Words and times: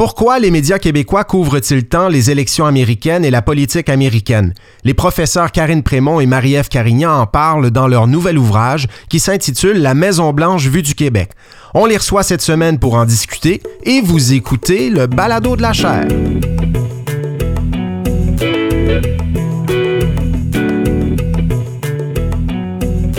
Pourquoi 0.00 0.38
les 0.38 0.50
médias 0.50 0.78
québécois 0.78 1.24
couvrent-ils 1.24 1.84
tant 1.84 2.08
les 2.08 2.30
élections 2.30 2.64
américaines 2.64 3.22
et 3.22 3.30
la 3.30 3.42
politique 3.42 3.90
américaine? 3.90 4.54
Les 4.82 4.94
professeurs 4.94 5.52
Karine 5.52 5.82
Prémont 5.82 6.20
et 6.20 6.24
Marie-Ève 6.26 6.68
Carignan 6.68 7.20
en 7.20 7.26
parlent 7.26 7.70
dans 7.70 7.86
leur 7.86 8.06
nouvel 8.06 8.38
ouvrage 8.38 8.86
qui 9.10 9.20
s'intitule 9.20 9.76
La 9.82 9.92
Maison-Blanche 9.92 10.68
vue 10.68 10.80
du 10.80 10.94
Québec. 10.94 11.32
On 11.74 11.84
les 11.84 11.98
reçoit 11.98 12.22
cette 12.22 12.40
semaine 12.40 12.78
pour 12.78 12.94
en 12.94 13.04
discuter 13.04 13.60
et 13.84 14.00
vous 14.00 14.32
écoutez 14.32 14.88
le 14.88 15.06
balado 15.06 15.54
de 15.54 15.60
la 15.60 15.74
chaire. 15.74 16.08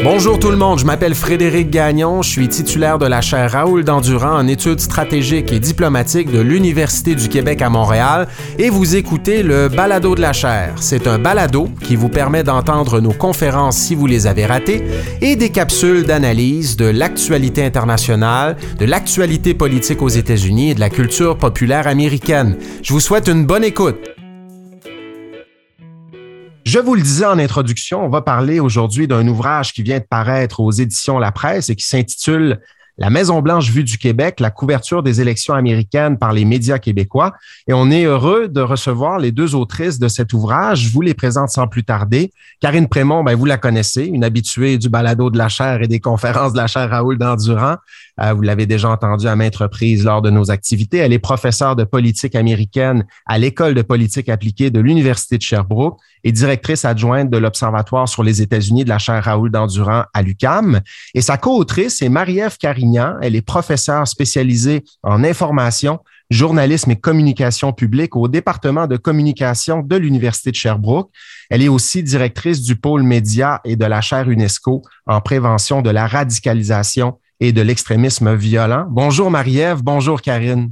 Bonjour 0.03 0.39
tout 0.39 0.49
le 0.49 0.57
monde, 0.57 0.79
je 0.79 0.85
m'appelle 0.85 1.13
Frédéric 1.13 1.69
Gagnon, 1.69 2.23
je 2.23 2.29
suis 2.29 2.47
titulaire 2.47 2.97
de 2.97 3.05
la 3.05 3.21
chaire 3.21 3.51
Raoul 3.51 3.83
Dandurand 3.83 4.35
en 4.35 4.47
études 4.47 4.79
stratégiques 4.79 5.51
et 5.51 5.59
diplomatiques 5.59 6.31
de 6.31 6.39
l'Université 6.39 7.13
du 7.13 7.29
Québec 7.29 7.61
à 7.61 7.69
Montréal 7.69 8.27
et 8.57 8.71
vous 8.71 8.95
écoutez 8.95 9.43
le 9.43 9.69
Balado 9.69 10.15
de 10.15 10.21
la 10.21 10.33
chaire. 10.33 10.73
C'est 10.77 11.05
un 11.05 11.19
balado 11.19 11.69
qui 11.83 11.95
vous 11.95 12.09
permet 12.09 12.43
d'entendre 12.43 12.99
nos 12.99 13.13
conférences 13.13 13.77
si 13.77 13.93
vous 13.93 14.07
les 14.07 14.25
avez 14.25 14.47
ratées 14.47 14.83
et 15.21 15.35
des 15.35 15.51
capsules 15.51 16.03
d'analyse 16.03 16.77
de 16.77 16.85
l'actualité 16.85 17.63
internationale, 17.63 18.57
de 18.79 18.85
l'actualité 18.85 19.53
politique 19.53 20.01
aux 20.01 20.09
États-Unis 20.09 20.71
et 20.71 20.75
de 20.75 20.79
la 20.79 20.89
culture 20.89 21.37
populaire 21.37 21.85
américaine. 21.85 22.57
Je 22.81 22.91
vous 22.91 23.01
souhaite 23.01 23.27
une 23.27 23.45
bonne 23.45 23.63
écoute. 23.63 23.99
Je 26.71 26.79
vous 26.79 26.95
le 26.95 27.01
disais 27.01 27.25
en 27.25 27.37
introduction, 27.37 28.05
on 28.05 28.07
va 28.07 28.21
parler 28.21 28.61
aujourd'hui 28.61 29.05
d'un 29.05 29.27
ouvrage 29.27 29.73
qui 29.73 29.83
vient 29.83 29.99
de 29.99 30.05
paraître 30.09 30.61
aux 30.61 30.71
éditions 30.71 31.19
La 31.19 31.33
Presse 31.33 31.69
et 31.69 31.75
qui 31.75 31.85
s'intitule 31.85 32.61
la 32.97 33.09
Maison-Blanche 33.09 33.69
vue 33.69 33.83
du 33.83 33.97
Québec, 33.97 34.39
la 34.39 34.51
couverture 34.51 35.03
des 35.03 35.19
élections 35.19 35.53
américaines 35.53 36.17
par 36.17 36.31
les 36.31 36.45
médias 36.45 36.77
québécois. 36.79 37.33
Et 37.67 37.73
on 37.73 37.91
est 37.91 38.05
heureux 38.05 38.47
de 38.47 38.61
recevoir 38.61 39.19
les 39.19 39.33
deux 39.33 39.53
autrices 39.53 39.99
de 39.99 40.07
cet 40.07 40.31
ouvrage. 40.31 40.83
Je 40.83 40.93
vous 40.93 41.01
les 41.01 41.13
présente 41.13 41.49
sans 41.49 41.67
plus 41.67 41.83
tarder. 41.83 42.31
Karine 42.61 42.87
Prémont, 42.87 43.21
ben, 43.21 43.35
vous 43.35 43.43
la 43.43 43.57
connaissez, 43.57 44.05
une 44.05 44.23
habituée 44.23 44.77
du 44.77 44.87
balado 44.87 45.29
de 45.29 45.37
la 45.37 45.49
chaire 45.49 45.81
et 45.81 45.87
des 45.89 45.99
conférences 45.99 46.53
de 46.53 46.57
la 46.57 46.67
chaire 46.67 46.89
Raoul 46.89 47.17
d'Endurant. 47.17 47.75
Euh, 48.21 48.31
vous 48.31 48.43
l'avez 48.43 48.65
déjà 48.65 48.89
entendu 48.89 49.27
à 49.27 49.35
maintes 49.35 49.57
reprises 49.57 50.05
lors 50.05 50.21
de 50.21 50.29
nos 50.29 50.51
activités. 50.51 50.99
Elle 50.99 51.11
est 51.11 51.19
professeure 51.19 51.75
de 51.75 51.83
politique 51.83 52.35
américaine 52.35 53.05
à 53.25 53.37
l'École 53.37 53.73
de 53.73 53.81
politique 53.81 54.29
appliquée 54.29 54.69
de 54.69 54.79
l'Université 54.79 55.37
de 55.37 55.43
Sherbrooke 55.43 55.99
et 56.23 56.31
directrice 56.31 56.85
adjointe 56.85 57.29
de 57.29 57.37
l'Observatoire 57.37 58.07
sur 58.07 58.23
les 58.23 58.41
États-Unis 58.41 58.83
de 58.83 58.89
la 58.89 58.97
chaire 58.97 59.23
Raoul 59.23 59.51
d'Endurant 59.51 60.03
à 60.13 60.21
l'UCAM. 60.21 60.81
Et 61.13 61.21
sa 61.21 61.37
co-autrice 61.37 62.01
est 62.01 62.09
Marie-Ève 62.09 62.57
Carignan. 62.57 63.15
Elle 63.21 63.35
est 63.35 63.41
professeure 63.41 64.07
spécialisée 64.07 64.83
en 65.03 65.23
information, 65.23 65.99
journalisme 66.29 66.91
et 66.91 66.95
communication 66.95 67.73
publique 67.73 68.15
au 68.15 68.27
département 68.27 68.87
de 68.87 68.97
communication 68.97 69.81
de 69.81 69.95
l'Université 69.95 70.51
de 70.51 70.55
Sherbrooke. 70.55 71.09
Elle 71.49 71.61
est 71.61 71.67
aussi 71.67 72.03
directrice 72.03 72.61
du 72.61 72.75
pôle 72.75 73.03
média 73.03 73.59
et 73.65 73.75
de 73.75 73.85
la 73.85 74.01
chaire 74.01 74.29
UNESCO 74.29 74.81
en 75.05 75.21
prévention 75.21 75.81
de 75.81 75.89
la 75.89 76.07
radicalisation 76.07 77.19
et 77.39 77.51
de 77.51 77.61
l'extrémisme 77.61 78.33
violent. 78.35 78.85
Bonjour 78.89 79.29
Marie-Ève, 79.31 79.81
bonjour 79.83 80.21
Karine. 80.21 80.71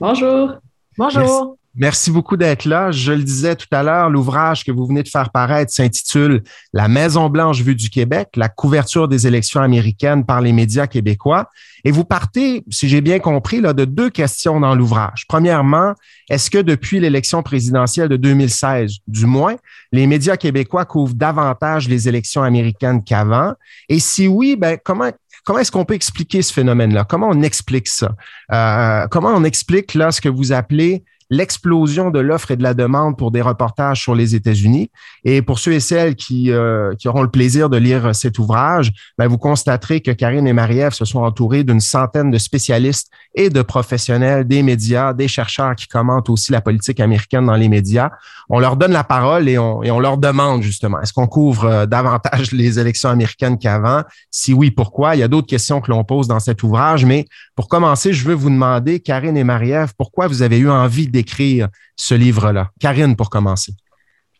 Bonjour. 0.00 0.54
Bonjour. 0.98 1.22
Merci 1.22 1.61
beaucoup 2.10 2.36
d'être 2.36 2.64
là. 2.64 2.90
Je 2.90 3.12
le 3.12 3.22
disais 3.22 3.56
tout 3.56 3.66
à 3.70 3.82
l'heure, 3.82 4.10
l'ouvrage 4.10 4.64
que 4.64 4.72
vous 4.72 4.86
venez 4.86 5.02
de 5.02 5.08
faire 5.08 5.30
paraître 5.30 5.72
s'intitule 5.72 6.42
La 6.72 6.88
Maison 6.88 7.28
Blanche 7.28 7.60
vue 7.60 7.74
du 7.74 7.90
Québec, 7.90 8.30
la 8.36 8.48
couverture 8.48 9.08
des 9.08 9.26
élections 9.26 9.60
américaines 9.60 10.24
par 10.24 10.40
les 10.40 10.52
médias 10.52 10.86
québécois. 10.86 11.48
Et 11.84 11.90
vous 11.90 12.04
partez, 12.04 12.62
si 12.70 12.88
j'ai 12.88 13.00
bien 13.00 13.18
compris, 13.18 13.60
là, 13.60 13.72
de 13.72 13.84
deux 13.84 14.10
questions 14.10 14.60
dans 14.60 14.74
l'ouvrage. 14.74 15.24
Premièrement, 15.28 15.94
est-ce 16.30 16.50
que 16.50 16.58
depuis 16.58 17.00
l'élection 17.00 17.42
présidentielle 17.42 18.08
de 18.08 18.16
2016, 18.16 18.98
du 19.08 19.26
moins, 19.26 19.56
les 19.90 20.06
médias 20.06 20.36
québécois 20.36 20.84
couvrent 20.84 21.14
davantage 21.14 21.88
les 21.88 22.08
élections 22.08 22.42
américaines 22.42 23.02
qu'avant? 23.02 23.54
Et 23.88 23.98
si 23.98 24.28
oui, 24.28 24.56
ben, 24.56 24.78
comment, 24.82 25.10
comment 25.44 25.58
est-ce 25.58 25.72
qu'on 25.72 25.84
peut 25.84 25.94
expliquer 25.94 26.42
ce 26.42 26.52
phénomène-là? 26.52 27.04
Comment 27.08 27.30
on 27.30 27.42
explique 27.42 27.88
ça? 27.88 28.14
Euh, 28.52 29.06
comment 29.10 29.34
on 29.34 29.42
explique 29.42 29.94
là 29.94 30.12
ce 30.12 30.20
que 30.20 30.28
vous 30.28 30.52
appelez 30.52 31.02
l'explosion 31.30 32.10
de 32.10 32.18
l'offre 32.18 32.50
et 32.50 32.56
de 32.56 32.62
la 32.62 32.74
demande 32.74 33.16
pour 33.16 33.30
des 33.30 33.42
reportages 33.42 34.00
sur 34.00 34.14
les 34.14 34.34
États-Unis. 34.34 34.90
Et 35.24 35.42
pour 35.42 35.58
ceux 35.58 35.72
et 35.72 35.80
celles 35.80 36.14
qui, 36.14 36.50
euh, 36.50 36.94
qui 36.96 37.08
auront 37.08 37.22
le 37.22 37.30
plaisir 37.30 37.68
de 37.70 37.76
lire 37.76 38.14
cet 38.14 38.38
ouvrage, 38.38 38.92
ben, 39.18 39.26
vous 39.26 39.38
constaterez 39.38 40.00
que 40.00 40.10
Karine 40.10 40.46
et 40.46 40.52
Marie-Ève 40.52 40.92
se 40.92 41.04
sont 41.04 41.20
entourées 41.20 41.64
d'une 41.64 41.80
centaine 41.80 42.30
de 42.30 42.38
spécialistes 42.38 43.10
et 43.34 43.50
de 43.50 43.62
professionnels 43.62 44.46
des 44.46 44.62
médias, 44.62 45.12
des 45.12 45.28
chercheurs 45.28 45.74
qui 45.74 45.86
commentent 45.88 46.28
aussi 46.28 46.52
la 46.52 46.60
politique 46.60 47.00
américaine 47.00 47.46
dans 47.46 47.56
les 47.56 47.68
médias. 47.68 48.10
On 48.48 48.58
leur 48.58 48.76
donne 48.76 48.92
la 48.92 49.04
parole 49.04 49.48
et 49.48 49.58
on, 49.58 49.82
et 49.82 49.90
on 49.90 50.00
leur 50.00 50.18
demande 50.18 50.62
justement, 50.62 51.00
est-ce 51.00 51.12
qu'on 51.12 51.26
couvre 51.26 51.64
euh, 51.64 51.86
davantage 51.86 52.52
les 52.52 52.78
élections 52.78 53.08
américaines 53.08 53.58
qu'avant? 53.58 54.02
Si 54.30 54.52
oui, 54.52 54.70
pourquoi? 54.70 55.16
Il 55.16 55.20
y 55.20 55.22
a 55.22 55.28
d'autres 55.28 55.46
questions 55.46 55.80
que 55.80 55.90
l'on 55.90 56.04
pose 56.04 56.28
dans 56.28 56.40
cet 56.40 56.62
ouvrage, 56.62 57.04
mais 57.04 57.26
pour 57.54 57.68
commencer, 57.68 58.12
je 58.12 58.26
veux 58.26 58.34
vous 58.34 58.50
demander, 58.50 59.00
Karine 59.00 59.36
et 59.36 59.44
Marie-Ève, 59.44 59.92
pourquoi 59.96 60.26
vous 60.26 60.42
avez 60.42 60.58
eu 60.58 60.70
envie 60.70 61.08
d'écrire 61.08 61.68
ce 61.96 62.14
livre-là? 62.14 62.70
Karine, 62.80 63.16
pour 63.16 63.30
commencer. 63.30 63.74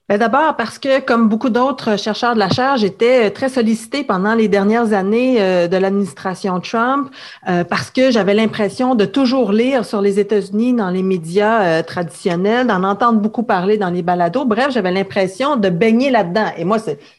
Ben, 0.08 0.18
d'abord 0.18 0.56
parce 0.56 0.80
que, 0.80 1.00
comme 1.00 1.28
beaucoup 1.28 1.48
d'autres 1.48 1.96
chercheurs 1.96 2.34
de 2.34 2.40
la 2.40 2.48
chaire, 2.48 2.76
j'étais 2.76 3.30
très 3.30 3.48
sollicitée 3.48 4.02
pendant 4.02 4.34
les 4.34 4.48
dernières 4.48 4.92
années 4.92 5.36
euh, 5.40 5.68
de 5.68 5.76
l'administration 5.76 6.58
Trump 6.58 7.08
euh, 7.48 7.62
parce 7.62 7.92
que 7.92 8.10
j'avais 8.10 8.34
l'impression 8.34 8.96
de 8.96 9.04
toujours 9.04 9.52
lire 9.52 9.84
sur 9.84 10.02
les 10.02 10.18
États-Unis 10.18 10.74
dans 10.74 10.90
les 10.90 11.04
médias 11.04 11.62
euh, 11.62 11.82
traditionnels, 11.84 12.66
d'en 12.66 12.82
entendre 12.82 13.20
beaucoup 13.20 13.44
parler 13.44 13.78
dans 13.78 13.90
les 13.90 14.02
balados. 14.02 14.44
Bref, 14.44 14.72
j'avais 14.72 14.90
l'impression 14.90 15.56
de 15.56 15.68
baigner 15.68 16.10
là-dedans. 16.10 16.46
Et 16.56 16.64
moi, 16.64 16.78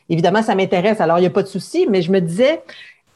évidemment, 0.09 0.43
ça 0.43 0.53
m'intéresse, 0.53 0.99
alors 0.99 1.19
il 1.19 1.21
n'y 1.21 1.27
a 1.27 1.31
pas 1.31 1.43
de 1.43 1.47
souci, 1.47 1.87
mais 1.89 2.01
je 2.01 2.11
me 2.11 2.19
disais, 2.19 2.63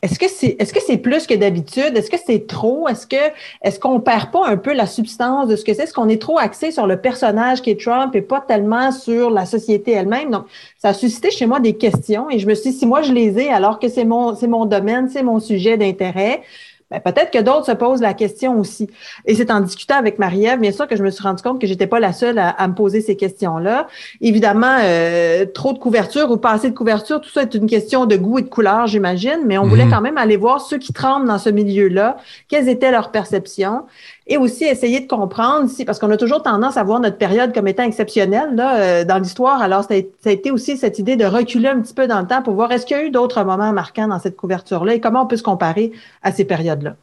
est-ce 0.07 0.19
que 0.19 0.29
c'est 0.29 0.56
est-ce 0.57 0.73
que 0.73 0.79
c'est 0.79 0.97
plus 0.97 1.28
que 1.28 1.34
d'habitude? 1.34 1.97
Est-ce 1.97 2.09
que 2.09 2.18
c'est 2.25 2.47
trop? 2.47 2.88
Est-ce 2.88 3.06
que 3.06 3.23
est-ce 3.62 3.78
qu'on 3.78 4.00
perd 4.00 4.31
pas 4.31 4.47
un 4.47 4.56
peu 4.56 4.73
la 4.73 4.88
substance 4.88 5.50
de 5.50 5.56
ce 5.57 5.66
que 5.66 5.73
c'est? 5.73 5.84
Est-ce 5.84 5.94
qu'on 5.94 6.07
est 6.07 6.22
trop 6.22 6.40
axé 6.40 6.72
sur 6.72 6.88
le 6.88 6.95
personnage 6.95 7.62
qui 7.62 7.72
est 7.72 7.79
Trump 7.79 8.16
et 8.16 8.22
pas 8.22 8.40
tellement 8.40 8.91
sur 8.94 9.29
la 9.29 9.45
société 9.45 9.91
elle-même? 9.91 10.31
Donc, 10.31 10.45
ça 10.78 10.90
a 10.90 10.94
suscité 10.94 11.29
chez 11.29 11.45
moi 11.45 11.59
des 11.59 11.73
questions 11.73 12.29
et 12.29 12.40
je 12.40 12.47
me 12.47 12.56
suis 12.56 12.72
dit, 12.72 12.78
si 12.78 12.85
moi 12.85 13.01
je 13.01 13.12
les 13.12 13.38
ai 13.38 13.50
alors 13.50 13.79
que 13.79 13.90
c'est 13.90 14.06
mon 14.06 14.34
c'est 14.34 14.47
mon 14.47 14.66
domaine, 14.66 15.09
c'est 15.09 15.23
mon 15.23 15.40
sujet 15.41 15.75
d'intérêt, 15.78 16.41
ben, 16.90 17.02
peut-être 17.02 17.31
que 17.31 17.40
d'autres 17.40 17.66
se 17.66 17.74
posent 17.74 18.02
la 18.02 18.14
question 18.14 18.59
aussi. 18.59 18.90
Et 19.25 19.36
c'est 19.36 19.52
en 19.52 19.59
discutant 19.59 19.96
avec 19.96 20.20
Marie-Ève, 20.20 20.59
bien 20.59 20.72
sûr, 20.72 20.88
que 20.88 20.96
je 20.96 21.03
me 21.03 21.09
suis 21.09 21.22
rendu 21.24 21.44
compte 21.44 21.59
que 21.59 21.68
j'étais 21.68 21.88
pas 21.88 22.00
la 22.00 22.14
seule 22.14 22.40
à, 22.40 22.68
me 22.68 22.74
poser 22.74 23.02
ces 23.02 23.18
questions-là. 23.18 23.88
Évidemment, 24.22 24.78
euh, 24.81 25.46
trop 25.46 25.74
de 25.74 25.80
couverture 25.80 26.31
ou 26.31 26.38
pas 26.38 26.52
assez 26.52 26.70
de 26.70 26.75
couverture, 26.75 27.20
tout 27.20 27.30
ça 27.30 27.42
est 27.42 27.53
une 27.53 27.68
question 27.68 28.06
de 28.06 28.16
goût 28.16 28.40
et 28.40 28.42
de 28.42 28.48
couleur, 28.48 28.88
j'imagine, 28.88 29.42
mais 29.46 29.58
on 29.58 29.66
voulait 29.66 29.86
mhm. 29.86 29.92
quand 29.92 30.02
même 30.02 30.18
aller 30.18 30.38
voir 30.38 30.62
ceux 30.62 30.78
qui 30.78 30.94
tremblent 30.94 31.28
dans 31.28 31.40
ce 31.40 31.50
milieu-là, 31.50 32.18
quelles 32.48 32.70
étaient 32.70 32.92
leurs 32.92 33.12
perceptions? 33.12 33.84
Et 34.27 34.38
aussi 34.38 34.65
essayer 34.65 34.99
de 34.99 35.07
comprendre 35.07 35.69
si, 35.69 35.85
parce 35.85 35.99
qu'on 35.99 36.11
a 36.11 36.17
toujours 36.17 36.43
tendance 36.43 36.77
à 36.77 36.83
voir 36.83 36.99
notre 36.99 37.17
période 37.17 37.53
comme 37.53 37.67
étant 37.67 37.83
exceptionnelle 37.83 38.55
là, 38.55 38.79
euh, 38.79 39.05
dans 39.05 39.19
l'histoire. 39.19 39.61
Alors, 39.61 39.83
ça 39.83 39.93
a, 39.93 40.29
été 40.29 40.51
aussi 40.51 40.77
cette 40.77 40.99
idée 40.99 41.15
de 41.15 41.25
reculer 41.25 41.69
un 41.69 41.81
petit 41.81 41.93
peu 41.93 42.07
dans 42.07 42.19
le 42.19 42.27
temps 42.27 42.41
pour 42.41 42.53
voir 42.53 42.71
est-ce 42.71 42.85
qu'il 42.85 42.97
y 42.97 42.99
a 42.99 43.03
eu 43.05 43.09
d'autres 43.09 43.43
moments 43.43 43.71
marquants 43.71 44.07
dans 44.07 44.19
cette 44.19 44.35
couverture-là 44.35 44.95
et 44.95 44.99
comment 44.99 45.23
on 45.23 45.27
peut 45.27 45.38
se 45.38 45.43
comparer 45.43 45.93
à 46.21 46.31
ces 46.31 46.43
périodes-là. 46.43 46.95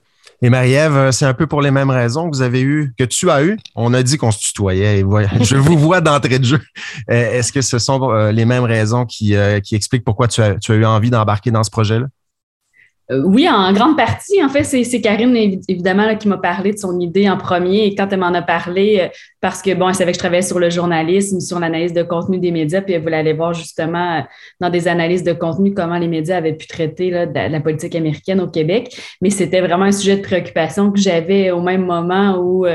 Et 0.42 0.50
Marie-Ève, 0.50 0.96
euh, 0.96 1.12
c'est 1.12 1.24
un 1.24 1.32
peu 1.32 1.46
pour 1.46 1.62
les 1.62 1.70
mêmes 1.70 1.90
raisons 1.90 2.28
que 2.28 2.36
vous 2.36 2.42
avez 2.42 2.60
eu, 2.60 2.92
que 2.98 3.04
tu 3.04 3.30
as 3.30 3.42
eu. 3.42 3.58
On 3.74 3.94
a 3.94 4.02
dit 4.02 4.18
qu'on 4.18 4.30
se 4.30 4.40
tutoyait. 4.40 5.00
Et 5.00 5.04
je 5.40 5.56
vous 5.56 5.78
vois 5.78 6.02
d'entrée 6.02 6.38
de 6.38 6.44
jeu. 6.44 6.60
Euh, 7.10 7.38
est-ce 7.38 7.52
que 7.52 7.62
ce 7.62 7.78
sont 7.78 8.12
les 8.12 8.44
mêmes 8.44 8.64
raisons 8.64 9.06
qui, 9.06 9.34
qui 9.62 9.74
expliquent 9.74 10.04
pourquoi 10.04 10.28
tu 10.28 10.42
as, 10.42 10.56
tu 10.56 10.72
as 10.72 10.74
eu 10.74 10.84
envie 10.84 11.10
d'embarquer 11.10 11.50
dans 11.50 11.62
ce 11.62 11.70
projet-là? 11.70 12.06
Euh, 13.10 13.22
oui, 13.22 13.46
en 13.48 13.70
grande 13.72 13.98
partie. 13.98 14.42
En 14.42 14.48
fait, 14.48 14.64
c'est 14.64 15.00
Karine, 15.02 15.36
évidemment, 15.68 16.16
qui 16.16 16.26
m'a 16.26 16.38
parlé 16.38 16.72
de 16.72 16.78
son 16.78 16.98
idée 17.00 17.28
en 17.28 17.36
premier. 17.36 17.84
Et 17.84 17.94
quand 17.94 18.08
elle 18.10 18.18
m'en 18.18 18.32
a 18.32 18.40
parlé, 18.40 19.00
euh, 19.02 19.08
parce 19.42 19.60
que, 19.60 19.74
bon, 19.74 19.90
elle 19.90 19.94
savait 19.94 20.12
que 20.12 20.16
je 20.16 20.20
travaillais 20.20 20.42
sur 20.42 20.58
le 20.58 20.70
journalisme, 20.70 21.38
sur 21.40 21.60
l'analyse 21.60 21.92
de 21.92 22.02
contenu 22.02 22.38
des 22.38 22.50
médias, 22.50 22.80
puis 22.80 22.94
elle 22.94 23.02
voulait 23.02 23.18
aller 23.18 23.34
voir 23.34 23.52
justement 23.52 24.18
euh, 24.18 24.20
dans 24.58 24.70
des 24.70 24.88
analyses 24.88 25.22
de 25.22 25.34
contenu 25.34 25.74
comment 25.74 25.98
les 25.98 26.08
médias 26.08 26.38
avaient 26.38 26.54
pu 26.54 26.66
traiter 26.66 27.10
la 27.10 27.60
politique 27.60 27.94
américaine 27.94 28.40
au 28.40 28.48
Québec. 28.48 28.96
Mais 29.20 29.28
c'était 29.28 29.60
vraiment 29.60 29.84
un 29.84 29.92
sujet 29.92 30.16
de 30.16 30.22
préoccupation 30.22 30.90
que 30.90 30.98
j'avais 30.98 31.50
au 31.50 31.60
même 31.60 31.84
moment 31.84 32.38
où, 32.38 32.66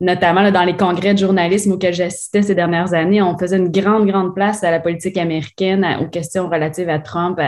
notamment 0.00 0.48
dans 0.50 0.62
les 0.62 0.76
congrès 0.76 1.14
de 1.14 1.18
journalisme 1.18 1.72
auxquels 1.72 1.94
j'assistais 1.94 2.42
ces 2.42 2.54
dernières 2.54 2.94
années, 2.94 3.20
on 3.20 3.36
faisait 3.36 3.56
une 3.56 3.70
grande, 3.70 4.06
grande 4.06 4.34
place 4.34 4.62
à 4.62 4.70
la 4.70 4.80
politique 4.80 5.18
américaine, 5.18 5.84
aux 6.00 6.08
questions 6.08 6.48
relatives 6.48 6.88
à 6.88 6.98
Trump, 6.98 7.40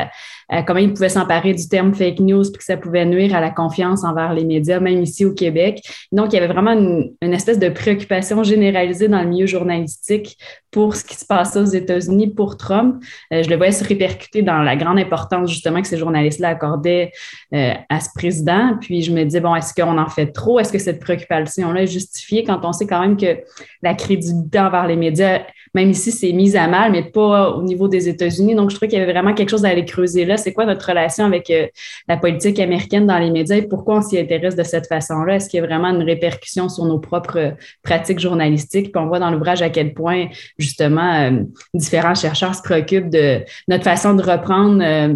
comment 0.67 0.81
ils 0.81 0.93
pouvaient 0.93 1.09
s'emparer 1.09 1.55
du 1.55 1.69
terme 1.69 1.95
fake 1.95 2.21
news 2.21 2.43
puis 2.43 2.59
que 2.59 2.65
ça 2.65 2.77
pouvait 2.77 3.05
nuire 3.05 3.35
à 3.35 3.41
la 3.41 3.51
confiance 3.51 4.05
envers 4.05 4.33
les 4.33 4.45
médias, 4.45 4.81
même 4.81 5.03
ici 5.03 5.25
au 5.25 5.33
Québec. 5.33 5.81
Donc, 6.13 6.33
il 6.33 6.37
y 6.37 6.39
avait 6.39 6.53
vraiment 6.53 6.73
une, 6.73 7.13
une 7.23 7.33
espèce 7.33 7.59
de 7.59 7.69
préoccupation 7.69 8.43
généralisée 8.43 9.09
dans 9.09 9.21
le 9.21 9.29
milieu 9.29 9.47
journalistique 9.47 10.37
pour 10.75 10.97
ce 10.97 11.05
qui 11.05 11.15
se 11.15 11.25
passait 11.25 11.61
aux 11.61 11.67
États-Unis 11.67 12.31
pour 12.35 12.57
Trump. 12.57 13.01
Euh, 13.33 13.45
je 13.45 13.49
le 13.49 13.55
voyais 13.55 13.71
se 13.71 13.85
répercuter 13.85 14.43
dans 14.43 14.59
la 14.59 14.75
grande 14.75 14.99
importance 14.99 15.49
justement 15.49 15.81
que 15.81 15.87
ces 15.87 15.97
journalistes-là 15.97 16.49
accordaient 16.49 17.13
euh, 17.55 17.75
à 17.89 18.01
ce 18.01 18.09
président. 18.13 18.77
Puis 18.81 19.03
je 19.03 19.13
me 19.13 19.23
disais, 19.23 19.41
bon, 19.41 19.55
est-ce 19.55 19.73
qu'on 19.73 19.97
en 19.97 20.09
fait 20.09 20.33
trop? 20.33 20.59
Est-ce 20.59 20.73
que 20.73 20.81
cette 20.81 20.99
préoccupation-là 20.99 21.83
est 21.83 21.87
justifiée 21.87 22.43
quand 22.43 22.65
on 22.65 22.73
sait 22.73 22.89
quand 22.89 23.01
même 23.01 23.17
que 23.17 23.39
la 23.83 23.95
crédibilité 23.95 24.59
envers 24.59 24.89
les 24.89 24.97
médias 24.97 25.43
même 25.75 25.91
ici, 25.91 26.13
c'est 26.13 26.33
mis 26.33 26.57
à 26.57 26.69
mal, 26.69 26.93
mais 26.93 27.03
pas 27.03 27.51
au 27.51 27.63
niveau 27.63 27.89
des 27.89 28.09
États-Unis? 28.09 28.55
Donc, 28.55 28.71
je 28.71 28.77
trouvais 28.77 28.89
qu'il 28.89 28.99
y 28.99 29.03
avait 29.03 29.13
vraiment 29.13 29.35
quelque 29.35 29.49
chose 29.49 29.65
à 29.65 29.71
aller 29.71 29.85
creuser 29.85 30.25
là. 30.25 30.37
C'est 30.37 30.53
quoi 30.53 30.67
notre 30.67 30.87
relation 30.87 31.25
avec 31.25 31.51
euh, 31.51 31.67
la 32.07 32.17
politique 32.17 32.61
américaine 32.61 33.09
dans 33.09 33.19
les 33.19 33.33
médias 33.33 33.57
et 33.57 33.63
pourquoi 33.63 33.97
on 33.97 34.03
s'y 34.03 34.17
intéresse 34.17 34.55
de 34.55 34.63
cette 34.63 34.87
façon-là? 34.87 35.35
Est-ce 35.37 35.49
qu'il 35.49 35.59
y 35.61 35.63
a 35.63 35.67
vraiment 35.67 35.89
une 35.89 36.05
répercussion 36.05 36.69
sur 36.69 36.85
nos 36.85 37.01
propres 37.01 37.55
pratiques 37.83 38.21
journalistiques? 38.21 38.93
Puis 38.93 39.03
on 39.03 39.09
voit 39.09 39.19
dans 39.19 39.33
l'ouvrage 39.33 39.63
à 39.63 39.69
quel 39.69 39.95
point, 39.95 40.29
justement, 40.65 41.15
euh, 41.15 41.43
différents 41.73 42.15
chercheurs 42.15 42.55
se 42.55 42.63
préoccupent 42.63 43.11
de 43.11 43.41
notre 43.69 43.85
façon 43.85 44.15
de 44.15 44.23
reprendre 44.23 44.83
euh, 44.83 45.15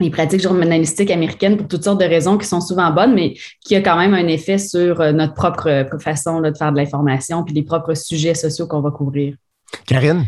les 0.00 0.10
pratiques 0.10 0.42
journalistiques 0.42 1.10
américaines 1.10 1.56
pour 1.56 1.68
toutes 1.68 1.84
sortes 1.84 2.00
de 2.00 2.06
raisons 2.06 2.36
qui 2.36 2.46
sont 2.46 2.60
souvent 2.60 2.90
bonnes, 2.90 3.14
mais 3.14 3.34
qui 3.64 3.76
a 3.76 3.80
quand 3.80 3.96
même 3.96 4.14
un 4.14 4.26
effet 4.26 4.58
sur 4.58 4.98
notre 5.12 5.34
propre 5.34 5.86
façon 6.00 6.40
de 6.40 6.52
faire 6.52 6.72
de 6.72 6.76
l'information 6.76 7.44
puis 7.44 7.54
les 7.54 7.62
propres 7.62 7.94
sujets 7.94 8.34
sociaux 8.34 8.66
qu'on 8.66 8.80
va 8.80 8.90
couvrir. 8.90 9.34
Karine? 9.86 10.26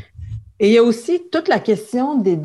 Et 0.60 0.68
il 0.68 0.72
y 0.72 0.78
a 0.78 0.82
aussi 0.82 1.22
toute 1.32 1.48
la 1.48 1.58
question 1.58 2.16
des, 2.16 2.36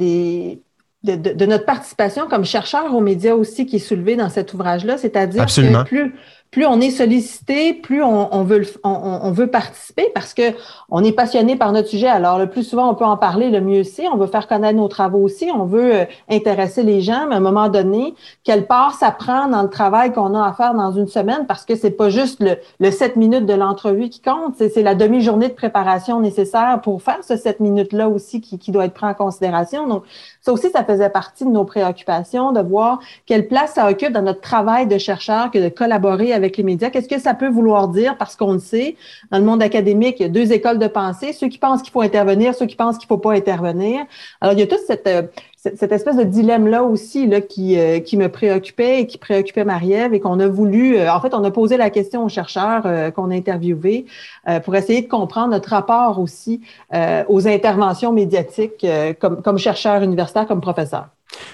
de, 1.03 1.45
notre 1.45 1.65
participation 1.65 2.27
comme 2.27 2.45
chercheur 2.45 2.93
aux 2.93 3.01
médias 3.01 3.33
aussi 3.33 3.65
qui 3.65 3.77
est 3.77 3.79
soulevée 3.79 4.15
dans 4.15 4.29
cet 4.29 4.53
ouvrage-là, 4.53 4.97
c'est-à-dire 4.97 5.45
que 5.45 5.83
plus, 5.83 6.15
plus 6.51 6.65
on 6.65 6.81
est 6.81 6.89
sollicité, 6.89 7.73
plus 7.73 8.01
on, 8.03 8.43
veut, 8.43 8.63
on, 8.83 9.31
veut 9.31 9.47
participer 9.47 10.09
parce 10.15 10.33
que 10.33 10.41
on 10.89 11.03
est 11.03 11.11
passionné 11.11 11.55
par 11.55 11.71
notre 11.71 11.89
sujet. 11.89 12.07
Alors, 12.07 12.39
le 12.39 12.47
plus 12.47 12.63
souvent 12.63 12.89
on 12.89 12.95
peut 12.95 13.05
en 13.05 13.17
parler, 13.17 13.49
le 13.49 13.61
mieux 13.61 13.83
c'est. 13.83 14.07
On 14.07 14.17
veut 14.17 14.27
faire 14.27 14.47
connaître 14.47 14.77
nos 14.77 14.87
travaux 14.87 15.19
aussi. 15.19 15.51
On 15.53 15.65
veut 15.65 15.95
euh, 15.95 16.05
intéresser 16.29 16.81
les 16.81 17.01
gens, 17.01 17.27
mais 17.27 17.35
à 17.35 17.37
un 17.37 17.41
moment 17.41 17.69
donné, 17.69 18.15
quelle 18.43 18.65
part 18.65 18.95
ça 18.95 19.11
prend 19.11 19.47
dans 19.47 19.61
le 19.61 19.69
travail 19.69 20.11
qu'on 20.11 20.33
a 20.33 20.43
à 20.43 20.53
faire 20.53 20.73
dans 20.73 20.91
une 20.91 21.07
semaine 21.07 21.45
parce 21.47 21.65
que 21.65 21.75
c'est 21.75 21.91
pas 21.91 22.09
juste 22.09 22.41
le, 22.41 22.57
le 22.79 22.89
7 22.89 23.15
minutes 23.15 23.45
de 23.45 23.53
l'entrevue 23.53 24.09
qui 24.09 24.21
compte, 24.21 24.55
c'est 24.57 24.81
la 24.81 24.95
demi-journée 24.95 25.49
de 25.49 25.53
préparation 25.53 26.19
nécessaire 26.19 26.79
pour 26.81 27.03
faire 27.03 27.19
ce 27.21 27.37
7 27.37 27.59
minutes-là 27.59 28.09
aussi 28.09 28.41
qui, 28.41 28.57
qui 28.57 28.71
doit 28.71 28.85
être 28.85 28.93
pris 28.93 29.05
en 29.05 29.13
considération. 29.13 29.87
Donc, 29.87 30.03
ça 30.41 30.51
aussi, 30.51 30.69
ça 30.71 30.83
faisait 30.83 31.09
partie 31.09 31.45
de 31.45 31.51
nos 31.51 31.65
préoccupations 31.65 32.51
de 32.51 32.61
voir 32.61 32.99
quelle 33.27 33.47
place 33.47 33.73
ça 33.73 33.89
occupe 33.89 34.13
dans 34.13 34.23
notre 34.23 34.41
travail 34.41 34.87
de 34.87 34.97
chercheur 34.97 35.51
que 35.51 35.59
de 35.59 35.69
collaborer 35.69 36.33
les 36.39 36.63
médias. 36.63 36.89
Qu'est-ce 36.89 37.07
que 37.07 37.19
ça 37.19 37.33
peut 37.33 37.49
vouloir 37.49 37.87
dire? 37.87 38.17
Parce 38.17 38.35
qu'on 38.35 38.53
le 38.53 38.59
sait, 38.59 38.95
dans 39.31 39.37
le 39.37 39.45
monde 39.45 39.61
académique, 39.61 40.17
il 40.19 40.23
y 40.23 40.25
a 40.25 40.29
deux 40.29 40.51
écoles 40.51 40.79
de 40.79 40.87
pensée, 40.87 41.33
ceux 41.33 41.47
qui 41.47 41.57
pensent 41.57 41.81
qu'il 41.81 41.91
faut 41.91 42.01
intervenir, 42.01 42.55
ceux 42.55 42.65
qui 42.65 42.75
pensent 42.75 42.97
qu'il 42.97 43.05
ne 43.05 43.15
faut 43.15 43.17
pas 43.17 43.33
intervenir. 43.33 44.05
Alors, 44.41 44.53
il 44.53 44.59
y 44.59 44.63
a 44.63 44.67
toute 44.67 44.79
cette, 44.85 45.07
euh, 45.07 45.23
espèce 45.63 46.15
de 46.15 46.23
dilemme-là 46.23 46.83
aussi 46.83 47.27
là, 47.27 47.41
qui, 47.41 47.77
euh, 47.77 47.99
qui 47.99 48.17
me 48.17 48.29
préoccupait 48.29 49.01
et 49.01 49.07
qui 49.07 49.17
préoccupait 49.17 49.65
Marie-Ève 49.65 50.13
et 50.13 50.19
qu'on 50.19 50.39
a 50.39 50.47
voulu, 50.47 50.97
euh, 50.97 51.13
en 51.13 51.19
fait, 51.21 51.33
on 51.33 51.43
a 51.43 51.51
posé 51.51 51.77
la 51.77 51.89
question 51.89 52.23
aux 52.23 52.29
chercheurs 52.29 53.13
qu'on 53.13 53.31
a 53.31 53.35
interviewés 53.35 54.05
pour 54.63 54.75
essayer 54.75 55.01
de 55.01 55.07
comprendre 55.07 55.49
notre 55.49 55.69
rapport 55.69 56.19
aussi 56.19 56.61
aux 57.27 57.47
interventions 57.47 58.11
médiatiques 58.11 58.85
comme, 59.19 59.41
comme 59.41 59.57
chercheur 59.57 60.01
universitaire, 60.01 60.47
comme 60.47 60.61
professeur. 60.61 61.07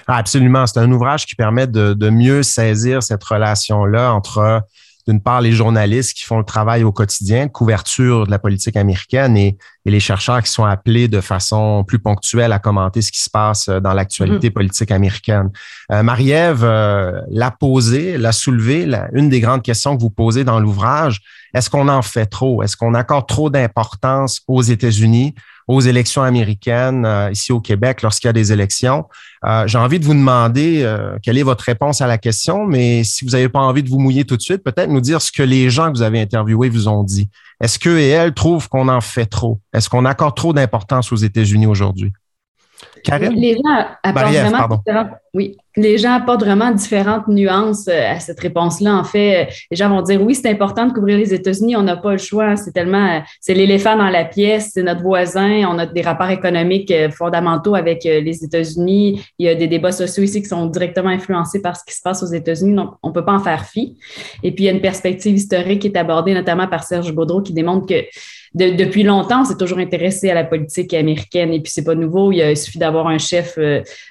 Ah, 0.06 0.16
absolument. 0.16 0.66
C'est 0.66 0.80
un 0.80 0.90
ouvrage 0.90 1.26
qui 1.26 1.34
permet 1.34 1.66
de, 1.66 1.94
de 1.94 2.10
mieux 2.10 2.42
saisir 2.42 3.02
cette 3.02 3.22
relation-là 3.22 4.12
entre 4.12 4.62
d'une 5.06 5.20
part 5.20 5.40
les 5.40 5.52
journalistes 5.52 6.16
qui 6.16 6.24
font 6.24 6.38
le 6.38 6.44
travail 6.44 6.82
au 6.82 6.90
quotidien 6.90 7.46
de 7.46 7.52
couverture 7.52 8.26
de 8.26 8.30
la 8.30 8.38
politique 8.38 8.76
américaine 8.76 9.36
et, 9.36 9.56
les 9.84 10.00
chercheurs 10.00 10.42
qui 10.42 10.50
sont 10.50 10.64
appelés 10.64 11.06
de 11.06 11.20
façon 11.20 11.84
plus 11.86 12.00
ponctuelle 12.00 12.50
à 12.50 12.58
commenter 12.58 13.02
ce 13.02 13.12
qui 13.12 13.20
se 13.20 13.30
passe 13.30 13.68
euh, 13.68 13.78
dans 13.78 13.92
l'actualité 13.92 14.48
mm-hmm. 14.48 14.52
politique 14.52 14.90
américaine. 14.90 15.50
Euh, 15.92 16.02
Marie-Ève 16.02 16.64
euh, 16.64 17.20
l'a 17.30 17.52
posé, 17.52 18.18
l'a 18.18 18.32
soulevé, 18.32 18.84
une 19.12 19.28
des 19.28 19.38
grandes 19.38 19.62
questions 19.62 19.96
que 19.96 20.02
vous 20.02 20.10
posez 20.10 20.42
dans 20.42 20.58
l'ouvrage, 20.58 21.20
est-ce 21.54 21.70
qu'on 21.70 21.86
en 21.86 22.02
fait 22.02 22.26
trop? 22.26 22.64
Est-ce 22.64 22.76
qu'on 22.76 22.94
accorde 22.94 23.28
trop 23.28 23.48
d'importance 23.48 24.42
aux 24.48 24.62
États-Unis? 24.62 25.36
Aux 25.68 25.80
élections 25.80 26.22
américaines 26.22 27.04
euh, 27.04 27.30
ici 27.30 27.52
au 27.52 27.60
Québec 27.60 28.02
lorsqu'il 28.02 28.28
y 28.28 28.30
a 28.30 28.32
des 28.32 28.52
élections. 28.52 29.06
Euh, 29.44 29.66
j'ai 29.66 29.78
envie 29.78 29.98
de 29.98 30.04
vous 30.04 30.14
demander 30.14 30.82
euh, 30.82 31.18
quelle 31.22 31.38
est 31.38 31.42
votre 31.42 31.64
réponse 31.64 32.00
à 32.00 32.06
la 32.06 32.18
question, 32.18 32.66
mais 32.66 33.04
si 33.04 33.24
vous 33.24 33.32
n'avez 33.32 33.48
pas 33.48 33.60
envie 33.60 33.82
de 33.82 33.88
vous 33.88 33.98
mouiller 33.98 34.24
tout 34.24 34.36
de 34.36 34.42
suite, 34.42 34.62
peut-être 34.62 34.90
nous 34.90 35.00
dire 35.00 35.20
ce 35.20 35.32
que 35.32 35.42
les 35.42 35.68
gens 35.70 35.86
que 35.86 35.96
vous 35.96 36.02
avez 36.02 36.20
interviewés 36.20 36.68
vous 36.68 36.88
ont 36.88 37.02
dit. 37.02 37.28
Est-ce 37.60 37.78
qu'eux 37.78 37.98
et 37.98 38.08
elles 38.08 38.34
trouvent 38.34 38.68
qu'on 38.68 38.88
en 38.88 39.00
fait 39.00 39.26
trop? 39.26 39.60
Est-ce 39.72 39.88
qu'on 39.88 40.04
accorde 40.04 40.36
trop 40.36 40.52
d'importance 40.52 41.10
aux 41.10 41.16
États-Unis 41.16 41.66
aujourd'hui? 41.66 42.12
Karine? 43.02 43.32
Les 43.32 43.54
gens 43.54 43.86
apportent 44.02 44.82
vraiment 44.86 45.10
oui, 45.34 45.56
les 45.76 45.98
gens 45.98 46.12
apportent 46.12 46.42
vraiment 46.42 46.70
différentes 46.70 47.28
nuances 47.28 47.86
euh, 47.88 48.12
à 48.12 48.18
cette 48.18 48.40
réponse-là. 48.40 48.96
En 48.96 49.04
fait, 49.04 49.42
euh, 49.42 49.50
les 49.70 49.76
gens 49.76 49.90
vont 49.90 50.00
dire 50.00 50.22
oui, 50.22 50.34
c'est 50.34 50.48
important 50.48 50.86
de 50.86 50.92
couvrir 50.92 51.18
les 51.18 51.34
États-Unis, 51.34 51.76
on 51.76 51.82
n'a 51.82 51.96
pas 51.96 52.12
le 52.12 52.18
choix. 52.18 52.56
C'est 52.56 52.72
tellement, 52.72 53.16
euh, 53.16 53.20
c'est 53.40 53.52
l'éléphant 53.52 53.96
dans 53.96 54.08
la 54.08 54.24
pièce, 54.24 54.70
c'est 54.72 54.82
notre 54.82 55.02
voisin, 55.02 55.64
on 55.68 55.78
a 55.78 55.84
des 55.84 56.00
rapports 56.00 56.30
économiques 56.30 56.92
fondamentaux 57.10 57.74
avec 57.74 58.04
les 58.04 58.44
États-Unis. 58.44 59.22
Il 59.38 59.46
y 59.46 59.48
a 59.48 59.54
des 59.54 59.66
débats 59.66 59.92
sociaux 59.92 60.22
ici 60.22 60.40
qui 60.40 60.48
sont 60.48 60.66
directement 60.66 61.10
influencés 61.10 61.60
par 61.60 61.76
ce 61.76 61.84
qui 61.86 61.94
se 61.94 62.00
passe 62.02 62.22
aux 62.22 62.32
États-Unis, 62.32 62.74
donc 62.74 62.94
on 63.02 63.08
ne 63.08 63.12
peut 63.12 63.24
pas 63.24 63.34
en 63.34 63.40
faire 63.40 63.64
fi. 63.66 63.96
Et 64.42 64.52
puis, 64.52 64.64
il 64.64 64.66
y 64.66 64.70
a 64.70 64.72
une 64.72 64.80
perspective 64.80 65.34
historique 65.34 65.82
qui 65.82 65.88
est 65.88 65.96
abordée 65.96 66.34
notamment 66.34 66.66
par 66.68 66.84
Serge 66.84 67.12
Baudreau 67.12 67.42
qui 67.42 67.52
démontre 67.52 67.86
que 67.86 68.04
depuis 68.54 69.02
longtemps, 69.02 69.42
on 69.42 69.44
s'est 69.44 69.56
toujours 69.56 69.78
intéressé 69.78 70.30
à 70.30 70.34
la 70.34 70.44
politique 70.44 70.94
américaine 70.94 71.52
et 71.52 71.60
puis 71.60 71.70
c'est 71.70 71.84
pas 71.84 71.94
nouveau. 71.94 72.32
Il, 72.32 72.56
suffit 72.56 72.78
d'avoir 72.78 73.08
un 73.08 73.18
chef 73.18 73.58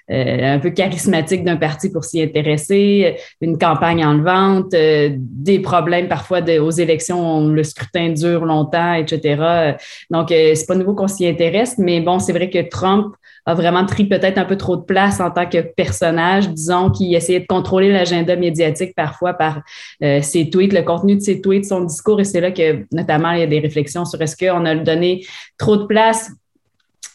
un 0.07 0.59
peu 0.59 0.69
charismatique 0.69 1.43
d'un 1.43 1.57
parti 1.57 1.89
pour 1.89 2.03
s'y 2.03 2.21
intéresser, 2.21 3.17
une 3.41 3.57
campagne 3.57 4.05
en 4.05 4.17
vente, 4.21 4.73
euh, 4.73 5.09
des 5.13 5.59
problèmes 5.59 6.07
parfois 6.07 6.41
aux 6.59 6.71
élections, 6.71 7.47
le 7.47 7.63
scrutin 7.63 8.09
dure 8.09 8.45
longtemps, 8.45 8.93
etc. 8.93 9.75
Donc, 10.09 10.31
euh, 10.31 10.55
c'est 10.55 10.65
pas 10.65 10.75
nouveau 10.75 10.93
qu'on 10.93 11.07
s'y 11.07 11.27
intéresse, 11.27 11.77
mais 11.77 12.01
bon, 12.01 12.19
c'est 12.19 12.33
vrai 12.33 12.49
que 12.49 12.59
Trump 12.69 13.15
a 13.45 13.53
vraiment 13.53 13.85
pris 13.85 14.05
peut-être 14.05 14.37
un 14.37 14.45
peu 14.45 14.57
trop 14.57 14.75
de 14.75 14.81
place 14.81 15.19
en 15.19 15.29
tant 15.29 15.45
que 15.45 15.59
personnage, 15.59 16.49
disons, 16.49 16.89
qui 16.89 17.13
essayait 17.13 17.41
de 17.41 17.45
contrôler 17.45 17.91
l'agenda 17.91 18.35
médiatique 18.35 18.93
parfois 18.95 19.33
par 19.33 19.61
euh, 20.03 20.21
ses 20.21 20.49
tweets, 20.49 20.73
le 20.73 20.81
contenu 20.81 21.15
de 21.15 21.21
ses 21.21 21.41
tweets, 21.41 21.65
son 21.65 21.81
discours. 21.81 22.19
Et 22.19 22.23
c'est 22.23 22.41
là 22.41 22.51
que, 22.51 22.85
notamment, 22.91 23.31
il 23.31 23.39
y 23.41 23.43
a 23.43 23.47
des 23.47 23.59
réflexions 23.59 24.05
sur 24.05 24.21
est-ce 24.21 24.35
qu'on 24.35 24.65
a 24.65 24.75
donné 24.75 25.25
trop 25.57 25.77
de 25.77 25.85
place 25.85 26.31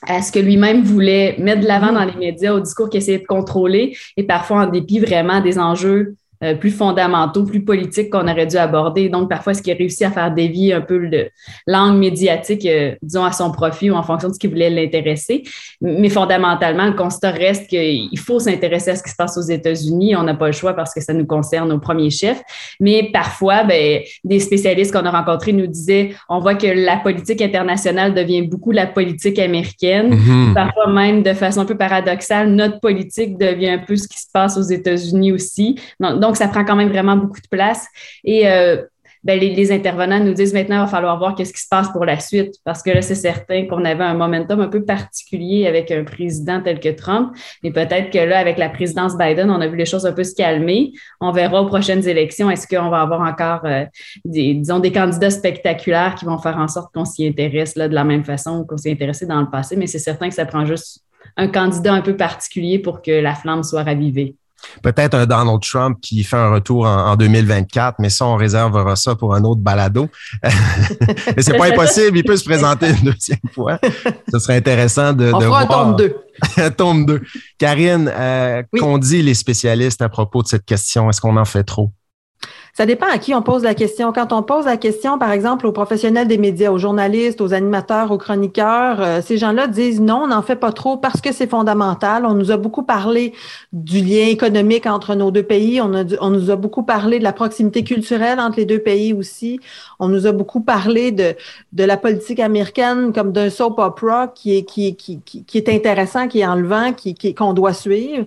à 0.06 0.22
ce 0.22 0.32
que 0.32 0.38
lui-même 0.38 0.82
voulait 0.82 1.36
mettre 1.38 1.60
de 1.60 1.66
l'avant 1.66 1.92
dans 1.92 2.04
les 2.04 2.16
médias, 2.16 2.54
au 2.54 2.60
discours 2.60 2.88
qu'il 2.88 2.98
essayait 2.98 3.18
de 3.18 3.26
contrôler, 3.26 3.96
et 4.16 4.22
parfois 4.22 4.62
en 4.62 4.66
dépit 4.66 4.98
vraiment 4.98 5.40
des 5.40 5.58
enjeux 5.58 6.14
euh, 6.42 6.54
plus 6.54 6.70
fondamentaux, 6.70 7.44
plus 7.44 7.62
politiques 7.62 8.08
qu'on 8.08 8.26
aurait 8.26 8.46
dû 8.46 8.56
aborder. 8.56 9.10
Donc, 9.10 9.28
parfois, 9.28 9.52
est-ce 9.52 9.60
qu'il 9.60 9.74
a 9.74 9.76
réussi 9.76 10.06
à 10.06 10.10
faire 10.10 10.32
dévier 10.32 10.72
un 10.72 10.80
peu 10.80 10.96
le 10.96 11.28
l'angle 11.66 11.98
médiatique, 11.98 12.64
euh, 12.64 12.94
disons, 13.02 13.24
à 13.24 13.32
son 13.32 13.52
profit 13.52 13.90
ou 13.90 13.94
en 13.94 14.02
fonction 14.02 14.28
de 14.30 14.32
ce 14.32 14.38
qui 14.38 14.46
voulait 14.46 14.70
l'intéresser? 14.70 15.42
Mais 15.82 16.08
fondamentalement, 16.08 16.86
le 16.86 16.94
constat 16.94 17.32
reste 17.32 17.68
qu'il 17.68 18.18
faut 18.18 18.40
s'intéresser 18.40 18.92
à 18.92 18.96
ce 18.96 19.02
qui 19.02 19.10
se 19.10 19.16
passe 19.16 19.36
aux 19.36 19.42
États-Unis. 19.42 20.16
On 20.16 20.22
n'a 20.22 20.32
pas 20.32 20.46
le 20.46 20.52
choix 20.52 20.72
parce 20.72 20.94
que 20.94 21.02
ça 21.02 21.12
nous 21.12 21.26
concerne 21.26 21.70
au 21.72 21.78
premier 21.78 22.08
chef. 22.08 22.40
Mais 22.80 23.10
parfois, 23.12 23.64
ben, 23.64 24.00
des 24.24 24.40
spécialistes 24.40 24.94
qu'on 24.94 25.04
a 25.04 25.10
rencontrés 25.10 25.52
nous 25.52 25.66
disaient, 25.66 26.14
on 26.30 26.38
voit 26.38 26.54
que 26.54 26.68
la 26.68 26.96
politique 26.96 27.42
internationale 27.42 28.14
devient 28.14 28.40
beaucoup 28.40 28.72
la 28.72 28.86
politique 28.86 29.38
américaine. 29.38 30.14
Mm-hmm. 30.14 30.54
Parfois 30.54 30.86
même, 30.90 31.22
de 31.22 31.34
façon 31.34 31.60
un 31.60 31.66
peu 31.66 31.76
paradoxale, 31.76 32.48
notre 32.48 32.80
politique 32.80 33.36
devient 33.36 33.68
un 33.68 33.78
peu 33.78 33.96
ce 33.96 34.08
qui 34.08 34.18
se 34.18 34.28
passe 34.32 34.56
aux 34.56 34.62
États-Unis 34.62 35.32
aussi. 35.32 35.76
Donc, 36.00 36.29
donc, 36.29 36.29
ça 36.36 36.48
prend 36.48 36.64
quand 36.64 36.76
même 36.76 36.88
vraiment 36.88 37.16
beaucoup 37.16 37.40
de 37.40 37.48
place. 37.48 37.86
Et 38.24 38.48
euh, 38.48 38.82
ben, 39.22 39.38
les, 39.38 39.70
intervenants 39.70 40.18
nous 40.18 40.32
disent 40.32 40.54
maintenant, 40.54 40.76
il 40.76 40.80
va 40.80 40.86
falloir 40.86 41.18
voir 41.18 41.34
qu'est-ce 41.34 41.52
qui 41.52 41.60
se 41.60 41.68
passe 41.68 41.90
pour 41.90 42.06
la 42.06 42.18
suite, 42.18 42.54
parce 42.64 42.82
que 42.82 42.90
là, 42.90 43.02
c'est 43.02 43.14
certain 43.14 43.66
qu'on 43.66 43.84
avait 43.84 44.04
un 44.04 44.14
momentum 44.14 44.60
un 44.60 44.68
peu 44.68 44.82
particulier 44.82 45.66
avec 45.66 45.90
un 45.90 46.04
président 46.04 46.62
tel 46.62 46.80
que 46.80 46.88
Trump, 46.88 47.36
mais 47.62 47.70
peut-être 47.70 48.10
que 48.10 48.18
là, 48.18 48.38
avec 48.38 48.56
la 48.56 48.70
présidence 48.70 49.18
Biden, 49.18 49.50
on 49.50 49.60
a 49.60 49.66
vu 49.66 49.76
les 49.76 49.84
choses 49.84 50.06
un 50.06 50.12
peu 50.12 50.24
se 50.24 50.34
calmer. 50.34 50.92
On 51.20 51.32
verra 51.32 51.60
aux 51.60 51.66
prochaines 51.66 52.08
élections, 52.08 52.50
est-ce 52.50 52.66
qu'on 52.66 52.88
va 52.88 53.02
avoir 53.02 53.20
encore, 53.20 53.66
euh, 53.66 53.84
des, 54.24 54.54
disons, 54.54 54.78
des 54.78 54.92
candidats 54.92 55.30
spectaculaires 55.30 56.14
qui 56.14 56.24
vont 56.24 56.38
faire 56.38 56.56
en 56.56 56.68
sorte 56.68 56.92
qu'on 56.94 57.04
s'y 57.04 57.26
intéresse 57.26 57.74
de 57.74 57.82
la 57.82 58.04
même 58.04 58.24
façon 58.24 58.64
qu'on 58.64 58.78
s'y 58.78 58.90
intéressé 58.90 59.26
dans 59.26 59.40
le 59.40 59.50
passé, 59.50 59.76
mais 59.76 59.86
c'est 59.86 59.98
certain 59.98 60.30
que 60.30 60.34
ça 60.34 60.46
prend 60.46 60.64
juste 60.64 61.04
un 61.36 61.48
candidat 61.48 61.92
un 61.92 62.00
peu 62.00 62.16
particulier 62.16 62.78
pour 62.78 63.02
que 63.02 63.10
la 63.10 63.34
flamme 63.34 63.62
soit 63.62 63.82
ravivée. 63.82 64.34
Peut-être 64.82 65.14
un 65.14 65.26
Donald 65.26 65.60
Trump 65.62 65.98
qui 66.00 66.22
fait 66.24 66.36
un 66.36 66.50
retour 66.50 66.86
en, 66.86 67.16
2024, 67.16 67.96
mais 67.98 68.10
ça, 68.10 68.26
on 68.26 68.36
réservera 68.36 68.96
ça 68.96 69.14
pour 69.14 69.34
un 69.34 69.44
autre 69.44 69.60
balado. 69.60 70.08
mais 70.42 71.42
c'est 71.42 71.56
pas 71.56 71.66
impossible, 71.66 72.18
il 72.18 72.24
peut 72.24 72.36
se 72.36 72.44
présenter 72.44 72.90
une 72.90 73.12
deuxième 73.12 73.38
fois. 73.52 73.78
Ce 74.32 74.38
serait 74.38 74.56
intéressant 74.56 75.12
de, 75.12 75.32
on 75.32 75.40
fera 75.40 75.64
voir. 75.64 75.88
Un 75.88 75.92
tome 75.92 75.96
2. 75.96 76.70
tome 76.76 77.06
2. 77.06 77.22
Karine, 77.58 78.10
euh, 78.14 78.62
qu'ont 78.78 78.98
dit 78.98 79.22
les 79.22 79.34
spécialistes 79.34 80.02
à 80.02 80.08
propos 80.08 80.42
de 80.42 80.48
cette 80.48 80.64
question? 80.64 81.10
Est-ce 81.10 81.20
qu'on 81.20 81.36
en 81.36 81.44
fait 81.44 81.64
trop? 81.64 81.92
Ça 82.74 82.86
dépend 82.86 83.06
à 83.12 83.18
qui 83.18 83.34
on 83.34 83.42
pose 83.42 83.62
la 83.62 83.74
question. 83.74 84.12
Quand 84.12 84.32
on 84.32 84.42
pose 84.42 84.64
la 84.64 84.76
question, 84.76 85.18
par 85.18 85.32
exemple, 85.32 85.66
aux 85.66 85.72
professionnels 85.72 86.28
des 86.28 86.38
médias, 86.38 86.70
aux 86.70 86.78
journalistes, 86.78 87.40
aux 87.40 87.52
animateurs, 87.52 88.10
aux 88.10 88.18
chroniqueurs, 88.18 89.00
euh, 89.00 89.20
ces 89.22 89.38
gens-là 89.38 89.66
disent 89.66 90.00
non, 90.00 90.22
on 90.24 90.26
n'en 90.28 90.42
fait 90.42 90.56
pas 90.56 90.72
trop 90.72 90.96
parce 90.96 91.20
que 91.20 91.32
c'est 91.32 91.48
fondamental. 91.48 92.24
On 92.24 92.34
nous 92.34 92.50
a 92.50 92.56
beaucoup 92.56 92.82
parlé 92.82 93.32
du 93.72 94.00
lien 94.00 94.26
économique 94.26 94.86
entre 94.86 95.14
nos 95.14 95.30
deux 95.30 95.42
pays. 95.42 95.80
On, 95.80 95.94
a, 95.94 96.04
on 96.20 96.30
nous 96.30 96.50
a 96.50 96.56
beaucoup 96.56 96.82
parlé 96.82 97.18
de 97.18 97.24
la 97.24 97.32
proximité 97.32 97.82
culturelle 97.82 98.38
entre 98.40 98.58
les 98.58 98.66
deux 98.66 98.78
pays 98.78 99.12
aussi. 99.12 99.60
On 99.98 100.08
nous 100.08 100.26
a 100.26 100.32
beaucoup 100.32 100.60
parlé 100.60 101.12
de, 101.12 101.34
de 101.72 101.84
la 101.84 101.96
politique 101.96 102.40
américaine 102.40 103.12
comme 103.12 103.32
d'un 103.32 103.50
soap 103.50 103.78
opera 103.78 104.28
qui 104.28 104.56
est, 104.56 104.62
qui, 104.62 104.94
qui, 104.96 105.20
qui, 105.20 105.58
est 105.58 105.68
intéressant, 105.68 106.28
qui 106.28 106.40
est 106.40 106.46
enlevant, 106.46 106.92
qui, 106.92 107.14
qu'on 107.34 107.52
doit 107.52 107.72
suivre. 107.72 108.26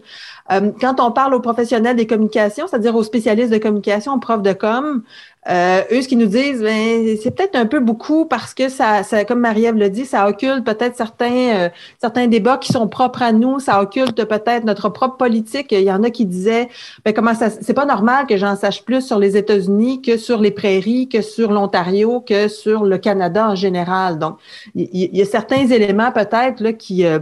Euh, 0.52 0.72
quand 0.80 1.00
on 1.00 1.12
parle 1.12 1.34
aux 1.34 1.40
professionnels 1.40 1.96
des 1.96 2.08
communications, 2.08 2.68
c'est-à-dire 2.68 2.96
aux 2.96 3.04
spécialistes 3.04 3.52
de 3.52 3.58
communication, 3.58 4.20
de 4.42 4.56
com, 4.56 5.04
euh, 5.50 5.82
eux, 5.92 6.02
ce 6.02 6.08
qu'ils 6.08 6.18
nous 6.18 6.28
disent, 6.28 6.62
ben, 6.62 7.18
c'est 7.22 7.36
peut-être 7.36 7.56
un 7.56 7.66
peu 7.66 7.80
beaucoup 7.80 8.26
parce 8.26 8.54
que 8.54 8.70
ça, 8.70 9.04
ça 9.04 9.26
comme 9.26 9.40
Marie-Ève 9.40 9.76
le 9.76 9.90
dit, 9.90 10.06
ça 10.06 10.28
occulte 10.28 10.64
peut-être 10.64 10.96
certains, 10.96 11.56
euh, 11.56 11.70
certains 12.00 12.28
débats 12.28 12.58
qui 12.58 12.72
sont 12.72 12.88
propres 12.88 13.22
à 13.22 13.34
nous, 13.34 13.60
ça 13.60 13.82
occulte 13.82 14.24
peut-être 14.24 14.64
notre 14.64 14.90
propre 14.90 15.18
politique. 15.18 15.72
Il 15.72 15.82
y 15.82 15.92
en 15.92 16.04
a 16.04 16.10
qui 16.10 16.26
disaient, 16.26 16.70
ben, 17.04 17.14
comment 17.14 17.34
ça, 17.34 17.50
c'est 17.50 17.74
pas 17.74 17.86
normal 17.86 18.26
que 18.26 18.38
j'en 18.38 18.56
sache 18.56 18.84
plus 18.84 19.06
sur 19.06 19.20
les 19.20 19.36
États-Unis 19.36 20.02
que 20.02 20.18
sur 20.18 20.40
les 20.40 20.52
prairies, 20.52 21.10
que 21.10 21.22
sur 21.22 21.52
l'Ontario, 21.52 22.22
que 22.22 22.48
sur 22.48 22.86
le 22.86 22.98
Canada 22.98 23.50
en 23.50 23.56
général. 23.56 24.20
Donc, 24.20 24.38
il, 24.76 25.16
y, 25.16 25.22
a 25.22 25.26
certains 25.26 25.68
éléments 25.68 26.12
peut-être 26.12 26.62
là 26.62 26.74
qui, 26.74 27.06
euh, 27.06 27.20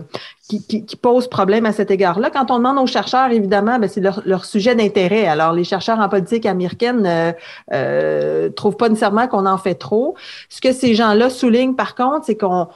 qui, 0.60 0.86
qui, 0.86 0.96
posent 0.96 1.30
problème 1.30 1.66
à 1.66 1.72
cet 1.72 1.92
égard-là. 1.92 2.30
Quand 2.30 2.51
on 2.51 2.58
demande 2.58 2.78
aux 2.78 2.88
chercheurs, 2.88 3.32
évidemment, 3.32 3.80
ben, 3.80 3.88
c'est 3.88 4.01
leur, 4.01 4.22
leur, 4.25 4.46
sujet 4.46 4.75
d'intérêt. 4.75 5.25
Alors, 5.25 5.54
les 5.54 5.63
chercheurs 5.63 6.00
en 6.00 6.10
politique 6.10 6.46
américaine 6.46 7.04
euh, 7.06 7.32
euh, 7.72 8.11
trouvent 8.56 8.77
pas 8.77 8.89
nécessairement 8.89 9.27
qu'on 9.27 9.46
en 9.46 9.58
fait 9.58 9.75
trop. 9.75 10.15
Ce 10.50 10.62
que 10.62 10.72
ces 10.72 10.94
gens-là 10.96 11.30
soulignent, 11.30 11.75
par 11.75 11.96
contre, 11.96 12.25
c'est 12.25 12.38
qu'on 12.38 12.68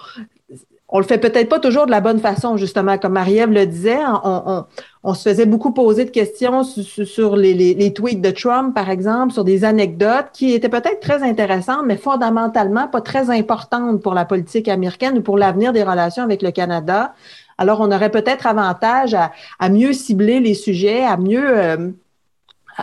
on 0.88 1.00
le 1.00 1.06
fait 1.06 1.18
peut-être 1.18 1.50
pas 1.50 1.60
toujours 1.60 1.88
de 1.88 1.92
la 1.92 2.00
bonne 2.00 2.20
façon, 2.20 2.58
justement. 2.58 2.98
Comme 2.98 3.13
Marie-Ève 3.13 3.51
le 3.51 3.65
disait, 3.65 4.00
on, 4.24 4.65
on, 5.04 5.13
se 5.13 5.27
faisait 5.27 5.48
beaucoup 5.48 5.74
poser 5.74 6.06
de 6.06 6.12
questions 6.12 6.63
sur, 6.63 7.36
les, 7.36 7.94
tweets 7.94 8.22
de 8.22 8.30
Trump, 8.30 8.74
par 8.74 8.89
exemple, 8.89 9.34
sur 9.34 9.44
des 9.44 9.65
anecdotes 9.65 10.27
qui 10.32 10.54
étaient 10.54 10.70
peut-être 10.70 11.00
très 11.00 11.24
intéressantes, 11.24 11.84
mais 11.86 11.98
fondamentalement 11.98 12.88
pas 12.88 13.01
très 13.01 13.32
importantes 13.32 14.01
pour 14.01 14.13
la 14.13 14.25
politique 14.25 14.68
américaine 14.68 15.18
ou 15.18 15.22
pour 15.22 15.38
l'avenir 15.38 15.74
des 15.74 15.84
relations 15.84 16.24
avec 16.24 16.44
le 16.44 16.51
Canada. 16.51 17.13
Alors, 17.58 17.82
on 17.82 17.92
aurait 17.92 18.12
peut-être 18.12 18.46
avantage 18.46 19.15
à, 19.15 19.32
à, 19.60 19.70
mieux 19.70 19.92
cibler 19.92 20.39
les 20.39 20.54
sujets, 20.54 21.04
à 21.04 21.18
mieux 21.18 21.44
euh, 21.46 21.89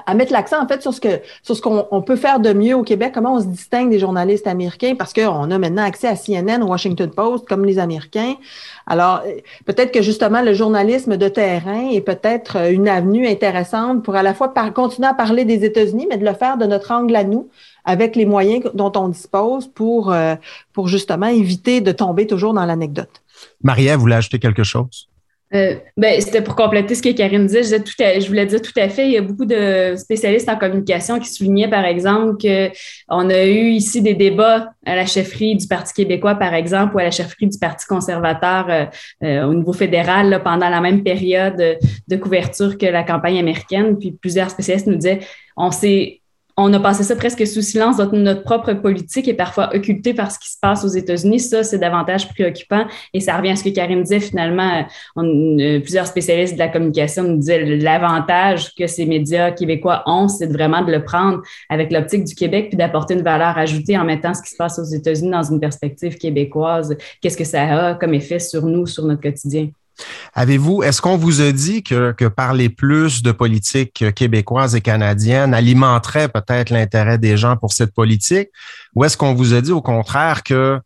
à 0.06 0.14
mettre 0.14 0.32
l'accent 0.32 0.62
en 0.62 0.66
fait 0.66 0.82
sur 0.82 0.94
ce 0.94 1.00
que 1.00 1.20
sur 1.42 1.56
ce 1.56 1.62
qu'on 1.62 2.02
peut 2.02 2.16
faire 2.16 2.40
de 2.40 2.52
mieux 2.52 2.74
au 2.74 2.82
Québec, 2.82 3.12
comment 3.14 3.34
on 3.34 3.40
se 3.40 3.46
distingue 3.46 3.90
des 3.90 3.98
journalistes 3.98 4.46
américains, 4.46 4.94
parce 4.96 5.12
qu'on 5.12 5.50
a 5.50 5.58
maintenant 5.58 5.84
accès 5.84 6.08
à 6.08 6.16
CNN, 6.16 6.62
Washington 6.62 7.10
Post, 7.10 7.46
comme 7.46 7.64
les 7.64 7.78
Américains. 7.78 8.34
Alors, 8.86 9.22
peut-être 9.64 9.92
que 9.92 10.02
justement 10.02 10.42
le 10.42 10.54
journalisme 10.54 11.16
de 11.16 11.28
terrain 11.28 11.90
est 11.90 12.00
peut-être 12.00 12.70
une 12.70 12.88
avenue 12.88 13.26
intéressante 13.26 14.02
pour 14.02 14.16
à 14.16 14.22
la 14.22 14.34
fois 14.34 14.54
par, 14.54 14.72
continuer 14.72 15.08
à 15.08 15.14
parler 15.14 15.44
des 15.44 15.64
États-Unis, 15.64 16.06
mais 16.10 16.16
de 16.16 16.24
le 16.24 16.34
faire 16.34 16.56
de 16.56 16.66
notre 16.66 16.90
angle 16.90 17.14
à 17.14 17.24
nous, 17.24 17.48
avec 17.84 18.16
les 18.16 18.26
moyens 18.26 18.64
dont 18.74 18.92
on 18.96 19.08
dispose 19.08 19.68
pour, 19.68 20.12
euh, 20.12 20.34
pour 20.72 20.88
justement 20.88 21.26
éviter 21.26 21.80
de 21.80 21.92
tomber 21.92 22.26
toujours 22.26 22.54
dans 22.54 22.64
l'anecdote. 22.64 23.22
Maria, 23.62 23.96
vous 23.96 24.02
voulez 24.02 24.14
ajouter 24.14 24.38
quelque 24.38 24.62
chose? 24.62 25.08
Euh, 25.54 25.76
ben, 25.98 26.18
c'était 26.20 26.40
pour 26.40 26.56
compléter 26.56 26.94
ce 26.94 27.02
que 27.02 27.10
Karine 27.10 27.46
disait. 27.46 27.62
Je, 27.62 28.26
voulais 28.26 28.46
dire 28.46 28.62
tout 28.62 28.72
à 28.76 28.88
fait, 28.88 29.06
il 29.06 29.12
y 29.12 29.18
a 29.18 29.22
beaucoup 29.22 29.44
de 29.44 29.94
spécialistes 29.96 30.48
en 30.48 30.56
communication 30.56 31.18
qui 31.18 31.28
soulignaient, 31.28 31.68
par 31.68 31.84
exemple, 31.84 32.36
qu'on 32.40 33.30
a 33.30 33.44
eu 33.44 33.68
ici 33.70 34.00
des 34.00 34.14
débats 34.14 34.72
à 34.86 34.96
la 34.96 35.04
chefferie 35.04 35.54
du 35.54 35.66
Parti 35.66 35.92
québécois, 35.92 36.36
par 36.36 36.54
exemple, 36.54 36.96
ou 36.96 36.98
à 37.00 37.04
la 37.04 37.10
chefferie 37.10 37.48
du 37.48 37.58
Parti 37.58 37.86
conservateur 37.86 38.66
euh, 38.70 38.84
euh, 39.24 39.44
au 39.44 39.52
niveau 39.52 39.74
fédéral 39.74 40.30
là, 40.30 40.40
pendant 40.40 40.70
la 40.70 40.80
même 40.80 41.02
période 41.02 41.78
de 42.08 42.16
couverture 42.16 42.78
que 42.78 42.86
la 42.86 43.02
campagne 43.02 43.38
américaine. 43.38 43.98
Puis 43.98 44.12
plusieurs 44.12 44.48
spécialistes 44.48 44.86
nous 44.86 44.96
disaient, 44.96 45.20
on 45.56 45.70
s'est 45.70 46.21
on 46.56 46.72
a 46.72 46.80
passé 46.80 47.02
ça 47.02 47.16
presque 47.16 47.46
sous 47.46 47.62
silence. 47.62 47.98
Notre, 47.98 48.16
notre, 48.16 48.42
propre 48.42 48.72
politique 48.74 49.28
est 49.28 49.34
parfois 49.34 49.74
occultée 49.74 50.14
par 50.14 50.30
ce 50.30 50.38
qui 50.38 50.50
se 50.50 50.58
passe 50.60 50.84
aux 50.84 50.88
États-Unis. 50.88 51.40
Ça, 51.40 51.62
c'est 51.62 51.78
davantage 51.78 52.28
préoccupant. 52.28 52.84
Et 53.14 53.20
ça 53.20 53.36
revient 53.36 53.50
à 53.50 53.56
ce 53.56 53.64
que 53.64 53.70
Karine 53.70 54.02
disait. 54.02 54.20
Finalement, 54.20 54.84
euh, 55.18 55.80
plusieurs 55.80 56.06
spécialistes 56.06 56.54
de 56.54 56.58
la 56.58 56.68
communication 56.68 57.22
nous 57.24 57.38
disaient 57.38 57.64
l'avantage 57.76 58.74
que 58.74 58.86
ces 58.86 59.06
médias 59.06 59.50
québécois 59.50 60.02
ont, 60.06 60.28
c'est 60.28 60.46
vraiment 60.46 60.82
de 60.82 60.92
le 60.92 61.04
prendre 61.04 61.42
avec 61.68 61.90
l'optique 61.92 62.24
du 62.24 62.34
Québec 62.34 62.68
puis 62.68 62.76
d'apporter 62.76 63.14
une 63.14 63.22
valeur 63.22 63.56
ajoutée 63.56 63.96
en 63.96 64.04
mettant 64.04 64.34
ce 64.34 64.42
qui 64.42 64.50
se 64.50 64.56
passe 64.56 64.78
aux 64.78 64.84
États-Unis 64.84 65.30
dans 65.30 65.42
une 65.42 65.60
perspective 65.60 66.16
québécoise. 66.18 66.96
Qu'est-ce 67.20 67.36
que 67.36 67.44
ça 67.44 67.62
a 67.62 67.94
comme 67.94 68.14
effet 68.14 68.38
sur 68.38 68.66
nous, 68.66 68.86
sur 68.86 69.04
notre 69.04 69.22
quotidien? 69.22 69.70
Avez-vous, 70.34 70.82
est-ce 70.82 71.02
qu'on 71.02 71.16
vous 71.16 71.40
a 71.40 71.52
dit 71.52 71.82
que, 71.82 72.12
que 72.12 72.24
parler 72.24 72.68
plus 72.68 73.22
de 73.22 73.32
politique 73.32 74.04
québécoise 74.14 74.74
et 74.74 74.80
canadienne 74.80 75.54
alimenterait 75.54 76.28
peut-être 76.28 76.70
l'intérêt 76.70 77.18
des 77.18 77.36
gens 77.36 77.56
pour 77.56 77.72
cette 77.72 77.94
politique? 77.94 78.48
Ou 78.94 79.04
est-ce 79.04 79.16
qu'on 79.16 79.34
vous 79.34 79.54
a 79.54 79.60
dit 79.60 79.72
au 79.72 79.82
contraire 79.82 80.42
que 80.42 80.80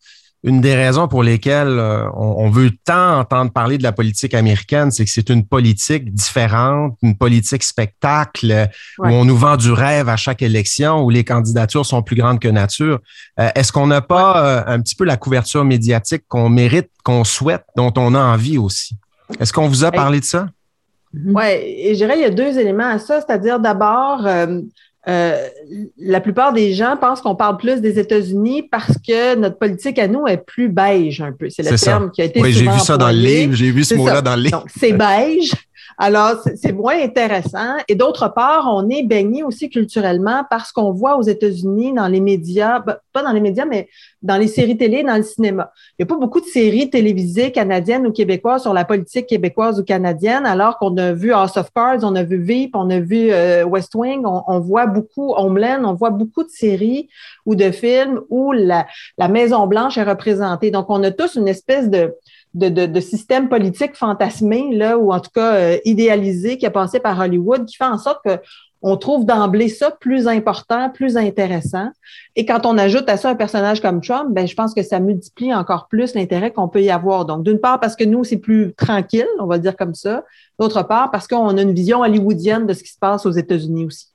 une 0.46 0.61
des 0.61 0.76
raisons 0.76 1.08
pour 1.08 1.25
lesquelles 1.25 1.66
euh, 1.66 2.08
on, 2.14 2.50
veut 2.50 2.70
tant 2.85 3.18
entendre 3.18 3.50
parler 3.50 3.78
de 3.78 3.82
la 3.82 3.90
politique 3.90 4.32
américaine, 4.32 4.92
c'est 4.92 5.04
que 5.04 5.11
c'est 5.11 5.28
une 5.28 5.44
politique 5.44 6.14
différente, 6.14 6.96
une 7.02 7.16
politique 7.16 7.64
spectacle, 7.64 8.68
où 8.99 9.06
on 9.06 9.25
nous 9.25 9.37
vend 9.37 9.56
du 9.56 9.73
rêve 9.73 10.08
à 10.08 10.16
chaque 10.16 10.42
élection, 10.42 11.02
où 11.02 11.11
les 11.11 11.25
candidatures 11.25 11.85
sont 11.85 12.02
plus 12.02 12.14
grandes 12.14 12.38
que 12.38 12.49
nature. 12.49 13.00
Euh, 13.40 13.50
est-ce 13.56 13.73
qu'on 13.73 13.88
n'a 13.88 14.02
pas 14.02 14.44
euh, 14.44 14.62
un 14.66 14.80
petit 14.80 14.94
peu 14.94 15.04
la 15.04 15.16
couverture 15.16 15.64
médiatique 15.64 16.23
qu'on 16.28 16.49
mérite, 16.49 16.90
qu'on 17.02 17.25
souhaite, 17.25 17.64
dont 17.76 17.92
on 17.96 18.14
a 18.14 18.20
envie 18.20 18.56
aussi? 18.56 18.96
Est-ce 19.40 19.52
qu'on 19.52 19.68
vous 19.68 19.85
a 19.85 19.90
parlé 19.90 20.21
de 20.21 20.25
ça? 20.25 20.49
Oui, 21.14 21.45
et 21.47 21.95
je 21.95 21.99
dirais 21.99 22.14
il 22.16 22.23
y 22.23 22.26
a 22.26 22.30
deux 22.30 22.59
éléments 22.59 22.88
à 22.88 22.99
ça, 22.99 23.21
c'est-à-dire 23.21 23.59
d'abord, 23.59 24.26
euh, 25.09 25.47
la 25.99 26.21
plupart 26.21 26.52
des 26.52 26.75
gens 26.75 26.97
pensent 27.00 27.21
qu'on 27.21 27.37
parle 27.37 27.56
plus 27.59 27.80
des 27.80 27.99
États-Unis 27.99 28.64
parce 28.64 28.95
que 28.99 29.37
notre 29.37 29.56
politique 29.56 29.99
à 29.99 30.09
nous 30.09 30.26
est 30.26 30.45
plus 30.45 30.68
beige 30.68 31.21
un 31.21 31.33
peu. 31.33 31.49
C'est 31.49 31.68
le 31.68 31.78
terme 31.78 32.11
qui 32.11 32.23
a 32.23 32.25
été 32.25 32.40
Oui, 32.40 32.52
j'ai 32.52 32.68
vu 32.68 32.78
ça 32.80 32.97
dans 32.97 33.09
le 33.09 33.14
livre, 33.18 33.54
j'ai 33.54 33.71
vu 33.71 33.85
ce 33.85 33.95
mot-là 33.95 34.21
dans 34.21 34.35
le 34.35 34.42
livre. 34.42 34.61
Donc, 34.61 34.71
c'est 34.76 34.92
beige. 34.92 35.52
Alors, 35.98 36.42
c'est 36.56 36.72
moins 36.72 37.00
intéressant. 37.02 37.76
Et 37.88 37.94
d'autre 37.94 38.32
part, 38.34 38.68
on 38.70 38.88
est 38.90 39.02
baigné 39.02 39.42
aussi 39.42 39.70
culturellement 39.70 40.42
parce 40.50 40.70
qu'on 40.70 40.92
voit 40.92 41.16
aux 41.16 41.22
États-Unis, 41.22 41.94
dans 41.94 42.08
les 42.08 42.20
médias, 42.20 42.80
ben, 42.80 42.98
pas 43.14 43.22
dans 43.22 43.32
les 43.32 43.40
médias, 43.40 43.64
mais 43.64 43.88
dans 44.20 44.36
les 44.36 44.48
séries 44.48 44.76
télé, 44.76 45.02
dans 45.02 45.16
le 45.16 45.22
cinéma. 45.22 45.72
Il 45.92 46.04
n'y 46.04 46.10
a 46.10 46.14
pas 46.14 46.20
beaucoup 46.20 46.40
de 46.40 46.46
séries 46.46 46.90
télévisées 46.90 47.50
canadiennes 47.50 48.06
ou 48.06 48.12
québécoises 48.12 48.62
sur 48.62 48.74
la 48.74 48.84
politique 48.84 49.26
québécoise 49.26 49.80
ou 49.80 49.84
canadienne, 49.84 50.44
alors 50.44 50.78
qu'on 50.78 50.94
a 50.98 51.12
vu 51.12 51.32
House 51.32 51.56
of 51.56 51.70
Cards, 51.74 52.00
on 52.02 52.14
a 52.14 52.22
vu 52.22 52.42
Veep, 52.42 52.76
on 52.76 52.90
a 52.90 53.00
vu 53.00 53.30
euh, 53.30 53.64
West 53.64 53.94
Wing, 53.94 54.22
on, 54.26 54.60
voit 54.60 54.86
beaucoup 54.86 55.32
Homeland, 55.34 55.82
on 55.84 55.94
voit 55.94 56.10
beaucoup 56.10 56.44
de 56.44 56.50
séries 56.50 57.08
ou 57.46 57.54
de 57.54 57.70
films 57.70 58.20
où 58.28 58.52
la, 58.52 58.86
la 59.16 59.28
Maison-Blanche 59.28 59.96
est 59.96 60.02
représentée. 60.02 60.70
Donc, 60.70 60.86
on 60.90 61.02
a 61.04 61.10
tous 61.10 61.36
une 61.36 61.48
espèce 61.48 61.88
de 61.88 62.14
de, 62.56 62.68
de, 62.68 62.86
de, 62.86 63.00
système 63.00 63.48
politique 63.48 63.94
fantasmé, 63.94 64.75
là, 64.75 64.98
ou 64.98 65.12
en 65.12 65.20
tout 65.20 65.30
cas 65.34 65.54
euh, 65.54 65.78
idéalisé, 65.84 66.58
qui 66.58 66.66
a 66.66 66.70
passé 66.70 67.00
par 67.00 67.18
Hollywood, 67.20 67.66
qui 67.66 67.76
fait 67.76 67.84
en 67.84 67.98
sorte 67.98 68.20
que 68.25 68.38
on 68.82 68.96
trouve 68.96 69.25
d'emblée 69.25 69.68
ça 69.68 69.90
plus 69.90 70.28
important, 70.28 70.90
plus 70.90 71.16
intéressant. 71.16 71.90
Et 72.36 72.46
quand 72.46 72.66
on 72.66 72.78
ajoute 72.78 73.08
à 73.08 73.16
ça 73.16 73.30
un 73.30 73.34
personnage 73.34 73.80
comme 73.80 74.00
Trump, 74.00 74.28
ben, 74.30 74.46
je 74.46 74.54
pense 74.54 74.75
que 74.75 74.82
ça 74.82 75.00
multiplie 75.00 75.52
encore 75.52 75.88
plus 75.88 76.14
l'intérêt 76.14 76.52
qu'on 76.52 76.68
peut 76.68 76.82
y 76.82 76.90
avoir. 76.90 77.25
Donc, 77.25 77.42
d'une 77.42 77.58
part, 77.58 77.80
parce 77.80 77.96
que 77.96 78.04
nous, 78.04 78.22
c'est 78.22 78.36
plus 78.36 78.75
tranquille, 78.75 79.26
on 79.40 79.46
va 79.46 79.56
le 79.56 79.62
dire 79.62 79.76
comme 79.76 79.94
ça. 79.94 80.25
D'autre 80.60 80.82
part, 80.82 81.10
parce 81.10 81.26
qu'on 81.26 81.56
a 81.56 81.62
une 81.62 81.72
vision 81.72 82.00
hollywoodienne 82.00 82.66
de 82.66 82.75
ce 82.75 82.82
qui 82.82 82.92
se 82.92 82.98
passe 82.98 83.26
aux 83.26 83.32
États-Unis 83.32 83.86
aussi. 83.86 84.08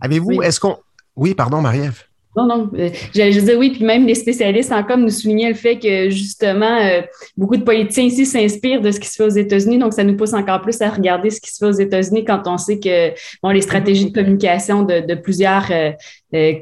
Avez-vous, 0.00 0.42
est-ce 0.42 0.60
qu'on. 0.60 0.78
Oui, 1.16 1.34
pardon, 1.34 1.60
Marie-Ève. 1.60 2.07
Non, 2.36 2.46
non. 2.46 2.70
Euh, 2.74 2.90
je 3.14 3.30
disais 3.30 3.56
oui, 3.56 3.70
puis 3.70 3.84
même 3.84 4.06
les 4.06 4.14
spécialistes 4.14 4.70
en 4.70 4.84
com 4.84 5.00
nous 5.00 5.10
soulignaient 5.10 5.48
le 5.48 5.54
fait 5.54 5.78
que 5.78 6.10
justement, 6.10 6.78
euh, 6.78 7.00
beaucoup 7.36 7.56
de 7.56 7.62
politiciens 7.62 8.04
ici 8.04 8.26
s'inspirent 8.26 8.80
de 8.80 8.90
ce 8.90 9.00
qui 9.00 9.08
se 9.08 9.16
fait 9.16 9.24
aux 9.24 9.28
États-Unis. 9.28 9.78
Donc, 9.78 9.92
ça 9.94 10.04
nous 10.04 10.16
pousse 10.16 10.34
encore 10.34 10.60
plus 10.60 10.80
à 10.82 10.90
regarder 10.90 11.30
ce 11.30 11.40
qui 11.40 11.50
se 11.50 11.58
fait 11.58 11.66
aux 11.66 11.80
États-Unis 11.80 12.24
quand 12.24 12.42
on 12.46 12.58
sait 12.58 12.78
que 12.78 13.10
bon, 13.42 13.48
les 13.50 13.62
stratégies 13.62 14.10
de 14.10 14.14
communication 14.14 14.82
de, 14.82 15.14
plusieurs, 15.14 15.70
euh, 15.70 15.90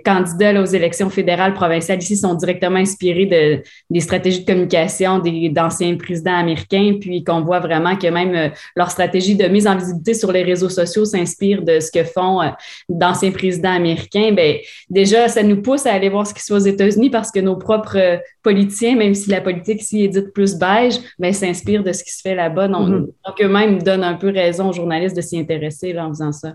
candidats 0.04 0.60
aux 0.60 0.66
élections 0.66 1.10
fédérales, 1.10 1.54
provinciales 1.54 1.98
ici 1.98 2.16
sont 2.16 2.34
directement 2.34 2.78
inspirés 2.78 3.26
de, 3.26 3.62
des 3.90 4.00
stratégies 4.00 4.40
de 4.40 4.46
communication 4.46 5.18
d'anciens 5.18 5.96
présidents 5.96 6.36
américains, 6.36 6.96
puis 7.00 7.24
qu'on 7.24 7.40
voit 7.40 7.60
vraiment 7.60 7.96
que 7.96 8.06
même 8.06 8.52
leur 8.76 8.90
stratégie 8.90 9.34
de 9.34 9.46
mise 9.48 9.66
en 9.66 9.76
visibilité 9.76 10.14
sur 10.14 10.30
les 10.30 10.42
réseaux 10.42 10.68
sociaux 10.68 11.04
s'inspire 11.04 11.62
de 11.62 11.80
ce 11.80 11.90
que 11.90 12.04
font 12.04 12.40
d'anciens 12.88 13.32
présidents 13.32 13.74
américains. 13.74 14.32
Bien, 14.32 14.56
déjà, 14.88 15.28
ça 15.28 15.42
nous 15.42 15.60
pousse 15.62 15.86
à 15.86 15.92
aller 15.92 16.08
voir 16.08 16.26
ce 16.26 16.34
qui 16.34 16.40
se 16.40 16.46
fait 16.46 16.54
aux 16.54 16.58
États-Unis 16.58 17.10
parce 17.10 17.30
que 17.30 17.40
nos 17.40 17.56
propres 17.56 18.20
politiciens, 18.42 18.96
même 18.96 19.14
si 19.14 19.30
la 19.30 19.40
politique 19.40 19.82
ici 19.82 20.04
est 20.04 20.08
dite 20.08 20.32
plus 20.32 20.56
beige, 20.56 20.94
bien, 21.18 21.32
s'inspirent 21.32 21.82
de 21.82 21.92
ce 21.92 22.04
qui 22.04 22.10
se 22.10 22.20
fait 22.20 22.34
là-bas. 22.34 22.68
Donc, 22.68 22.88
mm-hmm. 22.88 23.06
donc 23.26 23.40
eux-mêmes 23.40 23.82
donnent 23.82 24.04
un 24.04 24.14
peu 24.14 24.30
raison 24.30 24.68
aux 24.68 24.72
journalistes 24.72 25.16
de 25.16 25.22
s'y 25.22 25.38
intéresser 25.38 25.92
là, 25.92 26.06
en 26.06 26.10
faisant 26.10 26.32
ça. 26.32 26.54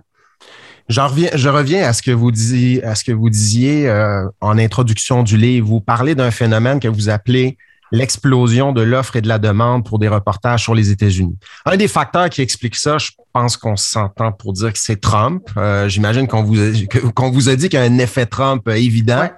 Reviens, 0.90 1.30
je 1.34 1.50
reviens 1.50 1.88
à 1.88 1.94
ce 1.94 2.02
que 2.02 2.12
vous 2.12 2.32
disiez, 2.32 2.84
à 2.84 2.96
ce 2.96 3.04
que 3.04 3.12
vous 3.12 3.30
disiez 3.30 3.90
euh, 3.90 4.28
en 4.42 4.58
introduction 4.58 5.24
du 5.24 5.38
livre. 5.38 5.68
Vous 5.68 5.82
parlez 5.82 6.16
d'un 6.16 6.32
phénomène 6.32 6.80
que 6.80 6.88
vous 6.88 7.10
appelez 7.10 7.58
l'explosion 7.92 8.72
de 8.72 8.82
l'offre 8.82 9.18
et 9.18 9.22
de 9.22 9.28
la 9.28 9.38
demande 9.38 9.86
pour 9.86 10.00
des 10.00 10.08
reportages 10.08 10.64
sur 10.64 10.74
les 10.74 10.92
États-Unis. 10.92 11.38
Un 11.66 11.78
des 11.78 11.90
facteurs 11.90 12.30
qui 12.30 12.42
explique 12.42 12.76
ça, 12.76 12.98
je 12.98 13.12
pense 13.34 13.58
qu'on 13.58 13.76
s'entend 13.76 14.32
pour 14.32 14.54
dire 14.54 14.72
que 14.72 14.80
c'est 14.80 15.00
Trump. 15.00 15.44
Euh, 15.58 15.90
j'imagine 15.90 16.28
qu'on 16.28 16.44
vous, 16.44 16.60
a, 16.60 17.30
vous 17.30 17.50
a 17.50 17.56
dit 17.56 17.68
qu'il 17.68 17.80
y 17.80 17.84
a 17.84 17.86
un 17.86 17.98
effet 17.98 18.26
Trump 18.26 18.66
euh, 18.68 18.74
évident. 18.74 19.30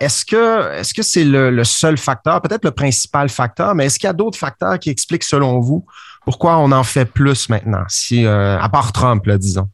est-ce 0.00 0.24
que 0.24 0.74
est-ce 0.78 0.94
que 0.94 1.02
c'est 1.02 1.24
le, 1.24 1.50
le, 1.50 1.64
seul 1.64 1.96
facteur, 1.96 2.40
peut-être 2.40 2.64
le 2.64 2.72
principal 2.72 3.28
facteur, 3.28 3.74
mais 3.74 3.86
est-ce 3.86 3.98
qu'il 3.98 4.06
y 4.06 4.10
a 4.10 4.12
d'autres 4.12 4.38
facteurs 4.38 4.78
qui 4.78 4.90
expliquent 4.90 5.24
selon 5.24 5.60
vous 5.60 5.84
pourquoi 6.24 6.58
on 6.58 6.70
en 6.70 6.84
fait 6.84 7.06
plus 7.06 7.48
maintenant, 7.48 7.82
si 7.88 8.24
à 8.26 8.68
part 8.70 8.92
Trump, 8.92 9.26
là, 9.26 9.38
disons? 9.38 9.68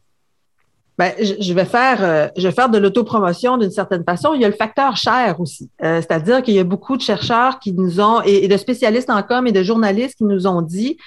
Ben, 0.99 1.13
je 1.17 1.53
vais 1.53 1.63
faire, 1.63 2.03
euh, 2.03 2.27
je 2.35 2.45
vais 2.45 2.53
faire 2.53 2.67
de 2.67 2.77
l'autopromotion 2.77 3.57
d'une 3.57 3.71
certaine 3.71 4.03
façon. 4.03 4.33
Il 4.33 4.41
y 4.41 4.43
a 4.43 4.49
le 4.49 4.53
facteur 4.53 4.97
cher 4.97 5.39
aussi, 5.39 5.69
euh, 5.81 6.01
c'est-à-dire 6.01 6.43
qu'il 6.43 6.55
y 6.55 6.59
a 6.59 6.65
beaucoup 6.65 6.97
de 6.97 7.01
chercheurs 7.01 7.59
qui 7.59 7.71
nous 7.71 8.01
ont 8.01 8.21
et, 8.23 8.49
de 8.49 8.57
spécialistes 8.57 9.09
en 9.09 9.23
com 9.23 9.47
et 9.47 9.53
de 9.53 9.63
journalistes 9.63 10.17
qui 10.17 10.25
nous 10.25 10.45
ont 10.45 10.61
dit, 10.61 10.97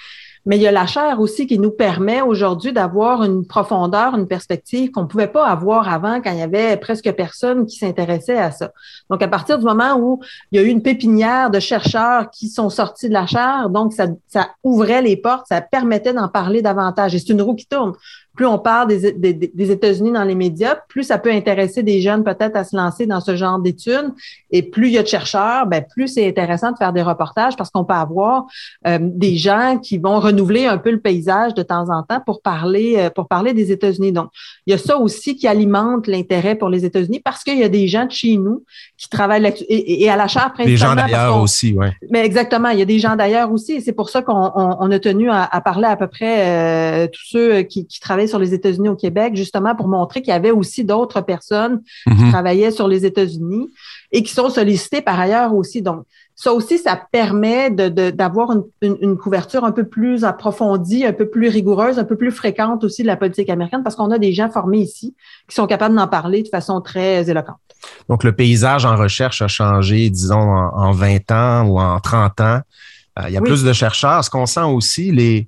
mais 0.47 0.57
il 0.57 0.63
y 0.63 0.67
a 0.67 0.71
la 0.71 0.87
chair 0.87 1.19
aussi 1.19 1.45
qui 1.45 1.59
nous 1.59 1.69
permet 1.69 2.21
aujourd'hui 2.21 2.73
d'avoir 2.73 3.23
une 3.23 3.45
profondeur, 3.45 4.17
une 4.17 4.27
perspective 4.27 4.89
qu'on 4.89 5.03
ne 5.03 5.07
pouvait 5.07 5.27
pas 5.27 5.45
avoir 5.45 5.87
avant 5.87 6.21
quand 6.21 6.31
il 6.31 6.39
y 6.39 6.41
avait 6.41 6.75
presque 6.77 7.11
personne 7.13 7.67
qui 7.67 7.77
s'intéressait 7.77 8.39
à 8.39 8.49
ça. 8.49 8.71
Donc, 9.11 9.21
à 9.21 9.27
partir 9.27 9.59
du 9.59 9.63
moment 9.63 9.95
où 9.95 10.21
il 10.51 10.59
y 10.59 10.63
a 10.63 10.65
eu 10.65 10.69
une 10.69 10.81
pépinière 10.81 11.51
de 11.51 11.59
chercheurs 11.59 12.31
qui 12.31 12.49
sont 12.49 12.71
sortis 12.71 13.09
de 13.09 13.13
la 13.13 13.27
chair, 13.27 13.69
donc 13.69 13.93
ça, 13.93 14.07
ça 14.27 14.49
ouvrait 14.63 15.03
les 15.03 15.17
portes, 15.17 15.45
ça 15.47 15.61
permettait 15.61 16.13
d'en 16.13 16.29
parler 16.29 16.63
davantage. 16.63 17.13
Et 17.13 17.19
c'est 17.19 17.29
une 17.29 17.43
roue 17.43 17.55
qui 17.55 17.67
tourne 17.67 17.93
plus 18.35 18.47
on 18.47 18.57
parle 18.57 18.87
des, 18.87 19.11
des, 19.11 19.33
des 19.33 19.71
États-Unis 19.71 20.11
dans 20.11 20.23
les 20.23 20.33
médias, 20.33 20.75
plus 20.87 21.03
ça 21.03 21.19
peut 21.19 21.31
intéresser 21.31 21.83
des 21.83 22.01
jeunes 22.01 22.23
peut-être 22.23 22.55
à 22.55 22.63
se 22.63 22.75
lancer 22.75 23.05
dans 23.05 23.21
ce 23.21 23.35
genre 23.35 23.59
d'études. 23.59 24.11
Et 24.49 24.63
plus 24.63 24.87
il 24.87 24.93
y 24.93 24.97
a 24.97 25.03
de 25.03 25.07
chercheurs, 25.07 25.67
ben 25.67 25.83
plus 25.87 26.07
c'est 26.07 26.27
intéressant 26.27 26.71
de 26.71 26.77
faire 26.77 26.93
des 26.93 27.03
reportages 27.03 27.55
parce 27.55 27.69
qu'on 27.69 27.85
peut 27.85 27.93
avoir 27.93 28.45
euh, 28.87 28.97
des 29.01 29.35
gens 29.35 29.77
qui 29.77 29.99
vont 29.99 30.19
renouveler 30.19 30.65
un 30.65 30.79
peu 30.79 30.89
le 30.89 30.99
paysage 30.99 31.53
de 31.53 31.61
temps 31.61 31.89
en 31.89 32.01
temps 32.01 32.21
pour 32.25 32.41
parler 32.41 32.95
euh, 32.97 33.09
pour 33.11 33.27
parler 33.27 33.53
des 33.53 33.71
États-Unis. 33.71 34.11
Donc, 34.11 34.29
il 34.65 34.71
y 34.71 34.73
a 34.73 34.79
ça 34.79 34.97
aussi 34.97 35.35
qui 35.35 35.47
alimente 35.47 36.07
l'intérêt 36.07 36.55
pour 36.55 36.69
les 36.69 36.85
États-Unis 36.85 37.21
parce 37.23 37.43
qu'il 37.43 37.59
y 37.59 37.63
a 37.63 37.69
des 37.69 37.87
gens 37.87 38.05
de 38.05 38.11
chez 38.11 38.37
nous 38.37 38.63
qui 38.97 39.09
travaillent 39.09 39.41
là-dessus 39.41 39.65
et, 39.69 40.09
à 40.09 40.15
la 40.15 40.27
chaire 40.27 40.53
principalement. 40.53 40.65
Des 40.65 40.77
gens 40.77 40.95
d'ailleurs 40.95 41.41
aussi, 41.41 41.75
oui. 41.77 41.87
Mais 42.09 42.25
exactement, 42.25 42.69
il 42.69 42.79
y 42.79 42.81
a 42.81 42.85
des 42.85 42.99
gens 42.99 43.15
d'ailleurs 43.15 43.51
aussi 43.51 43.73
et 43.73 43.81
c'est 43.81 43.93
pour 43.93 44.09
ça 44.09 44.23
qu'on 44.23 44.51
on, 44.55 44.91
a 44.91 44.99
tenu 44.99 45.29
à, 45.29 45.43
à, 45.43 45.61
parler 45.61 45.87
à 45.87 45.95
peu 45.95 46.07
près 46.07 47.03
euh, 47.03 47.07
tous 47.07 47.25
ceux 47.25 47.61
qui, 47.61 47.85
qui 47.85 47.99
travaillent 47.99 48.22
sur 48.27 48.39
les 48.39 48.53
États-Unis 48.53 48.89
au 48.89 48.95
Québec, 48.95 49.35
justement 49.35 49.75
pour 49.75 49.87
montrer 49.87 50.21
qu'il 50.21 50.31
y 50.31 50.35
avait 50.35 50.51
aussi 50.51 50.83
d'autres 50.83 51.21
personnes 51.21 51.81
qui 52.05 52.23
mhm. 52.23 52.31
travaillaient 52.31 52.71
sur 52.71 52.87
les 52.87 53.05
États-Unis 53.05 53.69
et 54.11 54.23
qui 54.23 54.33
sont 54.33 54.49
sollicitées 54.49 55.01
par 55.01 55.19
ailleurs 55.19 55.53
aussi. 55.53 55.81
Donc, 55.81 56.05
ça 56.35 56.51
aussi, 56.51 56.79
ça 56.79 56.99
permet 57.11 57.69
d'avoir 57.69 58.51
une, 58.81 59.17
couverture 59.17 59.65
un 59.65 59.71
peu 59.71 59.85
plus 59.85 60.23
approfondie, 60.23 61.05
un 61.05 61.13
peu 61.13 61.29
plus 61.29 61.47
rigoureuse, 61.47 61.99
un 61.99 62.03
peu 62.03 62.15
plus 62.15 62.31
fréquente 62.31 62.83
aussi 62.83 63.03
de 63.03 63.07
la 63.07 63.15
politique 63.15 63.49
américaine 63.49 63.83
parce 63.83 63.95
qu'on 63.95 64.09
a 64.09 64.17
des 64.17 64.33
gens 64.33 64.49
formés 64.49 64.79
ici 64.79 65.15
qui 65.47 65.55
sont 65.55 65.67
capables 65.67 65.95
d'en 65.95 66.07
parler 66.07 66.41
de 66.41 66.47
façon 66.47 66.81
très 66.81 67.29
éloquente. 67.29 67.57
Donc, 68.09 68.23
le 68.23 68.35
paysage 68.35 68.85
en 68.85 68.95
recherche 68.95 69.41
a 69.41 69.47
changé, 69.47 70.09
disons, 70.09 70.39
en, 70.39 70.91
20 70.91 71.31
ans 71.31 71.67
ou 71.67 71.79
en 71.79 71.99
30 71.99 72.41
ans. 72.41 72.59
Euh, 73.19 73.23
il 73.27 73.33
y 73.33 73.37
a 73.37 73.41
plus 73.41 73.63
de 73.63 73.73
chercheurs. 73.73 74.23
Ce 74.23 74.29
qu'on 74.29 74.47
sent 74.47 74.63
aussi, 74.63 75.11
les, 75.11 75.47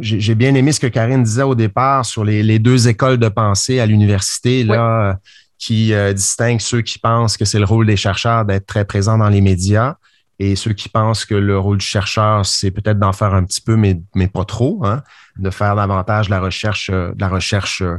j'ai 0.00 0.34
bien 0.34 0.54
aimé 0.54 0.72
ce 0.72 0.80
que 0.80 0.86
Karine 0.86 1.22
disait 1.22 1.42
au 1.42 1.54
départ 1.54 2.04
sur 2.04 2.24
les, 2.24 2.58
deux 2.58 2.88
écoles 2.88 3.18
de 3.18 3.28
pensée 3.28 3.80
à 3.80 3.86
l'université, 3.86 4.64
là, 4.64 5.18
qui 5.58 5.94
euh, 5.94 6.12
distinguent 6.12 6.60
ceux 6.60 6.82
qui 6.82 6.98
pensent 6.98 7.36
que 7.36 7.44
c'est 7.44 7.58
le 7.58 7.64
rôle 7.64 7.86
des 7.86 7.96
chercheurs 7.96 8.44
d'être 8.44 8.66
très 8.66 8.84
présents 8.84 9.18
dans 9.18 9.28
les 9.28 9.40
médias 9.40 9.96
et 10.38 10.54
ceux 10.54 10.72
qui 10.72 10.88
pensent 10.88 11.24
que 11.24 11.34
le 11.34 11.58
rôle 11.58 11.78
du 11.78 11.86
chercheur, 11.86 12.44
c'est 12.44 12.70
peut-être 12.70 12.98
d'en 12.98 13.12
faire 13.12 13.32
un 13.32 13.44
petit 13.44 13.62
peu, 13.62 13.76
mais, 13.76 13.98
mais 14.14 14.28
pas 14.28 14.44
trop, 14.44 14.84
hein, 14.84 15.02
de 15.38 15.48
faire 15.48 15.76
davantage 15.76 16.26
de 16.26 16.32
la 16.32 16.40
recherche, 16.40 16.90
euh, 16.92 17.12
de 17.14 17.20
la 17.20 17.28
recherche 17.28 17.80
euh, 17.80 17.96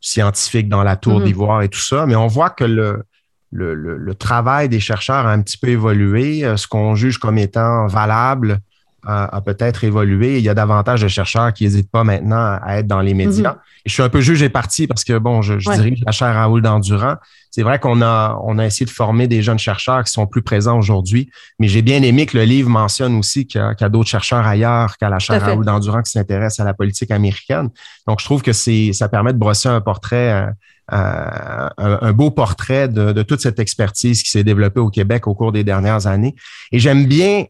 scientifique 0.00 0.68
dans 0.68 0.82
la 0.82 0.96
tour 0.96 1.20
mm-hmm. 1.20 1.24
d'ivoire 1.24 1.62
et 1.62 1.68
tout 1.68 1.80
ça. 1.80 2.04
Mais 2.04 2.14
on 2.14 2.26
voit 2.26 2.50
que 2.50 2.64
le, 2.64 3.04
le, 3.50 3.74
le, 3.74 4.14
travail 4.14 4.68
des 4.68 4.80
chercheurs 4.80 5.26
a 5.26 5.32
un 5.32 5.40
petit 5.40 5.56
peu 5.56 5.68
évolué. 5.68 6.44
Ce 6.56 6.68
qu'on 6.68 6.94
juge 6.94 7.16
comme 7.16 7.38
étant 7.38 7.86
valable 7.86 8.60
a, 9.08 9.40
peut-être 9.40 9.84
évolué. 9.84 10.38
Il 10.38 10.44
y 10.44 10.48
a 10.48 10.54
davantage 10.54 11.00
de 11.00 11.08
chercheurs 11.08 11.52
qui 11.52 11.64
n'hésitent 11.64 11.90
pas 11.90 12.04
maintenant 12.04 12.58
à 12.62 12.78
être 12.78 12.86
dans 12.86 13.00
les 13.00 13.14
médias. 13.14 13.52
Mhm. 13.52 13.58
je 13.86 13.92
suis 13.92 14.02
un 14.02 14.08
peu 14.10 14.20
juge 14.20 14.42
et 14.42 14.50
parti 14.50 14.86
parce 14.86 15.02
que, 15.02 15.16
bon, 15.18 15.40
je, 15.40 15.54
dirige 15.54 16.02
la 16.04 16.12
chaire 16.12 16.34
Raoul 16.34 16.60
d'Endurant. 16.60 17.14
C'est 17.50 17.62
vrai 17.62 17.78
qu'on 17.78 18.02
a, 18.02 18.38
on 18.44 18.58
a 18.58 18.66
essayé 18.66 18.84
de 18.84 18.90
former 18.90 19.26
des 19.26 19.40
jeunes 19.40 19.58
chercheurs 19.58 20.04
qui 20.04 20.12
sont 20.12 20.26
plus 20.26 20.42
présents 20.42 20.78
aujourd'hui, 20.78 21.30
mais 21.58 21.68
j'ai 21.68 21.80
bien 21.80 22.02
aimé 22.02 22.26
que 22.26 22.36
le 22.36 22.44
livre 22.44 22.68
mentionne 22.68 23.16
aussi 23.16 23.46
qu'il 23.46 23.60
y 23.60 23.84
a, 23.84 23.88
d'autres 23.88 24.10
chercheurs 24.10 24.46
ailleurs 24.46 24.98
qu'à 24.98 25.08
la 25.08 25.18
chaire 25.18 25.40
Raoul 25.40 25.64
d'Endurant 25.64 26.02
qui 26.02 26.10
s'intéressent 26.10 26.60
à 26.60 26.64
la 26.64 26.74
politique 26.74 27.10
américaine. 27.10 27.70
Donc, 28.06 28.20
je 28.20 28.26
trouve 28.26 28.42
que 28.42 28.52
c'est, 28.52 28.92
ça 28.92 29.08
permet 29.08 29.32
de 29.32 29.38
brosser 29.38 29.70
un 29.70 29.80
portrait, 29.80 30.32
euh, 30.32 30.50
euh, 30.92 31.68
un, 31.78 32.12
beau 32.12 32.30
portrait 32.30 32.88
de, 32.88 33.12
de 33.12 33.22
toute 33.22 33.40
cette 33.40 33.58
expertise 33.58 34.22
qui 34.22 34.30
s'est 34.30 34.44
développée 34.44 34.80
au 34.80 34.90
Québec 34.90 35.26
au 35.26 35.34
cours 35.34 35.52
des 35.52 35.64
dernières 35.64 36.06
années. 36.06 36.34
Et 36.72 36.78
j'aime 36.78 37.06
bien 37.06 37.46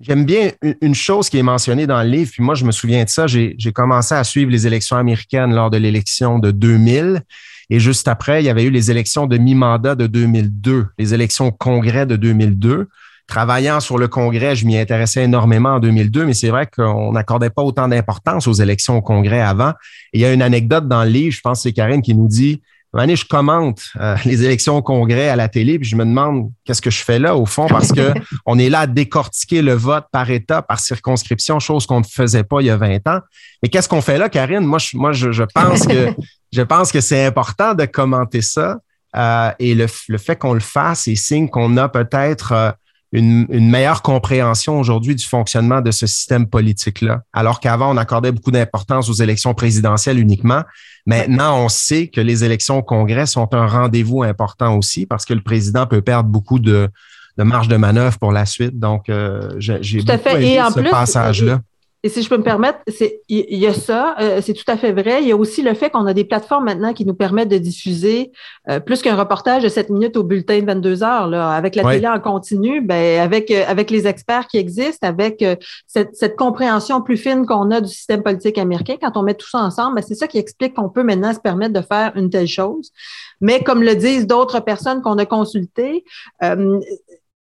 J'aime 0.00 0.24
bien 0.24 0.52
une 0.80 0.94
chose 0.94 1.28
qui 1.28 1.38
est 1.38 1.42
mentionnée 1.42 1.88
dans 1.88 2.00
le 2.02 2.08
livre, 2.08 2.30
puis 2.32 2.42
moi, 2.42 2.54
je 2.54 2.64
me 2.64 2.70
souviens 2.70 3.02
de 3.02 3.08
ça. 3.08 3.26
J'ai 3.26 3.72
commencé 3.74 4.14
à 4.14 4.22
suivre 4.22 4.50
les 4.50 4.64
élections 4.64 4.96
américaines 4.96 5.52
lors 5.52 5.70
de 5.70 5.76
l'élection 5.76 6.38
de 6.38 6.52
2000. 6.52 7.22
Et 7.70 7.80
juste 7.80 8.06
après, 8.06 8.40
il 8.42 8.46
y 8.46 8.48
avait 8.48 8.62
eu 8.62 8.70
les 8.70 8.92
élections 8.92 9.26
de 9.26 9.36
mi-mandat 9.36 9.96
de 9.96 10.06
2002, 10.06 10.86
les 10.98 11.14
élections 11.14 11.48
au 11.48 11.52
Congrès 11.52 12.06
de 12.06 12.14
2002. 12.14 12.88
Travaillant 13.26 13.80
sur 13.80 13.98
le 13.98 14.08
Congrès, 14.08 14.56
je 14.56 14.64
m'y 14.64 14.78
intéressais 14.78 15.24
énormément 15.24 15.74
en 15.74 15.80
2002, 15.80 16.24
mais 16.24 16.32
c'est 16.32 16.48
vrai 16.48 16.66
qu'on 16.66 17.12
n'accordait 17.12 17.50
pas 17.50 17.62
autant 17.62 17.88
d'importance 17.88 18.46
aux 18.46 18.54
élections 18.54 18.96
au 18.96 19.02
Congrès 19.02 19.40
avant. 19.40 19.72
il 20.14 20.20
y 20.20 20.24
a 20.24 20.32
une 20.32 20.40
anecdote 20.40 20.88
dans 20.88 21.04
le 21.04 21.10
livre, 21.10 21.34
je 21.34 21.42
pense 21.42 21.58
que 21.58 21.62
c'est 21.64 21.72
Karine 21.74 22.00
qui 22.00 22.14
nous 22.14 22.28
dit 22.28 22.62
année, 22.98 23.16
je 23.16 23.24
commente 23.24 23.80
euh, 24.00 24.16
les 24.24 24.44
élections 24.44 24.76
au 24.76 24.82
Congrès 24.82 25.28
à 25.28 25.36
la 25.36 25.48
télé, 25.48 25.78
puis 25.78 25.88
je 25.88 25.96
me 25.96 26.04
demande 26.04 26.50
qu'est-ce 26.64 26.82
que 26.82 26.90
je 26.90 27.02
fais 27.02 27.18
là, 27.18 27.36
au 27.36 27.46
fond, 27.46 27.66
parce 27.66 27.92
que 27.92 28.12
on 28.46 28.58
est 28.58 28.68
là 28.68 28.80
à 28.80 28.86
décortiquer 28.86 29.62
le 29.62 29.74
vote 29.74 30.06
par 30.12 30.30
État, 30.30 30.62
par 30.62 30.80
circonscription, 30.80 31.60
chose 31.60 31.86
qu'on 31.86 32.00
ne 32.00 32.04
faisait 32.04 32.44
pas 32.44 32.60
il 32.60 32.66
y 32.66 32.70
a 32.70 32.76
20 32.76 33.06
ans. 33.08 33.20
Mais 33.62 33.68
qu'est-ce 33.68 33.88
qu'on 33.88 34.02
fait 34.02 34.18
là, 34.18 34.28
Karine? 34.28 34.64
Moi, 34.64 34.78
je, 34.78 34.96
moi, 34.96 35.12
je, 35.12 35.42
pense 35.54 35.86
que 35.86 36.08
je 36.52 36.62
pense 36.62 36.92
que 36.92 37.00
c'est 37.00 37.24
important 37.24 37.74
de 37.74 37.84
commenter 37.84 38.42
ça. 38.42 38.78
Euh, 39.16 39.50
et 39.58 39.74
le, 39.74 39.86
le 40.08 40.18
fait 40.18 40.36
qu'on 40.36 40.52
le 40.52 40.60
fasse 40.60 41.08
est 41.08 41.16
signe 41.16 41.48
qu'on 41.48 41.76
a 41.78 41.88
peut-être 41.88 42.76
une, 43.12 43.46
meilleure 43.70 44.02
compréhension 44.02 44.78
aujourd'hui 44.78 45.14
du 45.14 45.24
fonctionnement 45.24 45.80
de 45.80 45.90
ce 45.90 46.06
système 46.06 46.46
politique-là. 46.46 47.22
Alors 47.32 47.60
qu'avant, 47.60 47.92
on 47.92 47.96
accordait 47.96 48.32
beaucoup 48.32 48.50
d'importance 48.50 49.08
aux 49.08 49.14
élections 49.14 49.54
présidentielles 49.54 50.18
uniquement. 50.18 50.62
Maintenant, 51.06 51.64
on 51.64 51.68
sait 51.68 52.08
que 52.08 52.20
les 52.20 52.44
élections 52.44 52.78
au 52.78 52.82
Congrès 52.82 53.26
sont 53.26 53.54
un 53.54 53.66
rendez-vous 53.66 54.22
important 54.22 54.76
aussi 54.76 55.06
parce 55.06 55.24
que 55.24 55.32
le 55.32 55.40
président 55.40 55.86
peut 55.86 56.02
perdre 56.02 56.28
beaucoup 56.28 56.58
de, 56.58 56.90
marge 57.38 57.68
de 57.68 57.76
manœuvre 57.76 58.18
pour 58.18 58.32
la 58.32 58.44
suite. 58.44 58.78
Donc, 58.78 59.08
euh, 59.08 59.54
j'ai 59.58 60.02
beaucoup 60.02 60.28
aimé 60.28 60.60
ce 60.74 60.90
passage-là. 60.90 61.60
Et 62.04 62.08
si 62.08 62.22
je 62.22 62.28
peux 62.28 62.36
me 62.36 62.44
permettre, 62.44 62.78
c'est 62.86 63.22
il 63.28 63.58
y, 63.58 63.66
a 63.66 63.74
ça, 63.74 64.14
euh, 64.20 64.40
c'est 64.40 64.54
tout 64.54 64.64
à 64.68 64.76
fait 64.76 64.92
vrai. 64.92 65.20
Il 65.20 65.28
y 65.28 65.32
a 65.32 65.36
aussi 65.36 65.62
le 65.62 65.74
fait 65.74 65.90
qu'on 65.90 66.06
a 66.06 66.14
des 66.14 66.24
plateformes 66.24 66.64
maintenant 66.64 66.92
qui 66.92 67.04
nous 67.04 67.14
permettent 67.14 67.48
de 67.48 67.58
diffuser 67.58 68.30
euh, 68.68 68.78
plus 68.78 69.02
qu'un 69.02 69.16
reportage 69.16 69.64
de 69.64 69.68
7 69.68 69.90
minutes 69.90 70.16
au 70.16 70.22
bulletin 70.22 70.60
de 70.60 70.66
22 70.66 71.02
heures 71.02 71.26
là, 71.26 71.50
avec 71.50 71.74
la 71.74 71.82
télé 71.82 72.06
en 72.06 72.20
continu, 72.20 72.80
ben 72.82 73.20
avec 73.20 73.50
euh, 73.50 73.64
avec 73.66 73.90
les 73.90 74.06
experts 74.06 74.46
qui 74.46 74.58
existent, 74.58 75.08
avec 75.08 75.44
cette, 75.88 76.14
cette, 76.14 76.36
compréhension 76.36 77.02
plus 77.02 77.16
fine 77.16 77.46
qu'on 77.46 77.72
a 77.72 77.80
du 77.80 77.88
système 77.88 78.22
politique 78.22 78.58
américain. 78.58 78.94
Quand 79.00 79.16
on 79.16 79.22
met 79.22 79.34
tout 79.34 79.48
ça 79.48 79.58
ensemble, 79.58 79.96
ben, 79.96 80.04
c'est 80.06 80.14
ça 80.14 80.28
qui 80.28 80.38
explique 80.38 80.74
qu'on 80.74 80.88
peut 80.88 81.02
maintenant 81.02 81.34
se 81.34 81.40
permettre 81.40 81.72
de 81.72 81.84
faire 81.84 82.12
une 82.14 82.30
telle 82.30 82.46
chose. 82.46 82.92
Mais 83.40 83.64
comme 83.64 83.82
le 83.82 83.96
disent 83.96 84.26
d'autres 84.26 84.60
personnes 84.60 85.02
qu'on 85.02 85.18
a 85.18 85.26
consultées, 85.26 86.04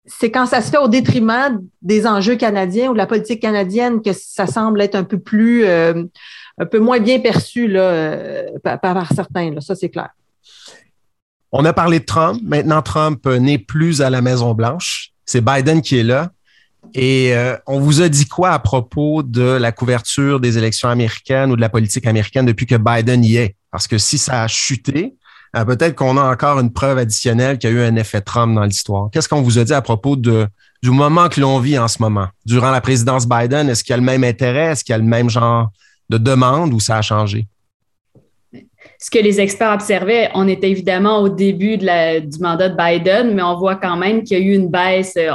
c'est 0.07 0.31
quand 0.31 0.47
ça 0.47 0.61
se 0.61 0.71
fait 0.71 0.79
au 0.79 0.89
détriment 0.89 1.61
des 1.83 2.07
enjeux 2.07 2.37
canadiens 2.37 2.91
ou 2.91 2.93
de 2.93 2.99
la 2.99 3.07
politique 3.07 3.41
canadienne 3.41 4.03
que 4.03 4.13
ça 4.13 4.47
semble 4.47 4.81
être 4.83 4.95
un 4.95 5.05
peu 5.05 5.19
plus, 5.19 5.65
euh, 5.65 6.05
un 6.59 6.67
peu 6.67 6.79
moins 6.79 7.01
bien 7.01 7.21
perçu 7.21 7.69
là, 7.69 7.81
euh, 7.81 8.49
par, 8.63 9.13
certains. 9.13 9.59
Ça, 9.61 9.75
c'est 9.75 9.89
clair. 9.89 10.11
On 11.53 11.65
a 11.65 11.73
parlé 11.73 12.01
de 12.01 12.05
Trump. 12.05 12.41
Maintenant, 12.45 12.83
Trump 12.83 13.27
n'est 13.27 13.59
plus 13.59 14.03
à 14.03 14.11
la 14.11 14.21
Maison-Blanche. 14.21 15.13
C'est 15.25 15.43
Biden 15.43 15.81
qui 15.81 15.99
est 15.99 16.03
là. 16.03 16.31
Et 16.93 17.35
euh, 17.35 17.57
on 17.67 17.81
vous 17.81 18.03
a 18.03 18.11
dit 18.11 18.27
quoi 18.27 18.51
à 18.51 18.59
propos 18.59 19.23
de 19.23 19.43
la 19.43 19.73
couverture 19.73 20.39
des 20.39 20.59
élections 20.59 20.91
américaines 20.91 21.51
ou 21.51 21.57
de 21.57 21.61
la 21.63 21.71
politique 21.71 22.07
américaine 22.07 22.45
depuis 22.45 22.67
que 22.67 22.75
Biden 22.75 23.25
y 23.25 23.37
est? 23.37 23.57
Parce 23.71 23.89
que 23.89 23.97
si 23.97 24.19
ça 24.19 24.43
a 24.43 24.49
chuté, 24.49 25.15
euh, 25.57 25.65
peut-être 25.65 25.95
qu'on 25.95 26.17
a 26.17 26.23
encore 26.23 26.59
une 26.61 26.73
preuve 26.73 26.99
additionnelle 26.99 27.59
qu'il 27.59 27.71
y 27.71 27.73
a 27.73 27.77
eu 27.77 27.83
un 27.83 27.97
effet 27.97 28.21
Trump 28.21 28.55
dans 28.55 28.65
l'histoire. 28.65 29.09
Qu'est-ce 29.13 29.29
qu'on 29.29 29.43
vous 29.43 29.59
a 29.59 29.65
dit 29.65 29.73
à 29.73 29.83
propos 29.83 30.17
du 30.17 30.49
moment 30.85 31.29
que 31.29 31.41
l'on 31.41 31.59
vit 31.61 31.79
en 31.79 31.89
ce 31.89 32.03
moment? 32.03 32.29
Durant 32.45 32.71
la 32.71 32.81
présidence 32.81 33.29
Biden, 33.29 33.69
est-ce 33.69 33.85
qu'il 33.85 33.93
y 33.93 33.95
a 33.95 33.99
le 33.99 34.03
même 34.03 34.25
intérêt? 34.25 34.73
Est-ce 34.73 34.85
qu'il 34.85 34.93
y 34.93 34.97
a 34.97 34.99
le 34.99 35.05
même 35.05 35.31
genre 35.31 35.71
de 36.11 36.19
demande 36.19 36.73
ou 36.73 36.81
ça 36.81 36.99
a 36.99 37.03
changé? 37.03 37.47
ce 39.05 39.11
que 39.11 39.19
les 39.19 39.39
experts 39.39 39.73
observaient, 39.73 40.31
on 40.35 40.49
était 40.49 40.71
évidemment 40.71 41.19
au 41.21 41.29
début 41.29 41.77
du 41.77 41.87
mandat 42.41 42.71
de 42.71 42.77
Biden, 42.77 43.35
mais 43.35 43.43
on 43.43 43.59
voit 43.59 43.77
quand 43.77 43.97
même 43.97 44.23
qu'il 44.23 44.39
y 44.39 44.41
a 44.41 44.45
eu 44.45 44.55
une 44.55 44.69
baisse. 44.69 45.15
Euh, 45.19 45.31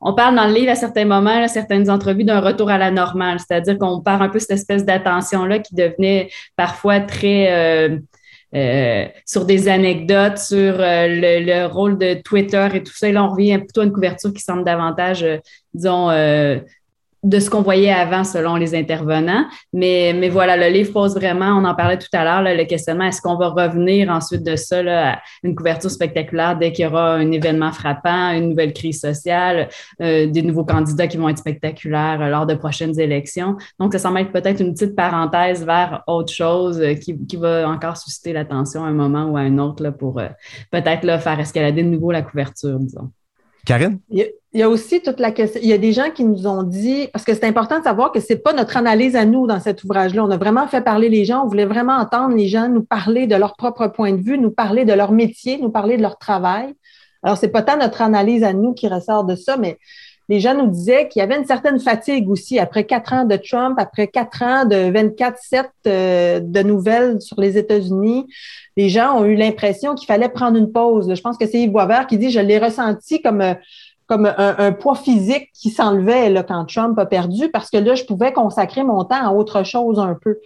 on 0.00 0.14
parle 0.14 0.34
dans 0.34 0.46
le 0.46 0.54
livre 0.54 0.70
à 0.70 0.76
certains 0.76 1.04
moments, 1.04 1.46
certaines 1.48 1.90
entrevues 1.90 2.24
d'un 2.24 2.40
retour 2.40 2.70
à 2.70 2.78
la 2.78 2.90
normale, 2.90 3.38
c'est-à-dire 3.38 3.78
qu'on 3.78 4.00
perd 4.00 4.22
un 4.22 4.28
peu 4.28 4.38
cette 4.38 4.52
espèce 4.52 4.84
d'attention-là 4.84 5.58
qui 5.58 5.74
devenait 5.74 6.30
parfois 6.56 7.00
très 7.00 7.48
euh, 7.50 7.98
euh, 8.56 9.06
sur 9.24 9.44
des 9.44 9.68
anecdotes, 9.68 10.38
sur 10.38 10.76
le, 10.78 11.44
le, 11.44 11.66
rôle 11.66 11.98
de 11.98 12.14
Twitter 12.22 12.68
et 12.74 12.82
tout 12.82 12.94
ça. 12.94 13.08
Et 13.08 13.12
là, 13.12 13.24
on 13.24 13.30
revient 13.30 13.58
plutôt 13.58 13.82
à 13.82 13.84
une 13.84 13.92
couverture 13.92 14.32
qui 14.32 14.42
semble 14.42 14.64
davantage, 14.64 15.24
disons, 15.74 16.10
de 17.26 17.40
ce 17.40 17.50
qu'on 17.50 17.62
voyait 17.62 17.92
avant 17.92 18.22
selon 18.22 18.54
les 18.54 18.74
intervenants. 18.74 19.46
Mais, 19.72 20.14
mais 20.16 20.28
voilà, 20.28 20.56
le 20.56 20.72
livre 20.72 20.92
pose 20.92 21.16
vraiment, 21.16 21.58
on 21.58 21.64
en 21.64 21.74
parlait 21.74 21.98
tout 21.98 22.06
à 22.12 22.22
l'heure, 22.24 22.42
le 22.42 22.64
questionnement, 22.64 23.04
est-ce 23.04 23.20
qu'on 23.20 23.36
va 23.36 23.48
revenir 23.48 24.08
ensuite 24.10 24.44
de 24.44 24.54
ça 24.54 24.76
à 24.86 25.18
une 25.42 25.56
couverture 25.56 25.90
spectaculaire 25.90 26.56
dès 26.56 26.70
qu'il 26.70 26.84
y 26.84 26.88
aura 26.88 27.14
un 27.14 27.32
événement 27.32 27.72
frappant, 27.72 28.30
une 28.30 28.50
nouvelle 28.50 28.72
crise 28.72 29.00
sociale, 29.00 29.68
euh, 30.00 30.26
des 30.28 30.42
nouveaux 30.42 30.64
candidats 30.64 31.08
qui 31.08 31.16
vont 31.16 31.28
être 31.28 31.38
spectaculaires 31.38 32.18
euh, 32.20 32.28
lors 32.28 32.46
de 32.46 32.54
prochaines 32.54 32.98
élections? 33.00 33.56
Donc, 33.80 33.92
ça 33.92 33.98
semble 33.98 34.20
être 34.20 34.32
peut-être 34.32 34.60
une 34.60 34.72
petite 34.72 34.94
parenthèse 34.94 35.64
vers 35.66 36.04
autre 36.06 36.32
chose 36.32 36.80
euh, 36.80 36.94
qui, 36.94 37.18
qui 37.26 37.36
va 37.36 37.68
encore 37.68 37.96
susciter 37.96 38.32
l'attention 38.32 38.84
à 38.84 38.88
un 38.88 38.92
moment 38.92 39.24
ou 39.24 39.36
à 39.36 39.40
un 39.40 39.58
autre 39.58 39.90
pour 39.90 40.20
peut-être 40.70 41.04
là, 41.04 41.18
faire 41.18 41.40
escalader 41.40 41.82
de 41.82 41.88
nouveau 41.88 42.12
la 42.12 42.22
couverture, 42.22 42.78
disons. 42.78 43.10
Karine? 43.66 43.98
Il 44.10 44.60
y 44.60 44.62
a 44.62 44.70
aussi 44.70 45.02
toute 45.02 45.20
la 45.20 45.32
question. 45.32 45.60
Il 45.62 45.68
y 45.68 45.74
a 45.74 45.78
des 45.78 45.92
gens 45.92 46.10
qui 46.14 46.24
nous 46.24 46.46
ont 46.46 46.62
dit, 46.62 47.08
parce 47.12 47.26
que 47.26 47.34
c'est 47.34 47.44
important 47.44 47.78
de 47.78 47.84
savoir 47.84 48.10
que 48.10 48.20
c'est 48.20 48.38
pas 48.38 48.54
notre 48.54 48.78
analyse 48.78 49.14
à 49.16 49.26
nous 49.26 49.46
dans 49.46 49.60
cet 49.60 49.84
ouvrage-là. 49.84 50.24
On 50.24 50.30
a 50.30 50.38
vraiment 50.38 50.66
fait 50.66 50.80
parler 50.80 51.10
les 51.10 51.26
gens. 51.26 51.44
On 51.44 51.48
voulait 51.48 51.66
vraiment 51.66 51.96
entendre 51.96 52.34
les 52.34 52.48
gens 52.48 52.68
nous 52.68 52.84
parler 52.84 53.26
de 53.26 53.36
leur 53.36 53.54
propre 53.56 53.88
point 53.88 54.12
de 54.12 54.22
vue, 54.22 54.38
nous 54.38 54.50
parler 54.50 54.86
de 54.86 54.94
leur 54.94 55.12
métier, 55.12 55.58
nous 55.58 55.70
parler 55.70 55.98
de 55.98 56.02
leur 56.02 56.16
travail. 56.16 56.74
Alors, 57.22 57.36
c'est 57.36 57.48
pas 57.48 57.62
tant 57.62 57.76
notre 57.76 58.00
analyse 58.00 58.44
à 58.44 58.52
nous 58.52 58.72
qui 58.72 58.88
ressort 58.88 59.24
de 59.24 59.34
ça, 59.34 59.56
mais 59.56 59.78
les 60.28 60.40
gens 60.40 60.54
nous 60.54 60.66
disaient 60.66 61.08
qu'il 61.08 61.20
y 61.20 61.22
avait 61.22 61.36
une 61.36 61.46
certaine 61.46 61.78
fatigue 61.78 62.28
aussi 62.28 62.58
après 62.58 62.84
quatre 62.84 63.12
ans 63.12 63.24
de 63.24 63.36
Trump, 63.36 63.76
après 63.78 64.08
quatre 64.08 64.42
ans 64.42 64.64
de 64.64 64.74
24-7 64.74 65.64
euh, 65.86 66.40
de 66.40 66.62
nouvelles 66.62 67.20
sur 67.20 67.40
les 67.40 67.56
États-Unis. 67.56 68.26
Les 68.76 68.88
gens 68.88 69.20
ont 69.20 69.24
eu 69.24 69.36
l'impression 69.36 69.94
qu'il 69.94 70.06
fallait 70.06 70.28
prendre 70.28 70.56
une 70.56 70.72
pause. 70.72 71.12
Je 71.14 71.20
pense 71.20 71.38
que 71.38 71.46
c'est 71.46 71.60
Yves 71.60 71.70
Boisvert 71.70 72.06
qui 72.06 72.18
dit, 72.18 72.30
je 72.30 72.40
l'ai 72.40 72.58
ressenti 72.58 73.22
comme 73.22 73.40
euh, 73.40 73.54
comme 74.08 74.32
un, 74.38 74.70
poids 74.70 74.94
physique 74.94 75.50
qui 75.52 75.68
s'enlevait 75.68 76.32
quand 76.46 76.64
Trump 76.66 76.96
a 76.96 77.06
perdu, 77.06 77.48
parce 77.48 77.70
que 77.70 77.76
là, 77.76 77.96
je 77.96 78.04
pouvais 78.04 78.32
consacrer 78.32 78.84
mon 78.84 79.02
temps 79.02 79.20
à 79.20 79.32
autre 79.32 79.64
chose 79.64 79.98
un 79.98 80.14
peu. 80.14 80.38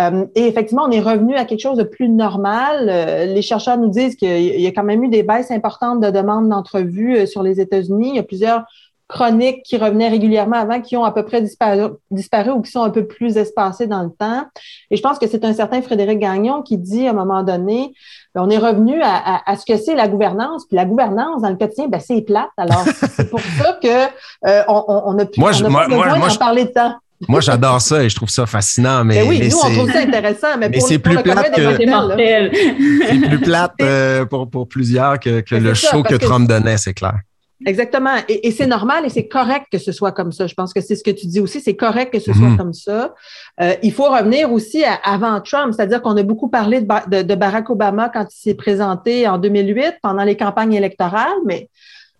Euh, 0.00 0.26
et 0.34 0.48
effectivement, 0.48 0.82
on 0.88 0.90
est 0.90 0.98
revenu 0.98 1.36
à 1.36 1.44
quelque 1.44 1.60
chose 1.60 1.78
de 1.78 1.84
plus 1.84 2.08
normal. 2.08 2.86
les 3.32 3.40
chercheurs 3.40 3.78
nous 3.78 3.90
disent 3.90 4.16
qu'il 4.16 4.60
y 4.60 4.66
a 4.66 4.72
quand 4.72 4.82
même 4.82 5.04
eu 5.04 5.08
des 5.10 5.22
baisses 5.22 5.52
importantes 5.52 6.00
de 6.00 6.10
demandes 6.10 6.48
d'entrevues 6.48 7.24
sur 7.28 7.44
les 7.44 7.60
États-Unis. 7.60 8.08
Il 8.08 8.16
y 8.16 8.18
a 8.18 8.24
plusieurs 8.24 8.64
chroniques 9.08 9.62
qui 9.64 9.76
revenaient 9.76 10.08
régulièrement 10.08 10.56
avant, 10.56 10.80
qui 10.80 10.96
ont 10.96 11.04
à 11.04 11.12
peu 11.12 11.24
près 11.24 11.42
disparu, 11.42 11.92
disparu, 12.10 12.50
ou 12.50 12.62
qui 12.62 12.70
sont 12.70 12.82
un 12.82 12.90
peu 12.90 13.06
plus 13.06 13.36
espacées 13.36 13.86
dans 13.86 14.02
le 14.02 14.10
temps. 14.10 14.46
Et 14.90 14.96
je 14.96 15.02
pense 15.02 15.18
que 15.18 15.26
c'est 15.26 15.44
un 15.44 15.52
certain 15.52 15.82
Frédéric 15.82 16.18
Gagnon 16.18 16.62
qui 16.62 16.78
dit 16.78 17.06
à 17.06 17.10
un 17.10 17.14
moment 17.14 17.42
donné, 17.42 17.92
ben, 18.34 18.42
on 18.42 18.50
est 18.50 18.58
revenu 18.58 19.00
à, 19.02 19.42
à, 19.44 19.56
ce 19.56 19.66
que 19.66 19.76
c'est 19.76 19.94
la 19.94 20.08
gouvernance. 20.08 20.64
Puis 20.66 20.76
la 20.76 20.86
gouvernance 20.86 21.42
dans 21.42 21.50
le 21.50 21.56
quotidien, 21.56 21.88
ben, 21.88 22.00
c'est 22.00 22.22
plate. 22.22 22.48
Alors, 22.56 22.84
c'est 22.84 23.28
pour 23.28 23.40
ça 23.40 23.78
que 23.82 24.06
euh, 24.48 24.62
on, 24.68 24.84
on, 24.88 25.18
a 25.18 25.26
pu 25.26 25.38
moi, 25.38 25.52
on 25.62 25.74
a 25.74 26.38
parler 26.38 26.64
de 26.64 26.70
temps. 26.70 26.94
Moi, 27.28 27.40
j'adore 27.40 27.80
ça 27.80 28.02
et 28.02 28.08
je 28.08 28.16
trouve 28.16 28.28
ça 28.28 28.46
fascinant. 28.46 29.04
Mais, 29.04 29.22
ben 29.22 29.28
oui, 29.28 29.48
nous, 29.48 29.56
on 29.56 29.70
trouve 29.72 29.92
ça 29.92 30.00
intéressant. 30.00 30.58
Mais, 30.58 30.80
c'est 30.80 30.98
plus, 30.98 31.22
plate 31.22 31.54
que... 31.54 31.76
c'est 31.76 33.28
plus 33.28 33.40
plate 33.40 34.28
pour, 34.28 34.50
pour 34.50 34.68
plusieurs 34.68 35.20
que, 35.20 35.40
que 35.40 35.54
le 35.54 35.74
show 35.74 36.02
que 36.02 36.16
Trump 36.16 36.48
donnait, 36.48 36.78
c'est 36.78 36.94
clair. 36.94 37.20
Exactement. 37.66 38.16
Et, 38.28 38.50
c'est 38.50 38.66
normal 38.66 39.06
et 39.06 39.08
c'est 39.08 39.28
correct 39.28 39.66
que 39.70 39.78
ce 39.78 39.92
soit 39.92 40.12
comme 40.12 40.32
ça. 40.32 40.46
Je 40.46 40.54
pense 40.54 40.72
que 40.72 40.80
c'est 40.80 40.96
ce 40.96 41.04
que 41.04 41.10
tu 41.10 41.26
dis 41.26 41.40
aussi. 41.40 41.60
C'est 41.60 41.76
correct 41.76 42.12
que 42.12 42.18
ce 42.18 42.32
soit 42.32 42.48
mhm. 42.48 42.56
comme 42.56 42.72
ça. 42.72 43.14
Euh, 43.60 43.74
il 43.82 43.92
faut 43.92 44.10
revenir 44.10 44.52
aussi 44.52 44.84
à 44.84 44.94
avant 45.04 45.40
Trump, 45.40 45.72
c'est-à-dire 45.74 46.02
qu'on 46.02 46.16
a 46.16 46.22
beaucoup 46.22 46.48
parlé 46.48 46.80
de, 46.80 47.22
de, 47.22 47.34
Barack 47.34 47.70
Obama 47.70 48.08
quand 48.08 48.26
il 48.30 48.36
s'est 48.36 48.54
présenté 48.54 49.28
en 49.28 49.38
2008 49.38 49.96
pendant 50.02 50.24
les 50.24 50.36
campagnes 50.36 50.74
électorales, 50.74 51.38
mais 51.46 51.70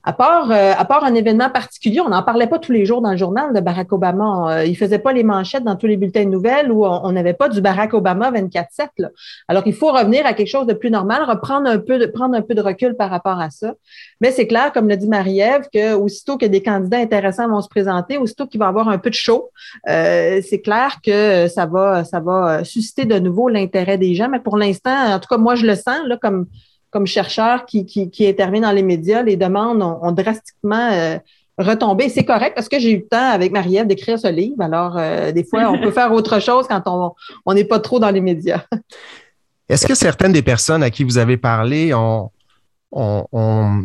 à 0.05 0.13
part, 0.13 0.51
euh, 0.51 0.73
à 0.77 0.85
part 0.85 1.03
un 1.05 1.15
événement 1.15 1.49
particulier, 1.49 2.01
on 2.01 2.11
n'en 2.11 2.23
parlait 2.23 2.47
pas 2.47 2.59
tous 2.59 2.73
les 2.73 2.85
jours 2.85 3.01
dans 3.01 3.13
le 3.13 3.17
journal 3.17 3.55
de 3.55 3.61
Barack 3.61 3.91
Obama. 3.91 4.59
Euh, 4.59 4.67
il 4.67 4.77
faisait 4.77 4.99
pas 4.99 5.15
les 5.15 5.25
manchettes 5.25 5.65
dans 5.65 5.77
tous 5.77 5.87
les 5.87 5.97
bulletins 5.97 6.25
de 6.25 6.31
nouvelles 6.31 6.71
où 6.71 6.85
on 6.85 7.11
n'avait 7.13 7.33
pas 7.33 7.49
du 7.49 7.63
Barack 7.63 7.95
Obama 7.95 8.31
24-7. 8.31 9.09
Alors, 9.49 9.63
il 9.65 9.73
faut 9.73 9.91
revenir 9.91 10.27
à 10.27 10.35
quelque 10.35 10.49
chose 10.49 10.67
de 10.67 10.75
plus 10.75 10.91
normal, 10.91 11.23
reprendre 11.23 11.71
un 11.71 11.79
peu 11.79 11.99
de, 11.99 12.05
prendre 12.05 12.35
un 12.35 12.43
peu 12.43 12.55
de 12.55 12.61
recul 12.61 12.97
par 12.97 13.09
rapport 13.09 13.41
à 13.41 13.49
ça. 13.49 13.73
Mais 14.21 14.31
c'est 14.31 14.47
clair, 14.47 14.73
comme 14.75 14.89
le 14.89 14.97
dit 14.99 15.09
Marie-Ève, 15.09 15.69
que 15.73 15.95
aussitôt 15.95 16.37
que 16.37 16.47
des 16.47 16.63
candidats 16.63 16.99
intéressants 16.99 17.49
vont 17.49 17.63
se 17.63 17.69
présenter, 17.69 18.19
aussitôt 18.19 18.47
qu'il 18.47 18.61
va 18.61 18.67
y 18.67 18.69
avoir 18.69 18.89
un 18.89 18.99
peu 18.99 19.09
de 19.09 19.15
show, 19.15 19.51
euh, 19.89 20.43
c'est 20.47 20.61
clair 20.61 20.99
que 21.03 21.49
ça 21.49 21.65
va, 21.65 22.05
ça 22.05 22.21
va 22.21 22.63
susciter 22.63 23.07
de 23.07 23.19
nouveau 23.19 23.49
l'intérêt 23.49 23.97
des 23.97 24.15
gens. 24.15 24.29
Mais 24.29 24.41
pour 24.41 24.59
l'instant, 24.59 25.15
en 25.15 25.19
tout 25.19 25.29
cas, 25.29 25.39
moi, 25.39 25.55
je 25.55 25.65
le 25.65 25.77
sens 25.77 26.01
là, 26.07 26.19
comme 26.21 26.47
comme 26.95 27.09
chercheur 27.09 27.67
qui, 27.67 27.85
qui, 27.85 28.09
qui 28.09 28.25
intervient 28.29 28.61
dans 28.61 28.71
les 28.71 28.85
médias, 28.85 29.25
les 29.25 29.37
demandes 29.37 29.83
ont, 29.83 30.13
drastiquement 30.13 30.91
euh, 30.93 31.19
retombé. 31.59 32.09
C'est 32.09 32.25
correct 32.25 32.53
parce 32.55 32.69
que 32.69 32.79
j'ai 32.79 32.93
eu 32.93 32.99
le 32.99 33.07
temps 33.09 33.31
avec 33.33 33.51
Marie-Ève 33.51 33.89
d'écrire 33.89 34.17
ce 34.17 34.29
livre. 34.29 34.63
Alors, 34.63 34.95
euh, 34.97 35.33
des 35.33 35.43
fois, 35.43 35.69
on 35.73 35.81
peut 35.81 35.91
faire 35.91 36.13
autre 36.13 36.41
chose 36.41 36.69
quand 36.69 37.15
on 37.45 37.53
n'est 37.53 37.65
pas 37.65 37.81
trop 37.81 37.99
dans 37.99 38.11
les 38.11 38.21
médias. 38.21 38.63
Est-ce 39.69 39.89
que 39.89 39.97
certaines 39.97 40.33
des 40.33 40.43
personnes 40.43 40.85
à 40.85 40.91
qui 40.91 41.03
vous 41.03 41.19
avez 41.19 41.37
parlé 41.37 41.93
ont, 41.93 42.31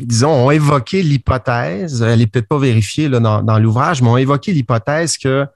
disons, 0.02 0.46
ont 0.46 0.52
évoqué 0.52 1.02
l'hypothèse, 1.02 2.04
elle 2.04 2.20
n'est 2.20 2.28
peut-être 2.28 2.48
pas 2.48 2.60
vérifiée 2.60 3.10
dans 3.10 3.60
l'ouvrage, 3.60 4.04
mais 4.04 4.10
ont 4.10 4.18
évoqué 4.18 4.52
l'hypothèse 4.52 5.18
que 5.18 5.48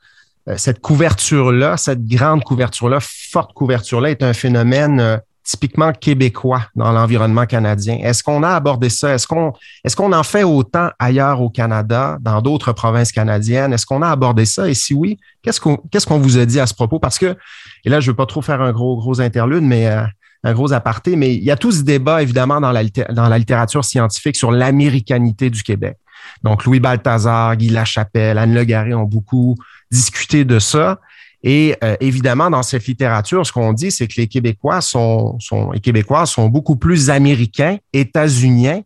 euh, 0.49 0.57
cette 0.57 0.79
couverture-là, 0.79 1.77
cette 1.77 2.03
grande 2.07 2.43
couverture-là, 2.43 2.97
forte 2.99 3.53
couverture-là, 3.53 4.09
est 4.09 4.23
un 4.23 4.33
phénomène 4.33 5.21
typiquement 5.43 5.91
québécois 5.91 6.67
dans 6.75 6.91
l'environnement 6.91 7.45
canadien. 7.45 7.97
Est-ce 8.01 8.23
qu'on 8.23 8.43
a 8.43 8.49
abordé 8.49 8.89
ça? 8.89 9.13
Est-ce 9.13 9.27
qu'on 9.27 9.53
est-ce 9.83 10.01
en 10.01 10.23
fait 10.23 10.43
autant 10.43 10.89
ailleurs 10.99 11.41
au 11.41 11.49
Canada, 11.49 12.17
dans 12.21 12.41
d'autres 12.41 12.71
provinces 12.71 13.11
canadiennes? 13.11 13.73
Est-ce 13.73 13.85
qu'on 13.85 14.01
a 14.01 14.09
abordé 14.09 14.45
ça? 14.45 14.69
Et 14.69 14.73
si 14.73 14.93
oui, 14.93 15.17
qu'est-ce 15.41 15.59
qu'on 15.59 15.77
qu'est-ce 15.77 16.11
vous 16.13 16.37
a 16.37 16.45
dit 16.45 16.59
à 16.59 16.67
ce 16.67 16.73
propos? 16.73 16.99
Parce 16.99 17.19
que, 17.19 17.35
et 17.83 17.89
là, 17.89 17.99
je 17.99 18.11
veux 18.11 18.15
pas 18.15 18.25
trop 18.25 18.41
faire 18.41 18.61
un 18.61 18.71
gros, 18.71 18.95
gros 18.95 19.19
interlude, 19.19 19.63
mais 19.63 19.87
euh, 19.87 20.03
un 20.45 20.53
gros 20.53 20.71
aparté, 20.73 21.15
mais 21.15 21.35
il 21.35 21.43
y 21.43 21.51
a 21.51 21.57
tout 21.57 21.71
ce 21.71 21.81
débat, 21.81 22.21
évidemment, 22.21 22.61
dans 22.61 22.71
la, 22.71 22.83
dans 23.09 23.27
la 23.27 23.37
littérature 23.37 23.83
scientifique 23.83 24.35
sur 24.35 24.51
l'américanité 24.51 25.49
du 25.49 25.63
Québec. 25.63 25.97
Donc, 26.43 26.65
Louis 26.65 26.79
Balthazar, 26.79 27.55
Guy 27.57 27.69
Lachapelle, 27.69 28.37
Anne 28.37 28.53
Legaré 28.53 28.93
ont 28.93 29.03
beaucoup 29.03 29.55
discuté 29.91 30.45
de 30.45 30.59
ça. 30.59 30.99
Et 31.43 31.75
euh, 31.83 31.97
évidemment, 31.99 32.49
dans 32.49 32.63
cette 32.63 32.87
littérature, 32.87 33.45
ce 33.45 33.51
qu'on 33.51 33.73
dit, 33.73 33.91
c'est 33.91 34.07
que 34.07 34.13
les 34.15 34.27
Québécois 34.27 34.79
sont, 34.79 35.37
les 35.73 35.81
Québécois 35.81 36.25
sont 36.25 36.47
beaucoup 36.47 36.77
plus 36.77 37.09
américains, 37.09 37.77
états-uniens 37.91 38.81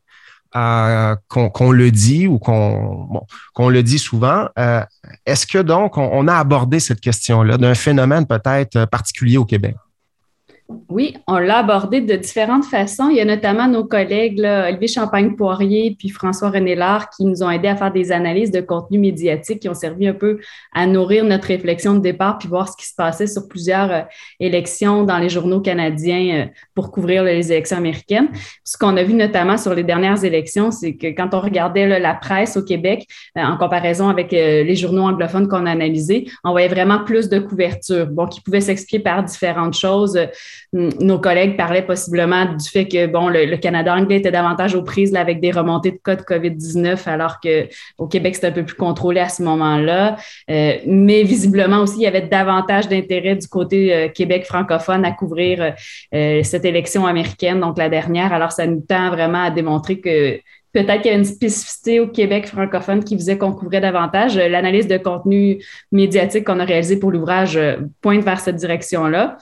euh, 0.56 1.16
qu'on 1.28 1.72
le 1.72 1.92
dit 1.92 2.26
ou 2.26 2.40
qu'on 2.40 3.22
bon, 3.56 3.70
le 3.70 3.84
dit 3.84 4.00
souvent. 4.00 4.48
Euh, 4.58 4.84
Est-ce 5.26 5.46
que 5.46 5.60
donc 5.60 5.98
on, 5.98 6.10
on, 6.12 6.28
a 6.28 6.36
abordé 6.36 6.80
cette 6.80 7.00
question-là 7.00 7.58
d'un 7.58 7.76
phénomène 7.76 8.26
peut-être 8.26 8.86
particulier 8.86 9.38
au 9.38 9.46
Québec? 9.46 9.76
Oui, 10.90 11.16
on 11.28 11.38
l'a 11.38 11.60
abordé 11.60 12.02
de 12.02 12.16
différentes 12.18 12.66
façons. 12.66 13.08
Il 13.10 13.16
y 13.16 13.22
a 13.22 13.26
notamment 13.26 13.70
nos 13.70 13.86
collègues 13.86 14.38
là, 14.40 14.68
Olivier 14.68 14.90
Champagne-Poirier 14.90 15.96
puis 15.98 16.10
François 16.10 16.50
René 16.50 16.76
Lard 16.76 17.10
qui 17.10 17.24
nous 17.24 17.42
ont 17.42 17.50
aidés 17.50 17.70
à 17.70 17.78
faire 17.78 17.92
des 17.92 18.12
analyses 18.12 18.52
de 18.52 18.60
contenu 18.60 18.98
médiatique 19.00 19.62
qui 19.62 19.70
ont 19.70 19.74
servi 19.74 20.08
un 20.10 20.14
peu 20.14 20.40
à 20.74 20.86
nourrir 20.86 21.24
notre 21.24 21.48
réflexion 21.48 21.94
de 21.94 22.00
départ 22.00 22.38
puis 22.38 22.50
voir 22.50 22.68
ce 22.68 22.76
qui 22.76 22.86
se 22.86 22.96
passait 22.96 23.28
sur 23.28 23.48
plusieurs 23.48 23.92
euh, 23.92 24.02
élections 24.42 25.04
dans 25.04 25.20
les 25.20 25.30
journaux 25.30 25.62
canadiens 25.62 26.36
euh, 26.36 26.46
pour 26.76 26.92
couvrir 26.92 27.24
les 27.24 27.50
élections 27.50 27.78
américaines. 27.78 28.28
Ce 28.66 28.78
qu'on 28.78 28.98
a 28.98 29.04
vu 29.04 29.14
notamment 29.14 29.58
sur 29.58 29.74
les 29.74 29.84
dernières 29.84 30.26
élections, 30.26 30.72
c'est 30.72 30.98
que 30.98 31.08
quand 31.08 31.34
on 31.34 31.40
regardait 31.40 31.98
la 31.98 32.14
presse 32.14 32.58
au 32.58 32.64
Québec 32.64 33.08
euh, 33.38 33.42
en 33.42 33.56
comparaison 33.58 34.10
avec 34.10 34.32
les 34.32 34.76
journaux 34.76 35.04
anglophones 35.04 35.48
qu'on 35.48 35.66
a 35.66 35.72
analysés, 35.72 36.28
on 36.44 36.52
voyait 36.52 36.68
vraiment 36.68 37.06
plus 37.06 37.30
de 37.30 37.40
couverture, 37.40 38.08
bon, 38.08 38.26
qui 38.28 38.42
pouvait 38.42 38.62
s'expliquer 38.62 39.00
par 39.00 39.24
différentes 39.24 39.76
choses 39.76 40.20
nos 40.74 41.20
collègues 41.20 41.58
parlaient 41.58 41.86
possiblement 41.86 42.46
du 42.46 42.70
fait 42.70 42.88
que 42.88 43.08
bon, 43.08 43.30
le, 43.30 43.56
Canada 43.58 43.94
anglais 43.94 44.18
était 44.18 44.32
davantage 44.32 44.76
aux 44.76 44.84
prises 44.84 45.16
avec 45.16 45.40
des 45.40 45.52
remontées 45.52 45.92
de 45.92 46.00
cas 46.04 46.16
de 46.16 46.22
COVID-19, 46.22 47.08
alors 47.08 47.40
qu'au 47.40 48.08
Québec, 48.08 48.36
c'était 48.36 48.48
un 48.48 48.52
peu 48.52 48.64
plus 48.64 48.76
contrôlé 48.76 49.20
à 49.20 49.30
ce 49.30 49.44
moment-là. 49.44 50.18
Euh, 50.50 50.74
mais 50.86 51.24
visiblement 51.24 51.82
aussi, 51.82 51.98
il 51.98 52.04
y 52.04 52.08
avait 52.08 52.22
davantage 52.22 52.88
d'intérêt 52.88 53.36
du 53.36 53.48
côté 53.48 53.94
euh, 53.94 54.08
Québec 54.10 54.46
francophone 54.46 55.06
à 55.06 55.12
couvrir 55.12 55.74
euh, 56.14 56.44
cette 56.44 56.66
élection 56.66 57.06
américaine, 57.06 57.60
donc 57.60 57.78
la 57.78 57.90
dernière. 57.90 58.34
Alors, 58.34 58.52
ça 58.52 58.68
nous 58.68 58.82
tend 58.82 59.10
vraiment 59.10 59.44
à 59.44 59.52
démontrer 59.52 60.00
que 60.00 60.40
peut-être 60.74 61.02
qu'il 61.02 61.12
y 61.12 61.16
a 61.16 61.18
une 61.18 61.26
spécificité 61.26 62.00
au 62.00 62.08
Québec 62.08 62.48
francophone 62.48 63.04
qui 63.04 63.16
faisait 63.16 63.38
qu'on 63.38 63.52
couvrait 63.52 63.82
davantage. 63.82 64.38
L'analyse 64.38 64.88
de 64.88 64.98
contenu 64.98 65.64
médiatique 65.92 66.46
qu'on 66.46 66.60
a 66.60 66.66
réalisé 66.66 66.98
pour 66.98 67.12
l'ouvrage 67.12 67.60
pointe 68.02 68.24
vers 68.24 68.40
cette 68.40 68.58
direction-là. 68.58 69.38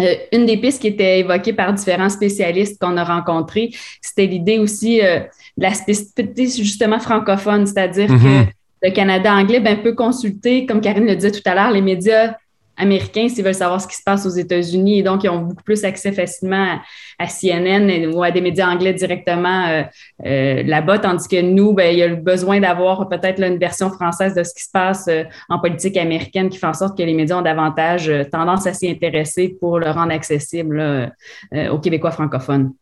Euh, 0.00 0.14
une 0.32 0.46
des 0.46 0.56
pistes 0.56 0.80
qui 0.80 0.88
était 0.88 1.20
évoquée 1.20 1.52
par 1.52 1.72
différents 1.72 2.08
spécialistes 2.08 2.80
qu'on 2.80 2.96
a 2.96 3.04
rencontrés, 3.04 3.70
c'était 4.00 4.26
l'idée 4.26 4.58
aussi 4.58 5.00
euh, 5.00 5.20
de 5.56 5.62
la 5.62 5.74
spécificité 5.74 6.46
justement 6.46 6.98
francophone, 6.98 7.66
c'est-à-dire 7.66 8.08
que 8.08 8.12
mm-hmm. 8.12 8.46
le 8.82 8.90
Canada 8.90 9.34
anglais 9.34 9.60
ben, 9.60 9.80
peut 9.82 9.94
consulter, 9.94 10.66
comme 10.66 10.80
Karine 10.80 11.06
le 11.06 11.16
disait 11.16 11.32
tout 11.32 11.42
à 11.44 11.54
l'heure, 11.54 11.70
les 11.70 11.82
médias 11.82 12.34
américains 12.80 13.28
s'ils 13.28 13.44
veulent 13.44 13.54
savoir 13.54 13.80
ce 13.80 13.86
qui 13.86 13.96
se 13.96 14.02
passe 14.02 14.26
aux 14.26 14.30
États-Unis 14.30 14.98
et 14.98 15.02
donc 15.02 15.22
ils 15.24 15.28
ont 15.28 15.40
beaucoup 15.40 15.62
plus 15.62 15.84
accès 15.84 16.12
facilement 16.12 16.78
à, 17.18 17.26
CNN 17.26 18.06
ou 18.12 18.22
à 18.22 18.30
des 18.30 18.40
médias 18.40 18.68
anglais 18.68 18.94
directement 18.94 19.66
euh, 19.68 19.82
euh, 20.24 20.62
là-bas, 20.62 20.98
tandis 20.98 21.28
que 21.28 21.40
nous, 21.40 21.72
ben, 21.72 21.92
il 21.92 21.98
y 21.98 22.02
a 22.02 22.08
le 22.08 22.16
besoin 22.16 22.60
d'avoir 22.60 23.08
peut-être 23.08 23.42
une 23.42 23.58
version 23.58 23.90
française 23.90 24.34
de 24.34 24.42
ce 24.42 24.54
qui 24.54 24.64
se 24.64 24.70
passe 24.72 25.06
euh, 25.08 25.24
en 25.48 25.58
politique 25.58 25.96
américaine 25.96 26.48
qui 26.48 26.58
fait 26.58 26.66
en 26.66 26.74
sorte 26.74 26.96
que 26.96 27.02
les 27.02 27.14
médias 27.14 27.38
ont 27.38 27.42
davantage 27.42 28.10
tendance 28.32 28.66
à 28.66 28.72
s'y 28.72 28.90
intéresser 28.90 29.56
pour 29.60 29.78
le 29.78 29.90
rendre 29.90 30.12
accessible 30.12 31.12
aux 31.52 31.78
Québécois 31.78 32.10
francophones. 32.10 32.72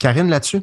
Karine, 0.00 0.28
là-dessus? 0.28 0.62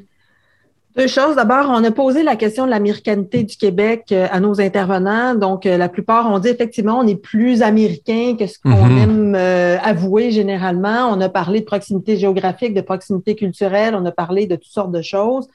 Deux 0.96 1.08
choses. 1.08 1.38
D'abord, 1.38 1.68
on 1.70 1.84
a 1.86 1.92
posé 1.92 2.22
la 2.22 2.36
question 2.36 2.66
de 2.66 2.70
l'américanité 2.70 3.44
du 3.44 3.56
Québec 3.56 4.08
euh, 4.12 4.28
à 4.30 4.42
nos 4.42 4.60
intervenants. 4.60 5.36
Donc, 5.36 5.66
euh, 5.66 5.78
la 5.78 5.88
plupart 5.88 6.30
ont 6.30 6.38
dit 6.38 6.50
effectivement, 6.50 7.00
on 7.00 7.08
est 7.08 7.16
plus 7.16 7.62
américain 7.62 8.36
que 8.38 8.46
ce 8.46 8.60
qu'on 8.60 8.88
mhm. 8.88 8.98
aime 8.98 9.36
euh, 9.36 9.78
avouer 9.82 10.32
généralement. 10.32 11.08
On 11.10 11.22
a 11.22 11.30
parlé 11.30 11.62
de 11.62 11.66
proximité 11.66 12.18
géographique, 12.18 12.74
de 12.74 12.82
proximité 12.82 13.36
culturelle, 13.36 13.96
on 13.96 14.06
a 14.06 14.12
parlé 14.12 14.48
de 14.48 14.56
toutes 14.56 14.72
sortes 14.72 14.92
de 14.92 15.02
choses. 15.02 15.48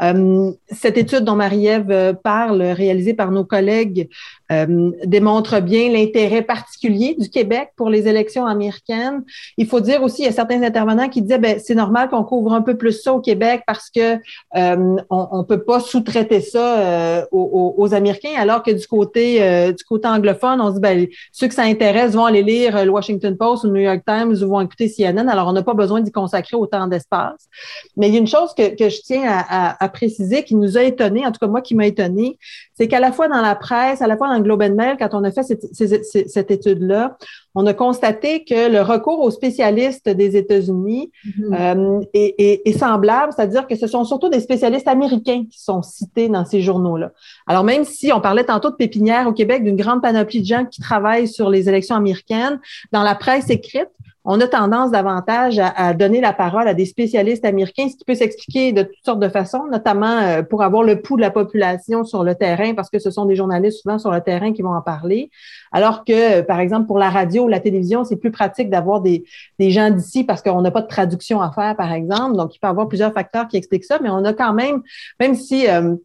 Euh, 0.00 0.52
cette 0.70 0.96
étude 0.96 1.20
dont 1.20 1.36
Marie-Ève 1.36 1.90
euh, 1.90 2.12
parle, 2.12 2.62
réalisée 2.62 3.14
par 3.14 3.30
nos 3.30 3.44
collègues, 3.44 4.08
euh, 4.50 4.90
démontre 5.04 5.60
bien 5.60 5.90
l'intérêt 5.90 6.42
particulier 6.42 7.14
du 7.18 7.28
Québec 7.28 7.70
pour 7.76 7.90
les 7.90 8.08
élections 8.08 8.46
américaines. 8.46 9.22
Il 9.58 9.66
faut 9.66 9.80
dire 9.80 10.02
aussi, 10.02 10.22
il 10.22 10.24
y 10.26 10.28
a 10.28 10.32
certains 10.32 10.62
intervenants 10.62 11.08
qui 11.08 11.22
disaient, 11.22 11.38
ben, 11.38 11.58
c'est 11.62 11.74
normal 11.74 12.08
qu'on 12.08 12.24
couvre 12.24 12.52
un 12.52 12.62
peu 12.62 12.76
plus 12.76 12.92
ça 12.92 13.12
au 13.12 13.20
Québec 13.20 13.62
parce 13.66 13.90
que 13.90 14.16
on, 14.54 15.38
ne 15.38 15.42
peut 15.42 15.62
pas 15.62 15.80
sous-traiter 15.80 16.40
ça 16.40 17.26
aux, 17.30 17.94
Américains, 17.94 18.34
alors 18.36 18.62
que 18.62 18.70
du 18.70 18.86
côté 18.86 19.72
du 19.72 19.84
côté 19.84 20.08
anglophone, 20.08 20.60
on 20.60 20.68
se 20.68 20.74
dit, 20.74 20.80
ben, 20.80 21.06
ceux 21.32 21.48
que 21.48 21.54
ça 21.54 21.62
intéresse 21.62 22.12
vont 22.12 22.24
aller 22.24 22.42
lire 22.42 22.84
le 22.84 22.90
Washington 22.90 23.36
Post 23.36 23.64
ou 23.64 23.68
le 23.68 23.72
New 23.74 23.80
York 23.80 24.02
Times 24.06 24.32
ou 24.42 24.48
vont 24.48 24.60
écouter 24.60 24.88
CNN, 24.88 25.28
alors 25.28 25.48
on 25.48 25.52
n'a 25.52 25.62
pas 25.62 25.74
besoin 25.74 26.00
d'y 26.00 26.12
consacrer 26.12 26.56
autant 26.56 26.86
d'espace. 26.86 27.48
Mais 27.96 28.08
il 28.08 28.14
y 28.14 28.16
a 28.16 28.20
une 28.20 28.26
chose 28.26 28.54
que, 28.54 28.62
je 28.78 29.02
tiens 29.02 29.22
à 29.26 29.81
préciser, 29.88 30.44
qui 30.44 30.54
nous 30.54 30.78
a 30.78 30.82
étonné, 30.82 31.26
en 31.26 31.32
tout 31.32 31.38
cas 31.40 31.46
moi 31.46 31.60
qui 31.60 31.74
m'a 31.74 31.86
étonné, 31.86 32.38
c'est 32.74 32.88
qu'à 32.88 33.00
la 33.00 33.12
fois 33.12 33.28
dans 33.28 33.40
la 33.40 33.54
presse, 33.54 34.02
à 34.02 34.06
la 34.06 34.16
fois 34.16 34.28
dans 34.28 34.36
le 34.36 34.42
Globe 34.42 34.62
and 34.62 34.74
Mail, 34.74 34.96
quand 34.98 35.10
on 35.12 35.24
a 35.24 35.30
fait 35.30 35.42
cette, 35.42 35.66
cette, 35.72 36.50
étude-là, 36.50 37.16
on 37.54 37.66
a 37.66 37.74
constaté 37.74 38.44
que 38.44 38.70
le 38.70 38.80
recours 38.80 39.20
aux 39.20 39.30
spécialistes 39.30 40.08
des 40.08 40.36
États-Unis 40.36 41.10
mm-hmm. 41.26 42.00
euh, 42.00 42.04
est, 42.14 42.62
est, 42.64 42.78
semblable, 42.78 43.32
c'est-à-dire 43.36 43.66
que 43.66 43.76
ce 43.76 43.86
sont 43.86 44.04
surtout 44.04 44.28
des 44.28 44.40
spécialistes 44.40 44.88
américains 44.88 45.44
qui 45.50 45.62
sont 45.62 45.82
cités 45.82 46.28
dans 46.28 46.44
ces 46.44 46.62
journaux-là. 46.62 47.12
Alors 47.46 47.64
même 47.64 47.84
si 47.84 48.12
on 48.12 48.20
parlait 48.20 48.44
tantôt 48.44 48.70
de 48.70 48.76
pépinière 48.76 49.26
au 49.26 49.32
Québec, 49.32 49.64
d'une 49.64 49.76
grande 49.76 50.02
panoplie 50.02 50.40
de 50.40 50.46
gens 50.46 50.64
qui 50.64 50.80
travaillent 50.80 51.28
sur 51.28 51.50
les 51.50 51.68
élections 51.68 51.96
américaines, 51.96 52.60
dans 52.92 53.02
la 53.02 53.14
presse 53.14 53.50
écrite, 53.50 53.88
on 54.24 54.40
a 54.40 54.46
tendance 54.46 54.90
davantage 54.90 55.58
à, 55.58 55.94
donner 55.94 56.20
la 56.20 56.32
parole 56.32 56.68
à 56.68 56.74
des 56.74 56.86
spécialistes 56.86 57.44
américains, 57.44 57.88
ce 57.88 57.96
qui 57.96 58.04
peut 58.04 58.14
s'expliquer 58.14 58.72
de 58.72 58.82
toutes 58.82 59.04
sortes 59.04 59.20
de 59.20 59.28
façons, 59.28 59.66
notamment 59.70 60.18
euh, 60.18 60.42
pour 60.42 60.62
avoir 60.62 60.84
le 60.84 61.00
pouls 61.00 61.16
de 61.16 61.22
la 61.22 61.30
population 61.30 62.04
sur 62.04 62.22
le 62.22 62.34
terrain, 62.34 62.74
parce 62.74 62.88
que 62.88 62.98
ce 62.98 63.10
sont 63.10 63.24
des 63.24 63.34
journalistes 63.34 63.80
souvent 63.82 63.98
sur 63.98 64.12
le 64.12 64.20
terrain 64.20 64.52
qui 64.52 64.62
vont 64.62 64.74
en 64.74 64.80
parler. 64.80 65.30
Alors 65.72 66.04
que, 66.04 66.42
par 66.42 66.60
exemple, 66.60 66.86
pour 66.86 66.98
la 66.98 67.10
radio 67.10 67.44
ou 67.44 67.48
la 67.48 67.60
télévision, 67.60 68.04
c'est 68.04 68.16
plus 68.16 68.30
pratique 68.30 68.70
d'avoir 68.70 69.00
des, 69.00 69.24
des 69.58 69.70
gens 69.70 69.90
d'ici 69.90 70.22
parce 70.22 70.42
qu'on 70.42 70.62
n'a 70.62 70.70
pas 70.70 70.82
de 70.82 70.88
traduction 70.88 71.40
à 71.40 71.50
faire, 71.50 71.74
par 71.76 71.92
exemple. 71.92 72.36
Donc, 72.36 72.54
il 72.54 72.60
peut 72.60 72.68
y 72.68 72.70
avoir 72.70 72.88
plusieurs 72.88 73.12
facteurs 73.12 73.48
qui 73.48 73.56
expliquent 73.56 73.84
ça, 73.84 73.98
mais 74.00 74.10
on 74.10 74.24
a 74.24 74.32
quand 74.32 74.52
même, 74.52 74.82
même 75.18 75.34
si 75.34 75.68
euh, 75.68 75.96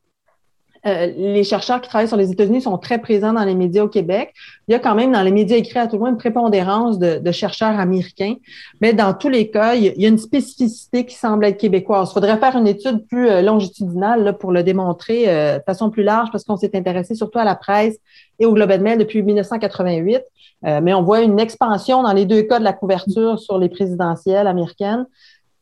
euh, 0.88 1.08
les 1.18 1.44
chercheurs 1.44 1.82
qui 1.82 1.90
travaillent 1.90 2.08
sur 2.08 2.18
les 2.18 2.32
États-Unis 2.32 2.62
sont 2.62 2.78
très 2.78 3.00
présents 3.00 3.34
dans 3.34 3.44
les 3.44 3.56
médias 3.56 3.84
au 3.84 3.88
Québec. 3.88 4.34
Il 4.68 4.72
y 4.72 4.76
a 4.76 4.80
quand 4.80 4.96
même 4.96 5.12
dans 5.12 5.22
les 5.22 5.32
médias 5.32 5.58
écrits 5.58 5.80
à 5.80 5.88
tout 5.88 5.98
le 5.98 6.02
monde 6.02 6.12
une 6.12 6.18
prépondérance 6.18 6.98
de, 6.98 7.32
chercheurs 7.32 7.80
américains. 7.80 8.36
Mais 8.82 8.94
dans 8.94 9.14
tous 9.14 9.30
les 9.30 9.50
cas, 9.52 9.76
il 9.76 9.94
y 9.98 10.06
a 10.06 10.08
une 10.08 10.18
spécificité 10.18 11.06
qui 11.06 11.16
semble 11.16 11.46
être 11.46 11.58
québécoise. 11.58 12.10
Il 12.12 12.14
faudrait 12.14 12.38
faire 12.38 12.56
une 12.56 12.68
étude 12.68 13.06
plus 13.08 13.30
euh, 13.30 13.42
longitudinale 13.42 14.38
pour 14.40 14.52
le 14.52 14.64
démontrer 14.64 15.26
euh, 15.28 15.58
de 15.58 15.64
façon 15.64 15.90
plus 15.90 16.04
large 16.04 16.30
parce 16.32 16.44
qu'on 16.44 16.58
s'est 16.58 16.76
intéressé 16.76 17.16
surtout 17.16 17.40
à 17.40 17.44
la 17.44 17.56
presse 17.56 17.98
et 18.40 18.46
au 18.46 18.54
Globe 18.54 18.72
and 18.72 18.82
Mail 18.82 18.98
depuis 18.98 19.22
1988. 19.24 20.22
mais 20.64 20.94
on 20.94 21.02
voit 21.02 21.22
une 21.22 21.40
expansion 21.40 22.04
dans 22.04 22.14
les 22.14 22.26
deux 22.26 22.44
cas 22.44 22.60
de 22.60 22.64
la 22.64 22.74
couverture 22.74 23.40
sur 23.40 23.58
les 23.58 23.70
présidentielles 23.70 24.48
américaines 24.48 25.06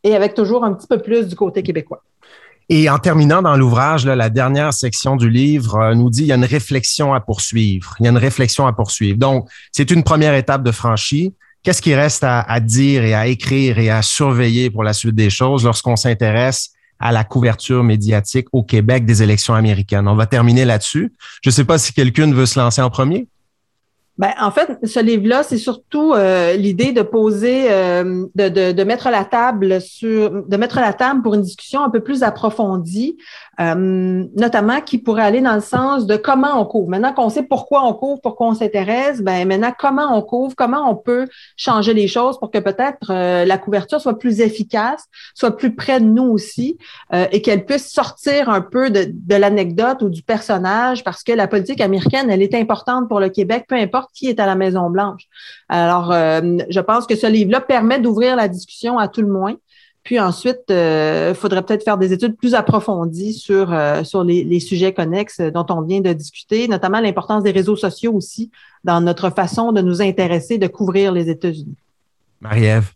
et 0.03 0.15
avec 0.15 0.35
toujours 0.35 0.63
un 0.63 0.73
petit 0.73 0.87
peu 0.87 0.99
plus 0.99 1.27
du 1.27 1.35
côté 1.35 1.63
québécois. 1.63 2.03
Et 2.69 2.89
en 2.89 2.97
terminant 2.97 3.43
dans 3.43 3.55
l'ouvrage, 3.55 4.05
la 4.05 4.29
dernière 4.29 4.73
section 4.73 5.15
du 5.15 5.29
livre 5.29 5.75
euh, 5.75 5.93
nous 5.93 6.09
dit 6.09 6.21
il 6.21 6.27
y 6.27 6.31
a 6.31 6.35
une 6.35 6.45
réflexion 6.45 7.13
à 7.13 7.19
poursuivre. 7.19 7.95
Il 7.99 8.05
y 8.05 8.07
a 8.07 8.11
une 8.11 8.17
réflexion 8.17 8.65
à 8.65 8.73
poursuivre. 8.73 9.19
Donc, 9.19 9.47
c'est 9.71 9.91
une 9.91 10.03
première 10.03 10.33
étape 10.33 10.63
de 10.63 10.71
franchie. 10.71 11.33
Qu'est-ce 11.61 11.81
qui 11.81 11.95
reste 11.95 12.23
à, 12.23 12.59
dire 12.59 13.03
et 13.03 13.15
à 13.15 13.27
écrire 13.27 13.79
et 13.79 13.89
à 13.89 14.03
surveiller 14.03 14.69
pour 14.69 14.83
la 14.83 14.93
suite 14.93 15.15
des 15.15 15.31
choses 15.31 15.63
lorsqu'on 15.63 15.95
s'intéresse 15.95 16.71
à 16.99 17.11
la 17.11 17.23
couverture 17.23 17.83
médiatique 17.83 18.47
au 18.51 18.61
Québec 18.61 19.03
des 19.03 19.23
élections 19.23 19.55
américaines? 19.55 20.07
On 20.07 20.15
va 20.15 20.27
terminer 20.27 20.63
là-dessus. 20.63 21.11
Je 21.41 21.49
ne 21.49 21.51
sais 21.51 21.65
pas 21.65 21.79
si 21.79 21.91
quelqu'un 21.91 22.31
veut 22.31 22.45
se 22.45 22.59
lancer 22.59 22.83
en 22.83 22.91
premier. 22.91 23.27
Ben, 24.17 24.31
en 24.39 24.49
fait, 24.49 24.77
ce 24.85 25.01
livre-là, 25.01 25.43
c'est 25.43 25.57
surtout 25.57 26.13
euh, 26.13 26.53
l'idée 26.53 26.93
de 26.93 27.01
poser, 27.01 27.69
euh, 27.69 28.25
de, 28.33 28.47
de, 28.47 28.71
de, 28.71 28.83
mettre 28.85 29.09
la 29.09 29.25
table 29.25 29.81
sur, 29.81 30.45
de 30.47 30.57
mettre 30.57 30.79
la 30.79 30.93
table 30.93 31.21
pour 31.21 31.33
une 31.33 31.41
discussion 31.41 31.83
un 31.83 31.89
peu 31.89 31.99
plus 31.99 32.23
approfondie, 32.23 33.17
euh, 33.59 34.23
notamment 34.37 34.79
qui 34.79 34.99
pourrait 34.99 35.23
aller 35.23 35.41
dans 35.41 35.55
le 35.55 35.61
sens 35.61 36.05
de 36.05 36.15
comment 36.15 36.61
on 36.61 36.65
couvre. 36.65 36.87
Maintenant 36.87 37.11
qu'on 37.11 37.29
sait 37.29 37.43
pourquoi 37.43 37.85
on 37.85 37.93
couvre, 37.93 38.21
pourquoi 38.21 38.47
on 38.47 38.53
s'intéresse, 38.53 39.21
ben 39.21 39.45
maintenant 39.45 39.73
comment 39.77 40.17
on 40.17 40.21
couvre, 40.21 40.55
comment 40.55 40.89
on 40.89 40.95
peut 40.95 41.27
changer 41.57 41.93
les 41.93 42.07
choses 42.07 42.39
pour 42.39 42.51
que 42.51 42.59
peut-être 42.59 43.11
la 43.11 43.57
couverture 43.57 43.99
soit 43.99 44.17
plus 44.17 44.39
efficace, 44.39 45.05
soit 45.33 45.57
plus 45.57 45.75
près 45.75 45.99
de 45.99 46.05
nous 46.05 46.23
aussi, 46.23 46.77
et 47.31 47.41
qu'elle 47.41 47.65
puisse 47.65 47.91
sortir 47.91 48.49
un 48.49 48.61
peu 48.61 48.89
de, 48.89 49.07
de 49.11 49.35
l'anecdote 49.35 50.01
ou 50.01 50.09
du 50.09 50.21
personnage, 50.21 51.03
parce 51.03 51.23
que 51.23 51.31
la 51.31 51.47
politique 51.47 51.81
américaine, 51.81 52.29
elle 52.29 52.41
est 52.41 52.55
importante 52.55 53.09
pour 53.09 53.19
le 53.19 53.29
Québec, 53.29 53.65
peu 53.67 53.75
importe 53.75 54.04
qui 54.13 54.27
est 54.27 54.39
à 54.39 54.45
la 54.45 54.55
Maison 54.55 54.89
Blanche. 54.89 55.23
Alors, 55.69 56.11
euh, 56.11 56.57
je 56.69 56.79
pense 56.79 57.05
que 57.07 57.15
ce 57.15 57.27
livre-là 57.27 57.61
permet 57.61 57.99
d'ouvrir 57.99 58.35
la 58.35 58.47
discussion 58.47 58.97
à 58.97 59.07
tout 59.07 59.21
le 59.21 59.27
moins. 59.27 59.55
Puis 60.03 60.19
ensuite, 60.19 60.61
il 60.69 60.75
euh, 60.75 61.33
faudrait 61.33 61.63
peut-être 61.63 61.83
faire 61.83 61.97
des 61.97 62.13
études 62.13 62.37
plus 62.37 62.53
approfondies 62.53 63.33
sur, 63.33 63.73
euh, 63.73 64.03
sur 64.03 64.23
les, 64.23 64.43
les, 64.43 64.59
sujets 64.59 64.93
connexes 64.93 65.41
dont 65.41 65.65
on 65.69 65.81
vient 65.81 66.01
de 66.01 66.13
discuter, 66.13 66.67
notamment 66.67 66.99
l'importance 66.99 67.41
des 67.41 67.51
réseaux 67.51 67.75
sociaux 67.75 68.13
aussi 68.13 68.51
dans 68.83 69.01
notre 69.01 69.31
façon 69.31 69.71
de 69.71 69.81
nous 69.81 70.03
intéresser, 70.03 70.59
de 70.59 70.67
couvrir 70.67 71.11
les 71.11 71.29
États-Unis. 71.29 71.75
Marie-Ève 72.39 72.91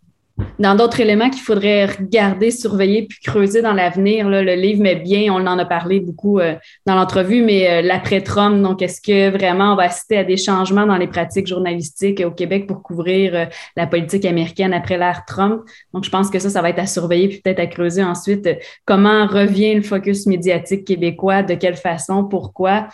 dans 0.59 0.75
d'autres 0.75 0.99
éléments 0.99 1.29
qu'il 1.29 1.41
faudrait 1.41 1.85
regarder, 1.85 2.51
surveiller 2.51 3.07
puis 3.07 3.19
creuser 3.23 3.61
dans 3.61 3.73
l'avenir. 3.73 4.27
Le 4.29 4.55
livre 4.55 4.81
met 4.81 4.95
bien, 4.95 5.33
on 5.33 5.47
en 5.47 5.57
a 5.57 5.65
parlé 5.65 5.99
beaucoup 5.99 6.39
euh, 6.39 6.55
dans 6.85 6.95
l'entrevue, 6.95 7.41
mais 7.41 7.69
euh, 7.69 7.81
l'après-Trump, 7.81 8.61
donc 8.61 8.81
est-ce 8.81 9.01
que 9.01 9.29
vraiment 9.29 9.73
on 9.73 9.75
va 9.75 9.83
assister 9.83 10.17
à 10.17 10.23
des 10.23 10.37
changements 10.37 10.85
dans 10.85 10.97
les 10.97 11.07
pratiques 11.07 11.47
journalistiques 11.47 12.21
au 12.25 12.31
Québec 12.31 12.67
pour 12.67 12.83
couvrir 12.83 13.35
euh, 13.35 13.45
la 13.75 13.87
politique 13.87 14.25
américaine 14.25 14.73
après 14.73 14.97
l'ère 14.97 15.23
Trump? 15.25 15.61
Donc 15.93 16.03
je 16.03 16.09
pense 16.09 16.29
que 16.29 16.39
ça, 16.39 16.49
ça 16.49 16.61
va 16.61 16.69
être 16.69 16.79
à 16.79 16.85
surveiller 16.85 17.29
puis 17.29 17.41
peut-être 17.41 17.59
à 17.59 17.67
creuser 17.67 18.03
ensuite 18.03 18.49
comment 18.85 19.27
revient 19.27 19.75
le 19.75 19.81
focus 19.81 20.25
médiatique 20.25 20.85
québécois, 20.85 21.43
de 21.43 21.55
quelle 21.55 21.75
façon, 21.75 22.23
pourquoi? 22.25 22.87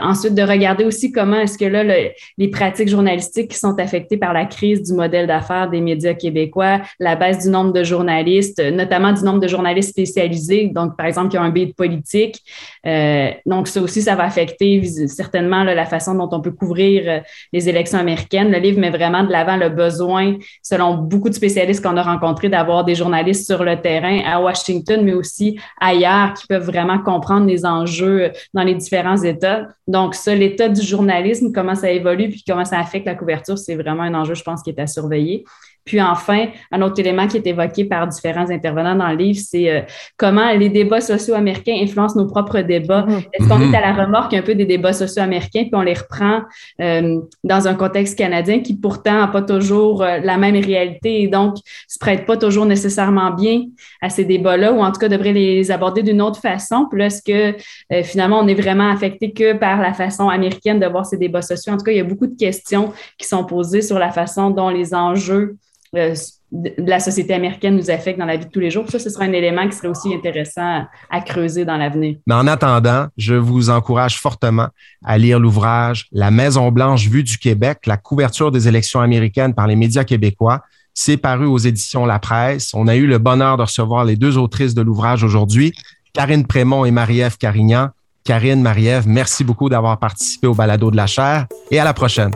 ensuite, 0.00 0.34
de 0.34 0.42
regarder 0.42 0.84
aussi 0.84 1.12
comment 1.12 1.40
est-ce 1.40 1.58
que 1.58 1.64
là, 1.64 1.84
les 1.84 2.48
pratiques 2.48 2.88
journalistiques 2.88 3.50
qui 3.50 3.58
sont 3.58 3.78
affectées 3.78 4.16
par 4.16 4.32
la 4.32 4.46
crise 4.46 4.82
du 4.82 4.94
modèle 4.94 5.26
d'affaires 5.26 5.68
des 5.68 5.80
médias 5.80 6.14
québécois, 6.14 6.73
la 6.98 7.16
baisse 7.16 7.44
du 7.44 7.50
nombre 7.50 7.72
de 7.72 7.82
journalistes, 7.82 8.62
notamment 8.72 9.12
du 9.12 9.22
nombre 9.24 9.40
de 9.40 9.48
journalistes 9.48 9.90
spécialisés, 9.90 10.70
donc 10.74 10.96
par 10.96 11.06
exemple 11.06 11.30
qui 11.30 11.38
ont 11.38 11.42
un 11.42 11.50
biais 11.50 11.66
de 11.66 11.72
politique. 11.72 12.40
Euh, 12.86 13.30
donc 13.46 13.68
ça 13.68 13.80
aussi, 13.80 14.02
ça 14.02 14.14
va 14.14 14.24
affecter 14.24 14.82
certainement 15.06 15.64
la 15.64 15.86
façon 15.86 16.14
dont 16.14 16.28
on 16.32 16.40
peut 16.40 16.52
couvrir 16.52 17.02
euh, 17.06 17.20
les 17.52 17.68
élections 17.68 17.98
américaines. 17.98 18.50
Le 18.50 18.58
livre 18.58 18.78
met 18.78 18.90
vraiment 18.90 19.24
de 19.24 19.32
l'avant 19.32 19.56
le 19.56 19.68
besoin, 19.68 20.36
selon 20.62 20.94
beaucoup 20.94 21.28
de 21.28 21.34
spécialistes 21.34 21.82
qu'on 21.82 21.96
a 21.96 22.02
rencontrés, 22.02 22.48
d'avoir 22.48 22.84
des 22.84 22.94
journalistes 22.94 23.46
sur 23.46 23.64
le 23.64 23.80
terrain 23.80 24.20
à 24.26 24.40
Washington, 24.40 25.02
mais 25.02 25.14
aussi 25.14 25.58
ailleurs, 25.80 26.34
qui 26.34 26.46
peuvent 26.46 26.64
vraiment 26.64 26.98
comprendre 26.98 27.46
les 27.46 27.64
enjeux 27.64 28.30
dans 28.52 28.62
les 28.62 28.74
différents 28.74 29.22
États. 29.22 29.68
Donc 29.86 30.14
ça, 30.14 30.34
l'état 30.34 30.68
du 30.68 30.82
journalisme, 30.82 31.52
comment 31.52 31.74
ça 31.74 31.90
évolue, 31.90 32.28
puis 32.28 32.42
comment 32.46 32.64
ça 32.64 32.78
affecte 32.78 33.06
la 33.06 33.14
couverture, 33.14 33.58
c'est 33.58 33.76
vraiment 33.76 34.02
un 34.02 34.14
enjeu, 34.14 34.34
je 34.34 34.42
pense, 34.42 34.62
qui 34.62 34.70
est 34.70 34.80
à 34.80 34.86
surveiller. 34.86 35.44
Puis 35.84 36.00
enfin, 36.00 36.46
un 36.72 36.80
autre 36.82 36.98
élément 36.98 37.26
qui 37.26 37.36
est 37.36 37.46
évoqué 37.46 37.84
par 37.84 38.06
différents 38.06 38.50
intervenants 38.50 38.94
dans 38.94 39.08
le 39.08 39.16
livre, 39.16 39.38
c'est 39.42 39.70
euh, 39.70 39.80
comment 40.16 40.50
les 40.52 40.70
débats 40.70 41.02
sociaux 41.02 41.34
américains 41.34 41.76
influencent 41.80 42.18
nos 42.18 42.26
propres 42.26 42.60
débats. 42.60 43.02
Mm-hmm. 43.02 43.28
Est-ce 43.32 43.48
qu'on 43.48 43.60
est 43.60 43.66
mm-hmm. 43.66 43.76
à 43.76 43.80
la 43.80 44.04
remorque 44.04 44.32
un 44.32 44.42
peu 44.42 44.54
des 44.54 44.64
débats 44.64 44.94
sociaux 44.94 45.22
américains, 45.22 45.62
puis 45.64 45.74
on 45.74 45.82
les 45.82 45.94
reprend 45.94 46.40
euh, 46.80 47.20
dans 47.42 47.68
un 47.68 47.74
contexte 47.74 48.16
canadien 48.16 48.60
qui 48.60 48.74
pourtant 48.74 49.20
n'a 49.20 49.28
pas 49.28 49.42
toujours 49.42 50.02
euh, 50.02 50.18
la 50.22 50.38
même 50.38 50.56
réalité 50.56 51.22
et 51.22 51.28
donc 51.28 51.56
se 51.86 51.98
prête 51.98 52.24
pas 52.24 52.36
toujours 52.36 52.64
nécessairement 52.64 53.30
bien 53.32 53.64
à 54.00 54.08
ces 54.08 54.24
débats-là, 54.24 54.72
ou 54.72 54.80
en 54.80 54.90
tout 54.90 54.98
cas 54.98 55.08
devrait 55.08 55.32
les 55.32 55.70
aborder 55.70 56.02
d'une 56.02 56.22
autre 56.22 56.40
façon? 56.40 56.86
Puis 56.90 56.98
là, 56.98 57.06
est-ce 57.06 57.22
que 57.22 57.56
finalement 58.02 58.40
on 58.40 58.48
est 58.48 58.54
vraiment 58.54 58.90
affecté 58.90 59.32
que 59.32 59.52
par 59.52 59.80
la 59.80 59.92
façon 59.92 60.28
américaine 60.28 60.80
de 60.80 60.86
voir 60.86 61.04
ces 61.04 61.16
débats 61.16 61.42
sociaux? 61.42 61.72
En 61.72 61.76
tout 61.76 61.84
cas, 61.84 61.92
il 61.92 61.98
y 61.98 62.00
a 62.00 62.04
beaucoup 62.04 62.26
de 62.26 62.36
questions 62.36 62.92
qui 63.18 63.26
sont 63.26 63.44
posées 63.44 63.82
sur 63.82 63.98
la 63.98 64.10
façon 64.10 64.50
dont 64.50 64.68
les 64.68 64.94
enjeux 64.94 65.34
euh, 65.34 65.56
de 65.94 66.72
la 66.78 67.00
société 67.00 67.34
américaine 67.34 67.76
nous 67.76 67.90
affecte 67.90 68.18
dans 68.18 68.24
la 68.24 68.36
vie 68.36 68.46
de 68.46 68.50
tous 68.50 68.60
les 68.60 68.70
jours. 68.70 68.84
Ça, 68.88 68.98
ce 68.98 69.10
sera 69.10 69.24
un 69.24 69.32
élément 69.32 69.68
qui 69.68 69.76
serait 69.76 69.88
aussi 69.88 70.14
intéressant 70.14 70.84
à, 71.10 71.20
creuser 71.20 71.64
dans 71.64 71.76
l'avenir. 71.76 72.16
Mais 72.26 72.34
en 72.34 72.46
attendant, 72.46 73.06
je 73.16 73.34
vous 73.34 73.70
encourage 73.70 74.18
fortement 74.18 74.68
à 75.04 75.18
lire 75.18 75.38
l'ouvrage 75.38 76.06
La 76.12 76.30
Maison 76.30 76.70
Blanche 76.70 77.08
vue 77.08 77.22
du 77.22 77.38
Québec, 77.38 77.86
la 77.86 77.96
couverture 77.96 78.50
des 78.50 78.68
élections 78.68 79.00
américaines 79.00 79.54
par 79.54 79.66
les 79.66 79.76
médias 79.76 80.04
québécois. 80.04 80.62
C'est 80.92 81.16
paru 81.16 81.46
aux 81.46 81.58
éditions 81.58 82.06
La 82.06 82.20
Presse. 82.20 82.72
On 82.74 82.86
a 82.86 82.94
eu 82.94 83.06
le 83.06 83.18
bonheur 83.18 83.56
de 83.56 83.62
recevoir 83.62 84.04
les 84.04 84.16
deux 84.16 84.38
autrices 84.38 84.74
de 84.74 84.82
l'ouvrage 84.82 85.24
aujourd'hui, 85.24 85.72
Karine 86.12 86.46
Prémont 86.46 86.84
et 86.84 86.92
Marie-Ève 86.92 87.36
Carignan. 87.36 87.88
Karine, 88.22 88.62
Marie-Ève, 88.62 89.06
merci 89.06 89.44
beaucoup 89.44 89.68
d'avoir 89.68 89.98
participé 89.98 90.46
au 90.46 90.54
balado 90.54 90.90
de 90.90 90.96
la 90.96 91.06
chaire 91.06 91.46
et 91.70 91.78
à 91.78 91.84
la 91.84 91.92
prochaine. 91.92 92.30